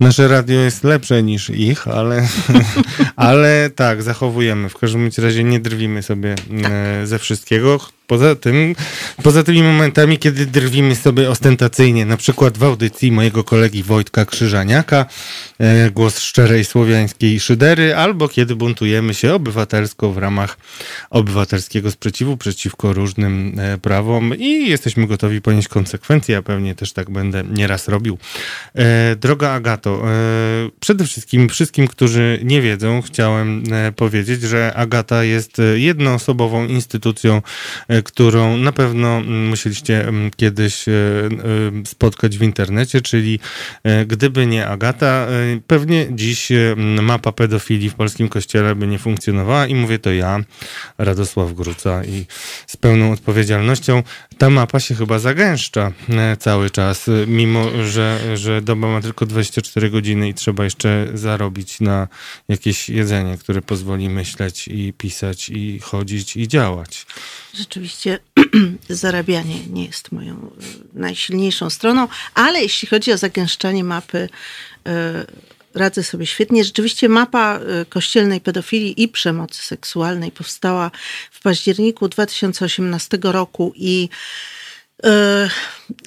[0.00, 2.28] nasze radio jest lepsze niż ich, ale,
[3.16, 4.68] ale tak, zachowujemy.
[4.68, 6.72] W każdym razie nie drwimy sobie tak.
[7.04, 7.80] ze wszystkiego.
[8.10, 8.74] Poza tym,
[9.22, 15.06] poza tymi momentami, kiedy drwimy sobie ostentacyjnie, na przykład w audycji mojego kolegi Wojtka Krzyżaniaka,
[15.58, 20.56] e, głos szczerej słowiańskiej szydery, albo kiedy buntujemy się obywatelsko w ramach
[21.10, 26.34] obywatelskiego sprzeciwu przeciwko różnym e, prawom i jesteśmy gotowi ponieść konsekwencje.
[26.34, 28.18] Ja pewnie też tak będę nieraz robił.
[28.74, 30.02] E, droga Agato,
[30.80, 33.62] przede wszystkim wszystkim, którzy nie wiedzą, chciałem
[33.96, 37.42] powiedzieć, że Agata jest jednoosobową instytucją,
[38.02, 43.40] którą na pewno musieliście mm, kiedyś e, e, spotkać w internecie, czyli
[43.82, 45.26] e, gdyby nie Agata,
[45.66, 46.48] pewnie dziś
[47.02, 50.40] mapa pedofilii w polskim kościele by nie funkcjonowała i mówię to ja,
[50.98, 52.26] Radosław Gruca i
[52.66, 54.02] z pełną odpowiedzialnością
[54.38, 55.92] ta mapa się chyba zagęszcza
[56.38, 62.08] cały czas, mimo że, że doba ma tylko 24 godziny i trzeba jeszcze zarobić na
[62.48, 67.06] jakieś jedzenie, które pozwoli myśleć i pisać i chodzić i działać.
[67.54, 67.89] Rzeczywiście
[68.88, 70.48] zarabianie nie jest moją e,
[70.94, 74.28] najsilniejszą stroną, ale jeśli chodzi o zagęszczanie mapy,
[74.86, 75.26] e,
[75.74, 76.64] radzę sobie świetnie.
[76.64, 80.90] Rzeczywiście mapa e, kościelnej pedofilii i przemocy seksualnej powstała
[81.30, 84.08] w październiku 2018 roku i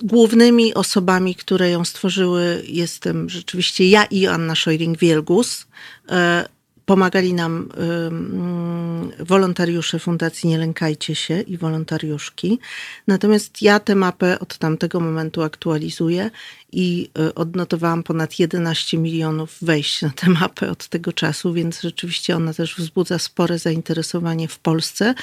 [0.04, 5.66] głównymi osobami, które ją stworzyły, jestem rzeczywiście ja i Anna Szojring-Wielgus
[6.86, 7.70] pomagali nam
[9.20, 12.60] wolontariusze Fundacji Nie Lękajcie się i wolontariuszki.
[13.08, 16.32] Natomiast ja tę mapę od tamtego momentu aktualizuję
[16.72, 22.36] i y, odnotowałam ponad 11 milionów wejść na tę mapę od tego czasu, więc rzeczywiście
[22.36, 25.14] ona też wzbudza spore zainteresowanie w Polsce.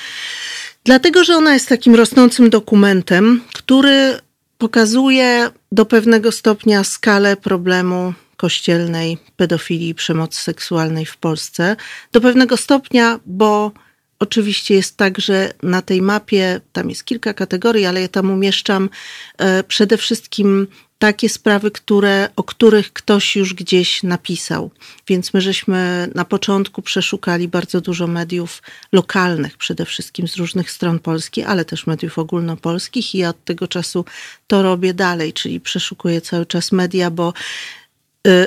[0.84, 4.20] Dlatego, że ona jest takim rosnącym dokumentem, który
[4.58, 11.76] pokazuje do pewnego stopnia skalę problemu kościelnej pedofilii i przemocy seksualnej w Polsce.
[12.12, 13.72] Do pewnego stopnia, bo
[14.18, 18.90] oczywiście jest tak, że na tej mapie, tam jest kilka kategorii, ale ja tam umieszczam
[19.38, 20.66] e, przede wszystkim
[20.98, 24.70] takie sprawy, które, o których ktoś już gdzieś napisał.
[25.08, 28.62] Więc my żeśmy na początku przeszukali bardzo dużo mediów
[28.92, 33.68] lokalnych, przede wszystkim z różnych stron Polski, ale też mediów ogólnopolskich i ja od tego
[33.68, 34.04] czasu
[34.46, 37.32] to robię dalej, czyli przeszukuję cały czas media, bo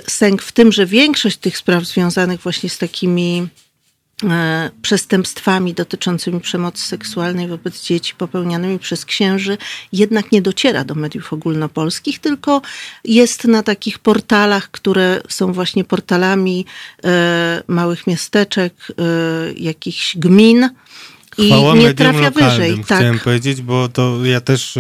[0.08, 3.48] sęk w tym, że większość tych spraw związanych właśnie z takimi
[4.30, 9.58] E, przestępstwami dotyczącymi przemocy seksualnej wobec dzieci popełnianymi przez księży
[9.94, 12.62] jednak nie dociera do mediów ogólnopolskich, tylko
[13.06, 16.66] jest na takich portalach, które są właśnie portalami
[17.04, 18.74] e, małych miasteczek,
[19.56, 20.70] jakichś gmin.
[21.38, 22.76] I Chwała nie trafia wyżej.
[22.76, 22.98] Tak.
[22.98, 24.78] Chciałem powiedzieć, bo to ja też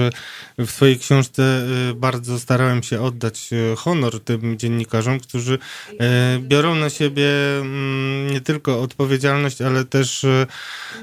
[0.58, 5.60] w swojej książce y, bardzo starałem się oddać y, honor tym dziennikarzom, którzy
[6.40, 7.28] biorą na siebie
[7.62, 10.26] mm, nie tylko odpowiedzialność, ale też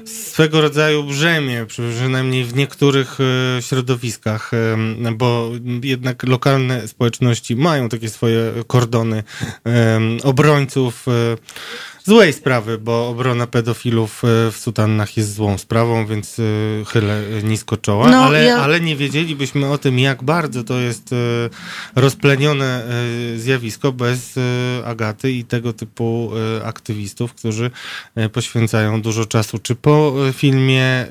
[0.05, 3.17] swego rodzaju brzemię, przynajmniej w niektórych
[3.61, 4.51] środowiskach,
[5.15, 5.51] bo
[5.83, 9.23] jednak lokalne społeczności mają takie swoje kordony
[10.23, 11.05] obrońców
[12.05, 16.43] złej sprawy, bo obrona pedofilów e, w sutannach jest złą sprawą, więc e,
[16.85, 18.57] chylę nisko czoła, no, ale, ja...
[18.57, 21.15] ale nie wiedzielibyśmy o tym, jak bardzo to jest e,
[21.95, 22.83] rozplenione
[23.37, 24.39] zjawisko bez
[24.85, 26.31] Agaty i tego typu
[26.65, 27.71] aktywistów, którzy
[28.31, 31.05] poświęcają dużo czasu, czy po filmie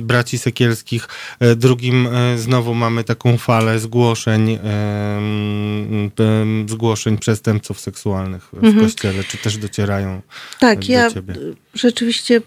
[0.00, 1.08] braci Sekielskich,
[1.56, 4.58] drugim znowu mamy taką falę zgłoszeń
[6.66, 8.84] zgłoszeń przestępców seksualnych w mhm.
[8.84, 10.22] kościele, czy też docierają
[10.58, 11.34] tak, do ja ciebie.
[11.74, 12.40] rzeczywiście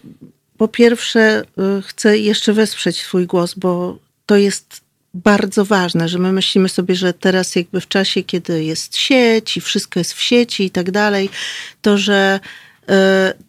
[0.58, 1.44] po pierwsze
[1.80, 4.82] y, chcę jeszcze wesprzeć swój głos, bo to jest
[5.14, 9.62] bardzo ważne, że my myślimy sobie, że teraz jakby w czasie, kiedy jest sieć i
[9.62, 11.30] wszystko jest w sieci i tak dalej,
[11.82, 12.65] to że E,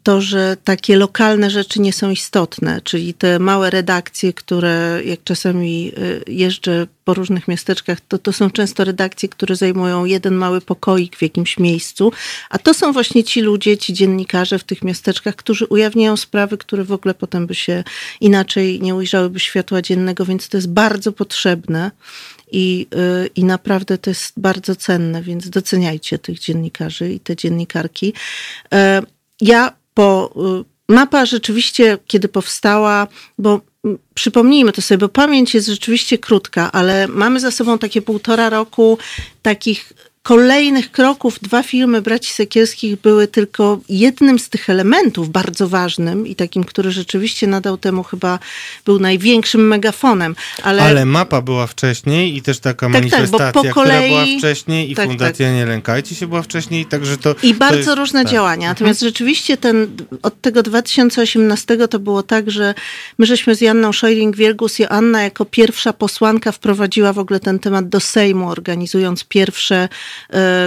[0.02, 5.92] to, że takie lokalne rzeczy nie są istotne, czyli te małe redakcje, które jak czasami
[5.96, 11.16] e, jeżdżę po różnych miasteczkach, to to są często redakcje, które zajmują jeden mały pokoik
[11.16, 12.12] w jakimś miejscu,
[12.50, 16.84] a to są właśnie ci ludzie, ci dziennikarze w tych miasteczkach, którzy ujawniają sprawy, które
[16.84, 17.84] w ogóle potem by się
[18.20, 21.90] inaczej nie ujrzałyby światła dziennego, więc to jest bardzo potrzebne.
[22.52, 28.12] I, e, I naprawdę to jest bardzo cenne, więc doceniajcie tych dziennikarzy i te dziennikarki
[29.40, 30.34] ja po.
[30.62, 33.06] Y, mapa rzeczywiście, kiedy powstała,
[33.38, 38.02] bo mm, przypomnijmy to sobie, bo pamięć jest rzeczywiście krótka, ale mamy za sobą takie
[38.02, 38.98] półtora roku
[39.42, 39.92] takich
[40.26, 46.34] kolejnych kroków dwa filmy braci Sekielskich były tylko jednym z tych elementów bardzo ważnym i
[46.34, 48.38] takim, który rzeczywiście nadał temu chyba
[48.84, 50.36] był największym megafonem.
[50.62, 54.10] Ale, ale mapa była wcześniej i też taka tak, manifestacja, tak, kolei...
[54.10, 55.56] która była wcześniej i tak, Fundacja tak.
[55.56, 57.34] Nie Lękajcie się była wcześniej, także to...
[57.42, 58.32] I bardzo jest, różne tak.
[58.32, 58.68] działania.
[58.68, 59.10] Natomiast mhm.
[59.10, 62.74] rzeczywiście ten, od tego 2018 to było tak, że
[63.18, 68.00] my żeśmy z Janną Szojring-Wielgus, Joanna jako pierwsza posłanka wprowadziła w ogóle ten temat do
[68.00, 69.88] Sejmu, organizując pierwsze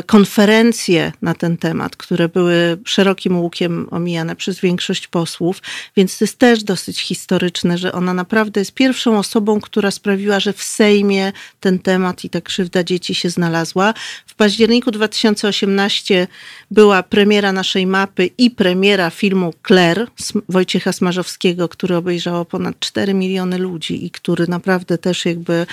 [0.06, 5.62] konferencje na ten temat, które były szerokim łukiem omijane przez większość posłów,
[5.98, 10.54] więc to jest też dosyć historyczne, że ona naprawdę jest pierwszą osobą, która sprawiła, że
[10.54, 13.94] w Sejmie ten temat i ta krzywda dzieci się znalazła.
[14.26, 16.28] W październiku 2018
[16.72, 20.08] była premiera naszej mapy i premiera filmu Claire
[20.50, 25.66] Wojciecha Smarzowskiego, który obejrzało ponad 4 miliony ludzi i który naprawdę też jakby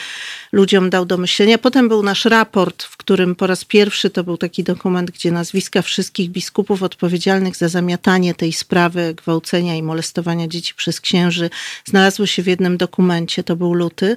[0.53, 1.59] ludziom dał do myślenia.
[1.59, 5.83] Potem był nasz raport, w którym po raz pierwszy to był taki dokument, gdzie nazwiska
[5.83, 11.51] wszystkich biskupów odpowiedzialnych za zamiatanie tej sprawy gwałcenia i molestowania dzieci przez księży
[11.85, 13.45] znalazły się w jednym dokumencie.
[13.45, 14.17] To był luty.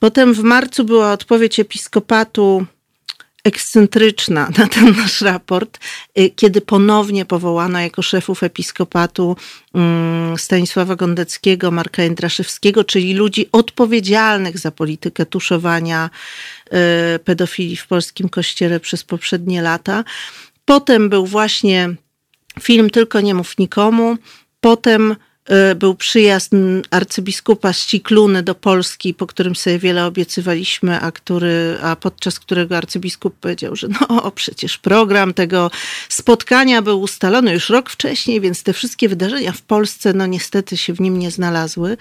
[0.00, 2.66] Potem w marcu była odpowiedź episkopatu
[3.48, 5.78] ekscentryczna na ten nasz raport,
[6.18, 9.36] y, kiedy ponownie powołano jako szefów episkopatu
[9.74, 16.10] mm, Stanisława Gondeckiego, Marka Jędraszewskiego, czyli ludzi odpowiedzialnych za politykę tuszowania
[16.66, 20.04] y, pedofilii w polskim kościele przez poprzednie lata.
[20.64, 21.94] Potem był właśnie
[22.60, 24.16] film Tylko nie mów nikomu.
[24.60, 25.16] Potem
[25.76, 26.52] był przyjazd
[26.90, 32.76] arcybiskupa z Cikluny do Polski, po którym sobie wiele obiecywaliśmy, a, który, a podczas którego
[32.76, 35.70] arcybiskup powiedział, że no przecież program tego
[36.08, 40.92] spotkania był ustalony już rok wcześniej, więc te wszystkie wydarzenia w Polsce no niestety się
[40.92, 41.92] w nim nie znalazły.
[41.92, 41.96] Y,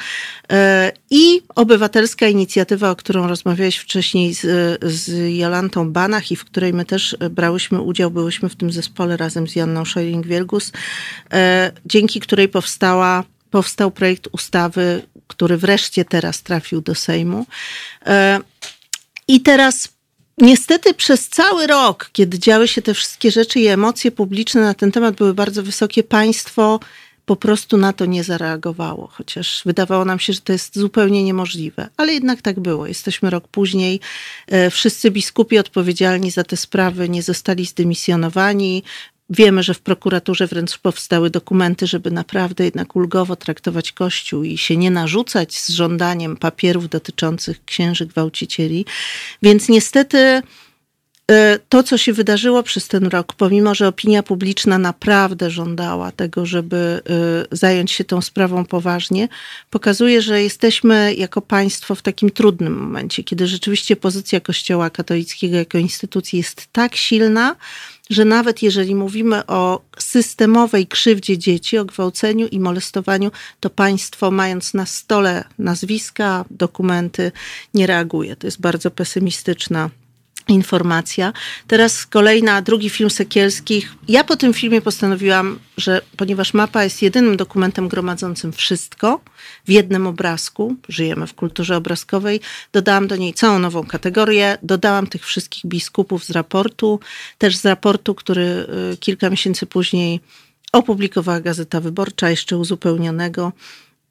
[1.09, 4.41] I obywatelska inicjatywa, o którą rozmawiałeś wcześniej z,
[4.83, 9.47] z Jolantą Banach i w której my też brałyśmy udział, byłyśmy w tym zespole razem
[9.47, 10.71] z Janną Scheuring-Wielgus,
[11.33, 13.23] e, dzięki której powstała,
[13.57, 17.45] powstał projekt ustawy, który wreszcie teraz trafił do Sejmu.
[18.05, 18.39] E,
[19.27, 19.97] I teraz
[20.41, 24.91] Niestety przez cały rok, kiedy działy się te wszystkie rzeczy i emocje publiczne na ten
[24.91, 26.79] temat były bardzo wysokie, państwo
[27.25, 31.89] po prostu na to nie zareagowało, chociaż wydawało nam się, że to jest zupełnie niemożliwe.
[31.97, 32.87] Ale jednak tak było.
[32.87, 33.99] Jesteśmy rok później.
[34.47, 38.83] E, wszyscy biskupi odpowiedzialni za te sprawy nie zostali zdymisjonowani.
[39.29, 44.77] Wiemy, że w prokuraturze wręcz powstały dokumenty, żeby naprawdę jednak ulgowo traktować Kościół i się
[44.77, 48.85] nie narzucać z żądaniem papierów dotyczących księży gwałcicieli.
[49.41, 50.41] Więc niestety
[51.31, 56.45] E, to, co się wydarzyło przez ten rok, pomimo że opinia publiczna naprawdę żądała tego,
[56.45, 57.01] żeby
[57.51, 59.27] e, zająć się tą sprawą poważnie,
[59.69, 65.77] pokazuje, że jesteśmy jako państwo w takim trudnym momencie, kiedy rzeczywiście pozycja Kościoła katolickiego jako
[65.77, 67.55] instytucji jest tak silna,
[68.09, 74.73] że nawet jeżeli mówimy o systemowej krzywdzie dzieci, o gwałceniu i molestowaniu, to państwo, mając
[74.73, 77.31] na stole nazwiska, dokumenty,
[77.73, 78.35] nie reaguje.
[78.35, 79.89] To jest bardzo pesymistyczna
[80.47, 81.33] informacja.
[81.67, 83.93] Teraz kolejna, drugi film Sekielskich.
[84.07, 89.21] Ja po tym filmie postanowiłam, że ponieważ mapa jest jedynym dokumentem gromadzącym wszystko
[89.65, 92.39] w jednym obrazku, żyjemy w kulturze obrazkowej,
[92.73, 96.99] dodałam do niej całą nową kategorię, dodałam tych wszystkich biskupów z raportu,
[97.37, 100.19] też z raportu, który y, kilka miesięcy później
[100.71, 103.51] opublikowała Gazeta Wyborcza, jeszcze uzupełnionego.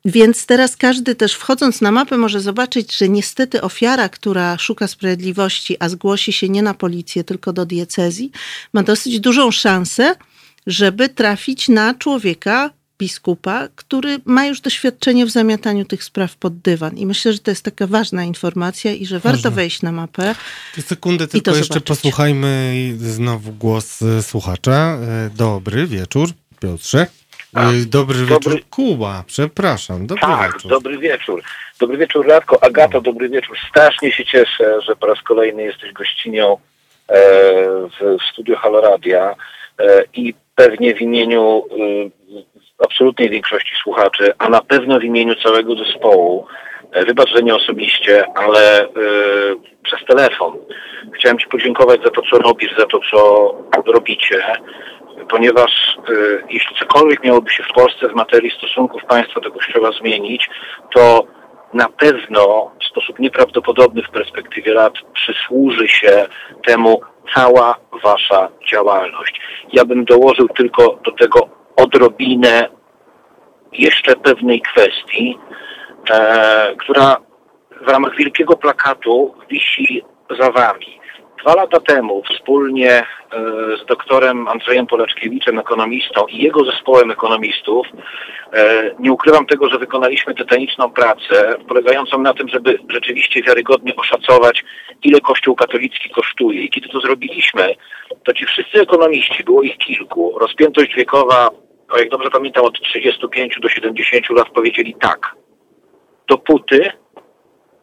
[0.06, 5.76] Więc teraz każdy też wchodząc na mapę może zobaczyć, że niestety ofiara, która szuka sprawiedliwości,
[5.80, 8.30] a zgłosi się nie na policję, tylko do diecezji,
[8.72, 10.14] ma dosyć dużą szansę,
[10.66, 16.96] żeby trafić na człowieka, biskupa, który ma już doświadczenie w zamiataniu tych spraw pod dywan.
[16.96, 20.34] I myślę, że to jest taka ważna informacja i że warto wejść na mapę.
[20.74, 21.88] To sekundę tylko jeszcze zobaczyć.
[21.88, 24.98] posłuchajmy znowu głos e, słuchacza.
[25.02, 26.28] E, dobry wieczór,
[26.60, 27.06] Piotrze.
[27.56, 30.06] Y, dobry, dobry wieczór, Kuba, przepraszam.
[30.06, 30.70] Dobry tak, wieczór.
[30.70, 31.42] dobry wieczór.
[31.80, 32.64] Dobry wieczór, Radko.
[32.64, 33.56] Agato, dobry wieczór.
[33.68, 36.58] Strasznie się cieszę, że po raz kolejny jesteś gościnią e,
[37.88, 39.34] w, studiu Haloradia
[39.80, 45.76] e, i pewnie w imieniu e, absolutnej większości słuchaczy, a na pewno w imieniu całego
[45.76, 46.46] zespołu,
[46.92, 48.88] e, wybacz, że nie osobiście, ale
[49.82, 50.58] przez telefon.
[51.14, 54.42] Chciałem Ci podziękować za to, co robisz, za to, co robicie
[55.28, 60.50] ponieważ y, jeśli cokolwiek miałoby się w Polsce w materii stosunków państwa do Kościoła zmienić,
[60.94, 61.26] to
[61.74, 66.26] na pewno w sposób nieprawdopodobny w perspektywie lat przysłuży się
[66.66, 67.00] temu
[67.34, 69.40] cała wasza działalność.
[69.72, 72.68] Ja bym dołożył tylko do tego odrobinę
[73.72, 75.38] jeszcze pewnej kwestii,
[76.10, 77.16] e, która
[77.86, 80.02] w ramach wielkiego plakatu wisi
[80.38, 81.00] za wami.
[81.46, 83.04] Dwa lata temu wspólnie e,
[83.82, 87.86] z doktorem Andrzejem Poleczkiewiczem, ekonomistą i jego zespołem ekonomistów,
[88.52, 94.64] e, nie ukrywam tego, że wykonaliśmy tytaniczną pracę polegającą na tym, żeby rzeczywiście wiarygodnie oszacować,
[95.02, 96.62] ile Kościół katolicki kosztuje.
[96.62, 97.74] I kiedy to zrobiliśmy,
[98.24, 101.50] to ci wszyscy ekonomiści, było ich kilku, rozpiętość wiekowa,
[101.90, 105.34] o jak dobrze pamiętam, od 35 do 70 lat powiedzieli tak.
[106.28, 106.90] Dopóty,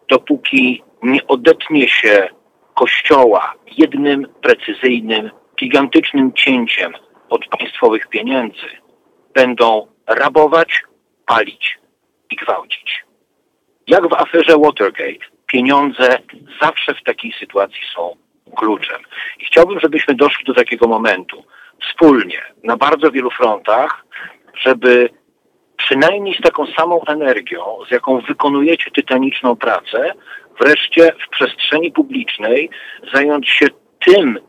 [0.09, 2.27] dopóki nie odetnie się
[2.73, 5.29] Kościoła jednym precyzyjnym,
[5.59, 6.93] gigantycznym cięciem
[7.29, 8.67] od państwowych pieniędzy
[9.33, 10.83] będą rabować,
[11.25, 11.79] palić
[12.29, 13.05] i gwałcić.
[13.87, 16.19] Jak w aferze Watergate, pieniądze
[16.61, 18.15] zawsze w takiej sytuacji są
[18.55, 19.01] kluczem.
[19.39, 21.43] I chciałbym, żebyśmy doszli do takiego momentu
[21.81, 24.05] wspólnie, na bardzo wielu frontach,
[24.61, 25.09] żeby
[25.77, 30.13] przynajmniej z taką samą energią, z jaką wykonujecie tytaniczną pracę,
[30.59, 32.69] wreszcie w przestrzeni publicznej
[33.13, 33.65] zająć się
[34.05, 34.39] tym,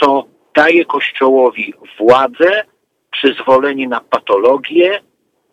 [0.00, 0.24] co
[0.54, 2.64] daje Kościołowi władzę,
[3.10, 5.00] przyzwolenie na patologię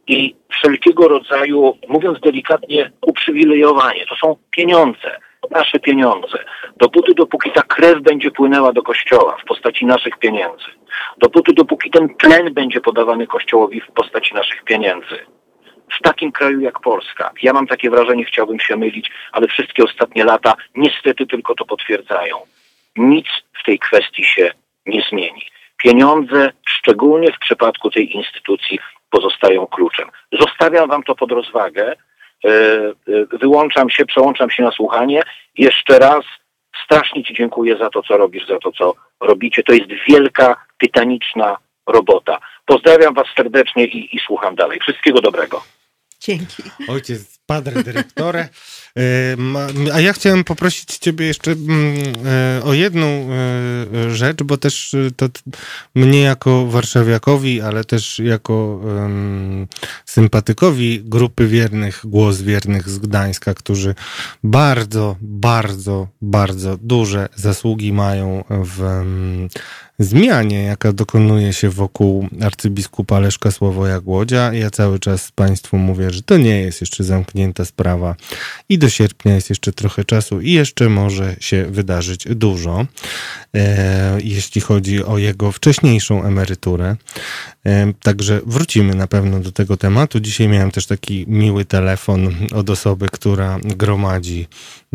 [0.07, 4.05] i wszelkiego rodzaju, mówiąc delikatnie, uprzywilejowanie.
[4.05, 5.19] To są pieniądze,
[5.51, 6.37] nasze pieniądze.
[6.77, 10.65] Dopóty, dopóki ta krew będzie płynęła do Kościoła w postaci naszych pieniędzy.
[11.17, 15.19] Dopóty, dopóki ten tlen będzie podawany Kościołowi w postaci naszych pieniędzy
[15.99, 17.31] w takim kraju jak Polska.
[17.41, 22.37] Ja mam takie wrażenie, chciałbym się mylić, ale wszystkie ostatnie lata niestety tylko to potwierdzają.
[22.95, 23.27] Nic
[23.61, 24.53] w tej kwestii się
[24.85, 25.45] nie zmieni.
[25.83, 30.09] Pieniądze, szczególnie w przypadku tej instytucji, pozostają kluczem.
[30.31, 31.95] Zostawiam wam to pod rozwagę.
[32.45, 35.23] E, e, wyłączam się, przełączam się na słuchanie.
[35.57, 36.25] Jeszcze raz
[36.85, 39.63] strasznie Ci dziękuję za to, co robisz, za to, co robicie.
[39.63, 41.57] To jest wielka, tytaniczna
[41.87, 42.37] robota.
[42.65, 44.79] Pozdrawiam Was serdecznie i, i słucham dalej.
[44.79, 45.61] Wszystkiego dobrego.
[46.21, 46.63] Dzięki.
[46.87, 48.49] Ojciec, padre dyrektore.
[49.93, 51.95] A ja chciałem poprosić Ciebie jeszcze mm,
[52.25, 55.25] e, o jedną e, rzecz, bo też e, to
[55.95, 58.81] mnie jako warszawiakowi, ale też jako
[60.05, 63.95] sympatykowi grupy wiernych, głos wiernych z Gdańska, którzy
[64.43, 69.03] bardzo, bardzo, bardzo duże zasługi mają w
[69.99, 74.53] zmianie, jaka dokonuje się wokół arcybiskupa Leszka Sławoja Głodzia.
[74.53, 78.15] Ja cały czas Państwu mówię, że to nie jest jeszcze zamknięta sprawa
[78.69, 82.85] i do sierpnia jest jeszcze trochę czasu i jeszcze może się wydarzyć dużo,
[83.55, 86.95] e, jeśli chodzi o jego wcześniejszą emeryturę.
[87.65, 90.19] E, także wrócimy na pewno do tego tematu.
[90.19, 94.47] Dzisiaj miałem też taki miły telefon od osoby, która gromadzi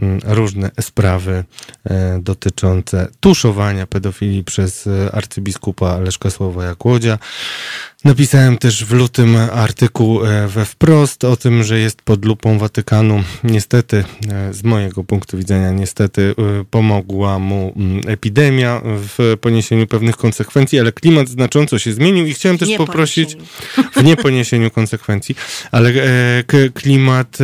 [0.03, 1.45] mm, różne sprawy
[1.85, 7.19] e, dotyczące tuszowania pedofilii przez arcybiskupa Leszka Sławoja Kłodzia.
[8.05, 13.23] Napisałem też w lutym artykuł e, we wprost o tym, że jest pod lupą Watykanu.
[13.45, 20.17] Niestety, e, z mojego punktu widzenia, niestety e, pomogła mu mm, epidemia w poniesieniu pewnych
[20.17, 23.37] konsekwencji, ale klimat znacząco się zmienił i chciałem też poprosić
[23.97, 25.37] w nieponiesieniu konsekwencji,
[25.73, 25.93] ale
[26.75, 27.39] klimat,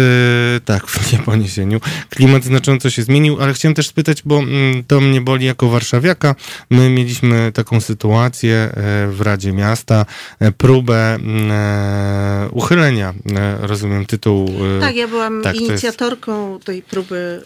[0.64, 1.80] tak, w nieponiesieniu,
[2.10, 6.34] klimat znacząco się zmienił, ale chciałem też spytać, bo mm, to mnie boli jako warszawiaka.
[6.70, 8.72] My mieliśmy taką sytuację
[9.08, 10.06] w Radzie Miasta,
[10.50, 14.50] próbę mm, e, uchylenia, e, rozumiem, tytułu.
[14.76, 16.64] E, tak, ja byłam tak, inicjatorką jest...
[16.64, 17.42] tej próby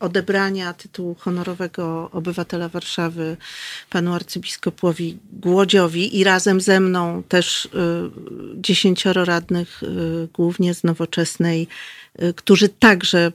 [0.00, 3.36] odebrania tytułu honorowego obywatela Warszawy
[3.90, 7.68] panu arcybiskupowi Głodziowi i razem ze mną też
[8.54, 9.80] dziesięcioro radnych,
[10.32, 11.68] głównie z nowoczesnej,
[12.36, 13.32] którzy także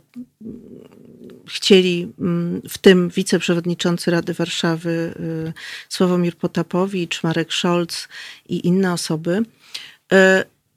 [1.49, 5.13] chcieli, mm, w tym wiceprzewodniczący Rady Warszawy
[5.49, 5.53] y,
[5.89, 8.07] Sławomir Potapowicz, Marek Scholz
[8.49, 9.37] i inne osoby.
[10.13, 10.15] Y,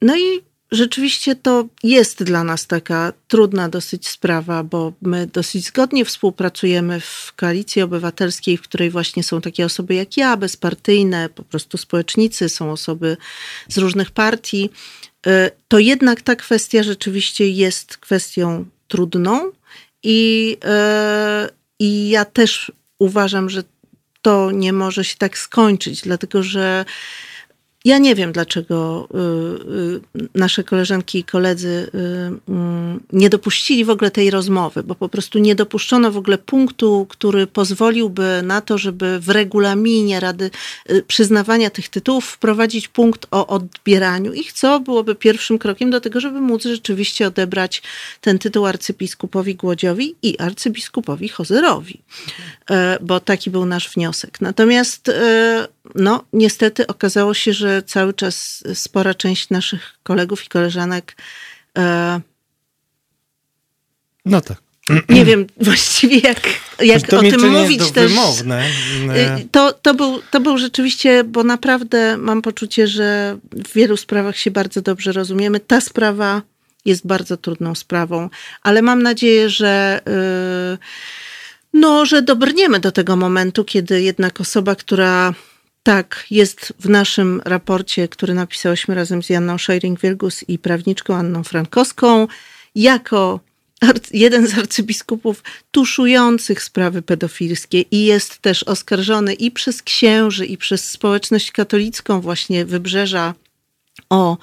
[0.02, 0.42] no i
[0.72, 7.32] rzeczywiście to jest dla nas taka trudna dosyć sprawa, bo my dosyć zgodnie współpracujemy w
[7.36, 12.72] koalicji obywatelskiej, w której właśnie są takie osoby jak ja, bezpartyjne, po prostu społecznicy, są
[12.72, 13.16] osoby
[13.68, 14.70] z różnych partii.
[15.26, 19.52] Y, to jednak ta kwestia rzeczywiście jest kwestią trudną
[20.02, 21.48] i, e,
[21.78, 23.62] I ja też uważam, że
[24.22, 26.84] to nie może się tak skończyć, dlatego że
[27.84, 29.08] ja nie wiem, dlaczego
[30.14, 34.94] y, y, nasze koleżanki i koledzy y, mm, nie dopuścili w ogóle tej rozmowy, bo
[34.94, 40.50] po prostu nie dopuszczono w ogóle punktu, który pozwoliłby na to, żeby w regulaminie Rady
[41.06, 46.40] przyznawania tych tytułów wprowadzić punkt o odbieraniu ich, co byłoby pierwszym krokiem do tego, żeby
[46.40, 47.82] móc rzeczywiście odebrać
[48.20, 52.00] ten tytuł arcybiskupowi Głodziowi i arcybiskupowi Hozerowi,
[53.00, 54.40] bo taki był nasz wniosek.
[54.40, 55.10] Natomiast
[55.94, 61.16] no, niestety okazało się, że cały czas spora część naszych kolegów i koleżanek.
[61.78, 62.20] E,
[64.24, 64.62] no tak.
[65.08, 66.40] Nie wiem właściwie, jak,
[66.80, 68.12] jak to o tym mówić też.
[68.12, 68.66] Wymowne.
[69.40, 74.38] Y, to, to, był, to był rzeczywiście, bo naprawdę mam poczucie, że w wielu sprawach
[74.38, 75.60] się bardzo dobrze rozumiemy.
[75.60, 76.42] Ta sprawa
[76.84, 78.30] jest bardzo trudną sprawą,
[78.62, 80.00] ale mam nadzieję, że.
[80.06, 80.78] Yy,
[81.74, 85.34] no, że dobrniemy do tego momentu, kiedy jednak osoba, która
[85.82, 92.28] tak, jest w naszym raporcie, który napisałyśmy razem z Janną Szojring-Wielgus i prawniczką Anną Frankowską,
[92.74, 93.40] jako
[94.10, 100.88] jeden z arcybiskupów tuszujących sprawy pedofilskie i jest też oskarżony i przez księży, i przez
[100.88, 103.34] społeczność katolicką właśnie Wybrzeża
[104.10, 104.36] o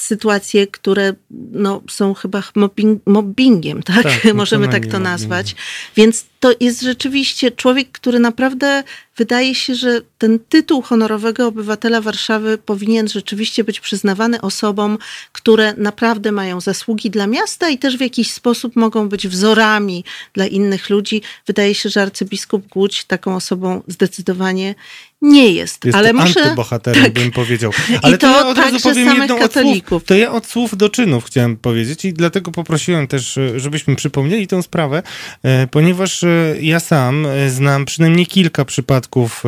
[0.00, 1.14] sytuacje, które
[1.52, 4.02] no, są chyba mobbing, mobbingiem, tak?
[4.02, 5.54] tak Możemy tak to nazwać.
[5.96, 8.82] Więc to jest rzeczywiście człowiek, który naprawdę
[9.16, 14.98] wydaje się, że ten tytuł honorowego obywatela Warszawy powinien rzeczywiście być przyznawany osobom,
[15.32, 20.04] które naprawdę mają zasługi dla miasta i też w jakiś sposób mogą być wzorami
[20.34, 21.22] dla innych ludzi.
[21.46, 24.74] Wydaje się, że arcybiskup Głódź taką osobą zdecydowanie
[25.22, 25.84] nie jest.
[25.84, 26.42] jest ale muszę.
[26.42, 27.12] Antybohaterem tak.
[27.12, 27.72] bym powiedział.
[28.02, 29.92] Ale I to, to ja od razu powiem jedną katolików.
[29.92, 33.96] Od słów, to ja od słów do czynów chciałem powiedzieć i dlatego poprosiłem też, żebyśmy
[33.96, 35.02] przypomnieli tę sprawę,
[35.42, 36.24] e, ponieważ
[36.60, 39.44] ja sam e, znam przynajmniej kilka przypadków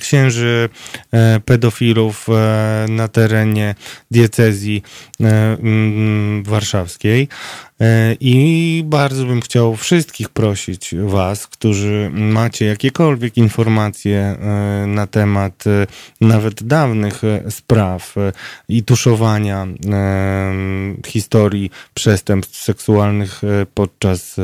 [0.00, 0.68] księży
[1.12, 3.74] e, pedofilów e, na terenie
[4.10, 4.82] diecezji
[6.42, 7.28] warszawskiej.
[8.20, 14.36] I bardzo bym chciał wszystkich prosić Was, którzy macie jakiekolwiek informacje
[14.86, 15.64] na temat
[16.20, 18.14] nawet dawnych spraw
[18.68, 19.66] i tuszowania
[21.06, 23.42] historii przestępstw seksualnych
[23.74, 24.36] podczas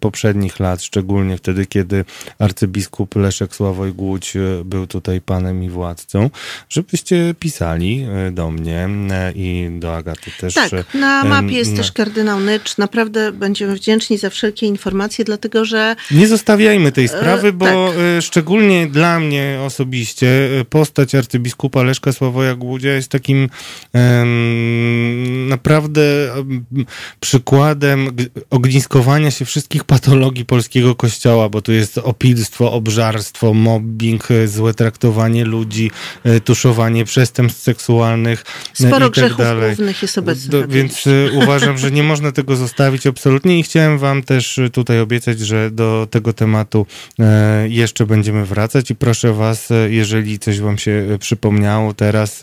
[0.00, 2.04] poprzednich lat, szczególnie wtedy, kiedy
[2.38, 6.30] arcybiskup Leszek Sławoj Głódź był tutaj panem i władcą,
[6.68, 8.88] żebyście pisali do mnie
[9.34, 10.54] i do Agaty też.
[10.54, 12.76] Tak, na mapie jest też kardynał Nycz.
[12.86, 15.96] Naprawdę będziemy wdzięczni za wszelkie informacje, dlatego że...
[16.10, 17.96] Nie zostawiajmy tej sprawy, bo tak.
[18.20, 23.48] szczególnie dla mnie osobiście postać arcybiskupa Leszka Sławoja Głudzia jest takim
[23.94, 26.02] um, naprawdę
[27.20, 28.16] przykładem
[28.50, 35.90] ogniskowania się wszystkich patologii polskiego kościoła, bo tu jest opilstwo, obżarstwo, mobbing, złe traktowanie ludzi,
[36.44, 39.76] tuszowanie przestępstw seksualnych Sporo i tak grzechów dalej.
[39.76, 40.50] głównych jest obecnych.
[40.50, 41.04] Do, więc
[41.42, 42.65] uważam, że nie można tego zostawić
[43.08, 46.86] absolutnie i chciałem wam też tutaj obiecać, że do tego tematu
[47.18, 52.40] e, jeszcze będziemy wracać i proszę was, jeżeli coś wam się przypomniało teraz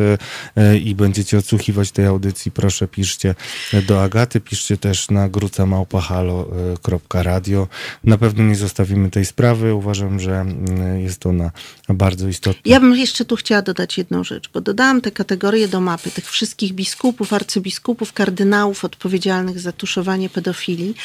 [0.56, 3.36] e, i będziecie odsłuchiwać tej audycji, proszę piszcie
[3.88, 7.68] do Agaty, piszcie też na grucamałpahalo.radio.
[8.04, 9.74] Na pewno nie zostawimy tej sprawy.
[9.74, 10.46] Uważam, że
[10.98, 11.52] jest ona
[11.90, 12.62] bardzo istotna.
[12.66, 16.32] Ja bym jeszcze tu chciała dodać jedną rzecz, bo dodałam te kategorie do mapy tych
[16.32, 20.96] wszystkich biskupów, arcybiskupów, kardynałów odpowiedzialnych za tuszowanie pedofilii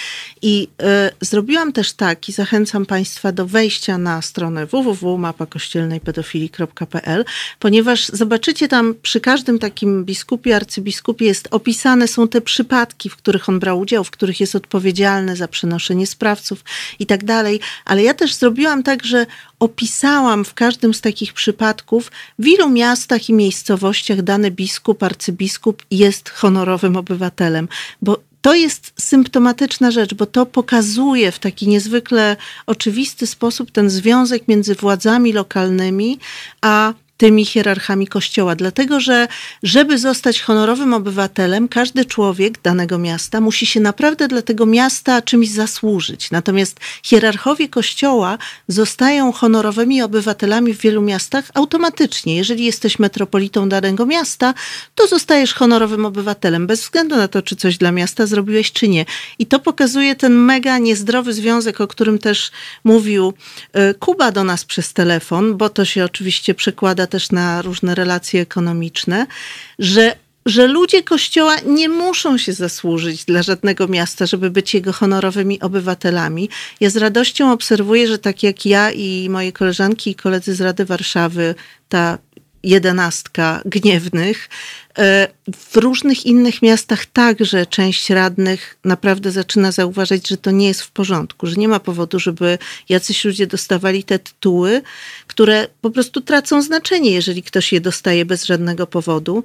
[0.43, 0.85] i y,
[1.21, 7.25] zrobiłam też tak i zachęcam Państwa do wejścia na stronę www.mapakościelnejpedofilii.pl,
[7.59, 13.49] ponieważ zobaczycie tam przy każdym takim biskupie, arcybiskupie jest opisane są te przypadki, w których
[13.49, 16.65] on brał udział, w których jest odpowiedzialny za przenoszenie sprawców
[16.99, 19.27] i tak dalej, ale ja też zrobiłam tak, że
[19.61, 26.29] opisałam w każdym z takich przypadków, w ilu miastach i miejscowościach dany biskup, arcybiskup jest
[26.29, 27.69] honorowym obywatelem,
[28.03, 32.37] bo to jest symptomatyczna rzecz, bo to pokazuje w taki niezwykle
[32.67, 36.19] oczywisty sposób ten związek między władzami lokalnymi
[36.61, 38.57] a tymi hierarchami kościoła.
[38.57, 39.29] Dlatego, że
[39.63, 45.49] żeby zostać honorowym obywatelem, każdy człowiek danego miasta musi się naprawdę dla tego miasta czymś
[45.49, 46.31] zasłużyć.
[46.31, 48.39] Natomiast hierarchowie kościoła
[48.69, 52.37] zostają honorowymi obywatelami w wielu miastach automatycznie.
[52.37, 54.55] Jeżeli jesteś metropolitą danego miasta,
[54.95, 59.05] to zostajesz honorowym obywatelem, bez względu na to, czy coś dla miasta zrobiłeś, czy nie.
[59.39, 62.51] I to pokazuje ten mega niezdrowy związek, o którym też
[62.85, 63.33] mówił
[63.73, 68.41] e, Kuba do nas przez telefon, bo to się oczywiście przekłada też na różne relacje
[68.41, 69.27] ekonomiczne,
[69.79, 70.17] że
[70.47, 76.49] że ludzie Kościoła nie muszą się zasłużyć dla żadnego miasta, żeby być jego honorowymi obywatelami.
[76.81, 80.85] Ja z radością obserwuję, że tak jak ja i moje koleżanki i koledzy z Rady
[80.85, 81.55] Warszawy,
[81.89, 82.19] ta
[82.63, 84.49] jedenastka gniewnych.
[84.99, 90.83] E, w różnych innych miastach także część radnych naprawdę zaczyna zauważać, że to nie jest
[90.83, 92.59] w porządku, że nie ma powodu, żeby
[92.89, 94.83] jacyś ludzie dostawali te tytuły,
[95.27, 99.45] które po prostu tracą znaczenie, jeżeli ktoś je dostaje bez żadnego powodu.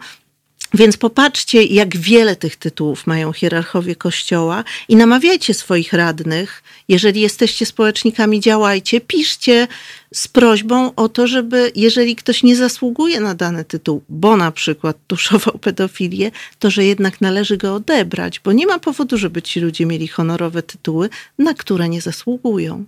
[0.74, 7.66] Więc popatrzcie, jak wiele tych tytułów mają hierarchowie Kościoła i namawiajcie swoich radnych, jeżeli jesteście
[7.66, 9.68] społecznikami, działajcie, piszcie
[10.14, 14.98] z prośbą o to, żeby jeżeli ktoś nie zasługuje na dany tytuł, bo na przykład
[15.08, 19.86] tuszował pedofilię, to że jednak należy go odebrać, bo nie ma powodu, żeby ci ludzie
[19.86, 22.86] mieli honorowe tytuły, na które nie zasługują.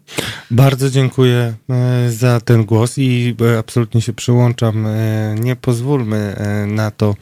[0.52, 4.86] Bardzo dziękuję e, za ten głos i e, absolutnie się przyłączam.
[4.88, 6.36] E, nie pozwólmy
[6.68, 7.16] na to,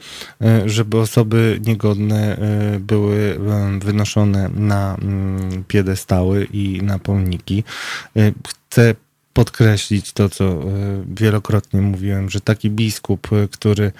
[0.66, 2.36] żeby osoby niegodne
[2.80, 3.38] były
[3.80, 7.64] wynoszone na mm, piedestały i na pomniki.
[8.68, 8.94] Chcę
[9.34, 10.60] podkreślić to, co e,
[11.16, 13.92] wielokrotnie mówiłem, że taki biskup, e, który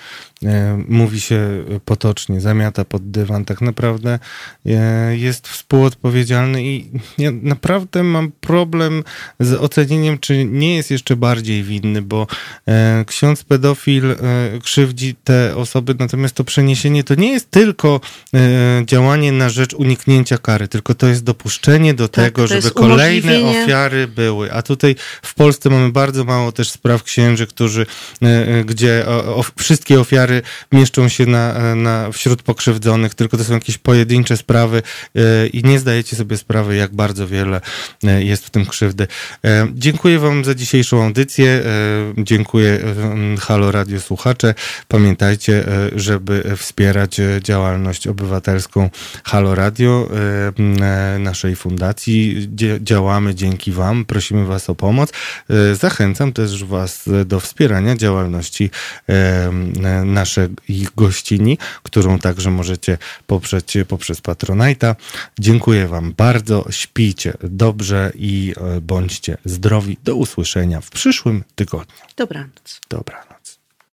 [0.45, 4.19] e, mówi się potocznie, zamiata pod dywan, tak naprawdę
[5.11, 9.05] jest współodpowiedzialny i ja naprawdę mam problem
[9.41, 12.27] z ocenieniem, czy nie jest jeszcze bardziej winny, bo
[13.07, 14.17] ksiądz pedofil
[14.63, 18.01] krzywdzi te osoby, natomiast to przeniesienie to nie jest tylko
[18.85, 24.09] działanie na rzecz uniknięcia kary, tylko to jest dopuszczenie do tak, tego, żeby kolejne ofiary
[24.09, 27.87] były, a tutaj w Polsce mamy bardzo mało też spraw księży, którzy,
[28.23, 30.43] e, e, gdzie o, o, wszystkie ofiary
[30.73, 34.83] mieszczą się na, e, na, wśród pokrzywdzonych, tylko to są jakieś pojedyncze sprawy
[35.53, 37.61] i nie zdajecie sobie sprawy, jak bardzo wiele
[38.03, 39.07] jest w tym krzywdy.
[39.73, 41.63] Dziękuję Wam za dzisiejszą audycję.
[42.19, 42.81] Dziękuję
[43.41, 44.55] Halo Radio Słuchacze.
[44.89, 45.65] Pamiętajcie,
[45.97, 48.91] żeby wspierać działalność obywatelską
[49.25, 50.09] Halo Radio,
[51.19, 52.49] naszej fundacji.
[52.81, 54.05] Działamy dzięki Wam.
[54.05, 55.13] Prosimy Was o pomoc.
[55.51, 58.71] E, Zachęcam też Was do wspierania działalności
[59.09, 59.53] e,
[60.05, 60.49] naszej
[60.97, 64.95] gościni, którą także możecie poprzeć poprzez Patronite'a.
[65.39, 69.97] Dziękuję Wam bardzo, śpijcie dobrze i e, bądźcie zdrowi.
[70.05, 71.95] Do usłyszenia w przyszłym tygodniu.
[72.17, 72.81] Dobranoc.
[72.89, 73.34] Dobranoc.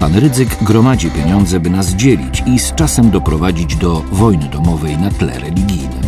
[0.00, 5.10] Pan Rydzyk gromadzi pieniądze, by nas dzielić i z czasem doprowadzić do wojny domowej na
[5.10, 6.02] tle religijnym.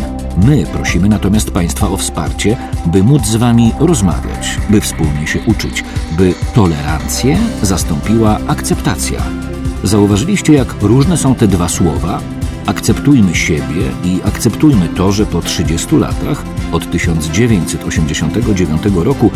[0.47, 5.83] My prosimy natomiast Państwa o wsparcie, by móc z Wami rozmawiać, by wspólnie się uczyć,
[6.17, 9.21] by tolerancję zastąpiła akceptacja.
[9.83, 12.21] Zauważyliście, jak różne są te dwa słowa?
[12.65, 19.31] Akceptujmy siebie i akceptujmy to, że po 30 latach, od 1989 roku,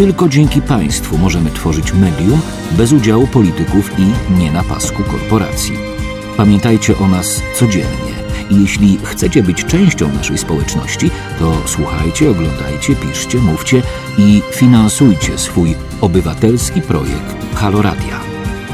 [0.00, 2.40] tylko dzięki państwu możemy tworzyć medium
[2.72, 5.78] bez udziału polityków i nie na pasku korporacji.
[6.36, 8.14] Pamiętajcie o nas codziennie.
[8.50, 13.82] I jeśli chcecie być częścią naszej społeczności, to słuchajcie, oglądajcie, piszcie, mówcie
[14.18, 18.20] i finansujcie swój obywatelski projekt Halo Radia.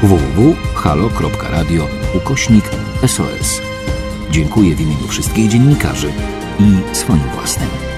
[0.03, 2.65] www.halo.radio ukośnik
[3.07, 3.61] SOS.
[4.31, 6.11] Dziękuję w imieniu wszystkich dziennikarzy
[6.59, 7.96] i swoim własnym.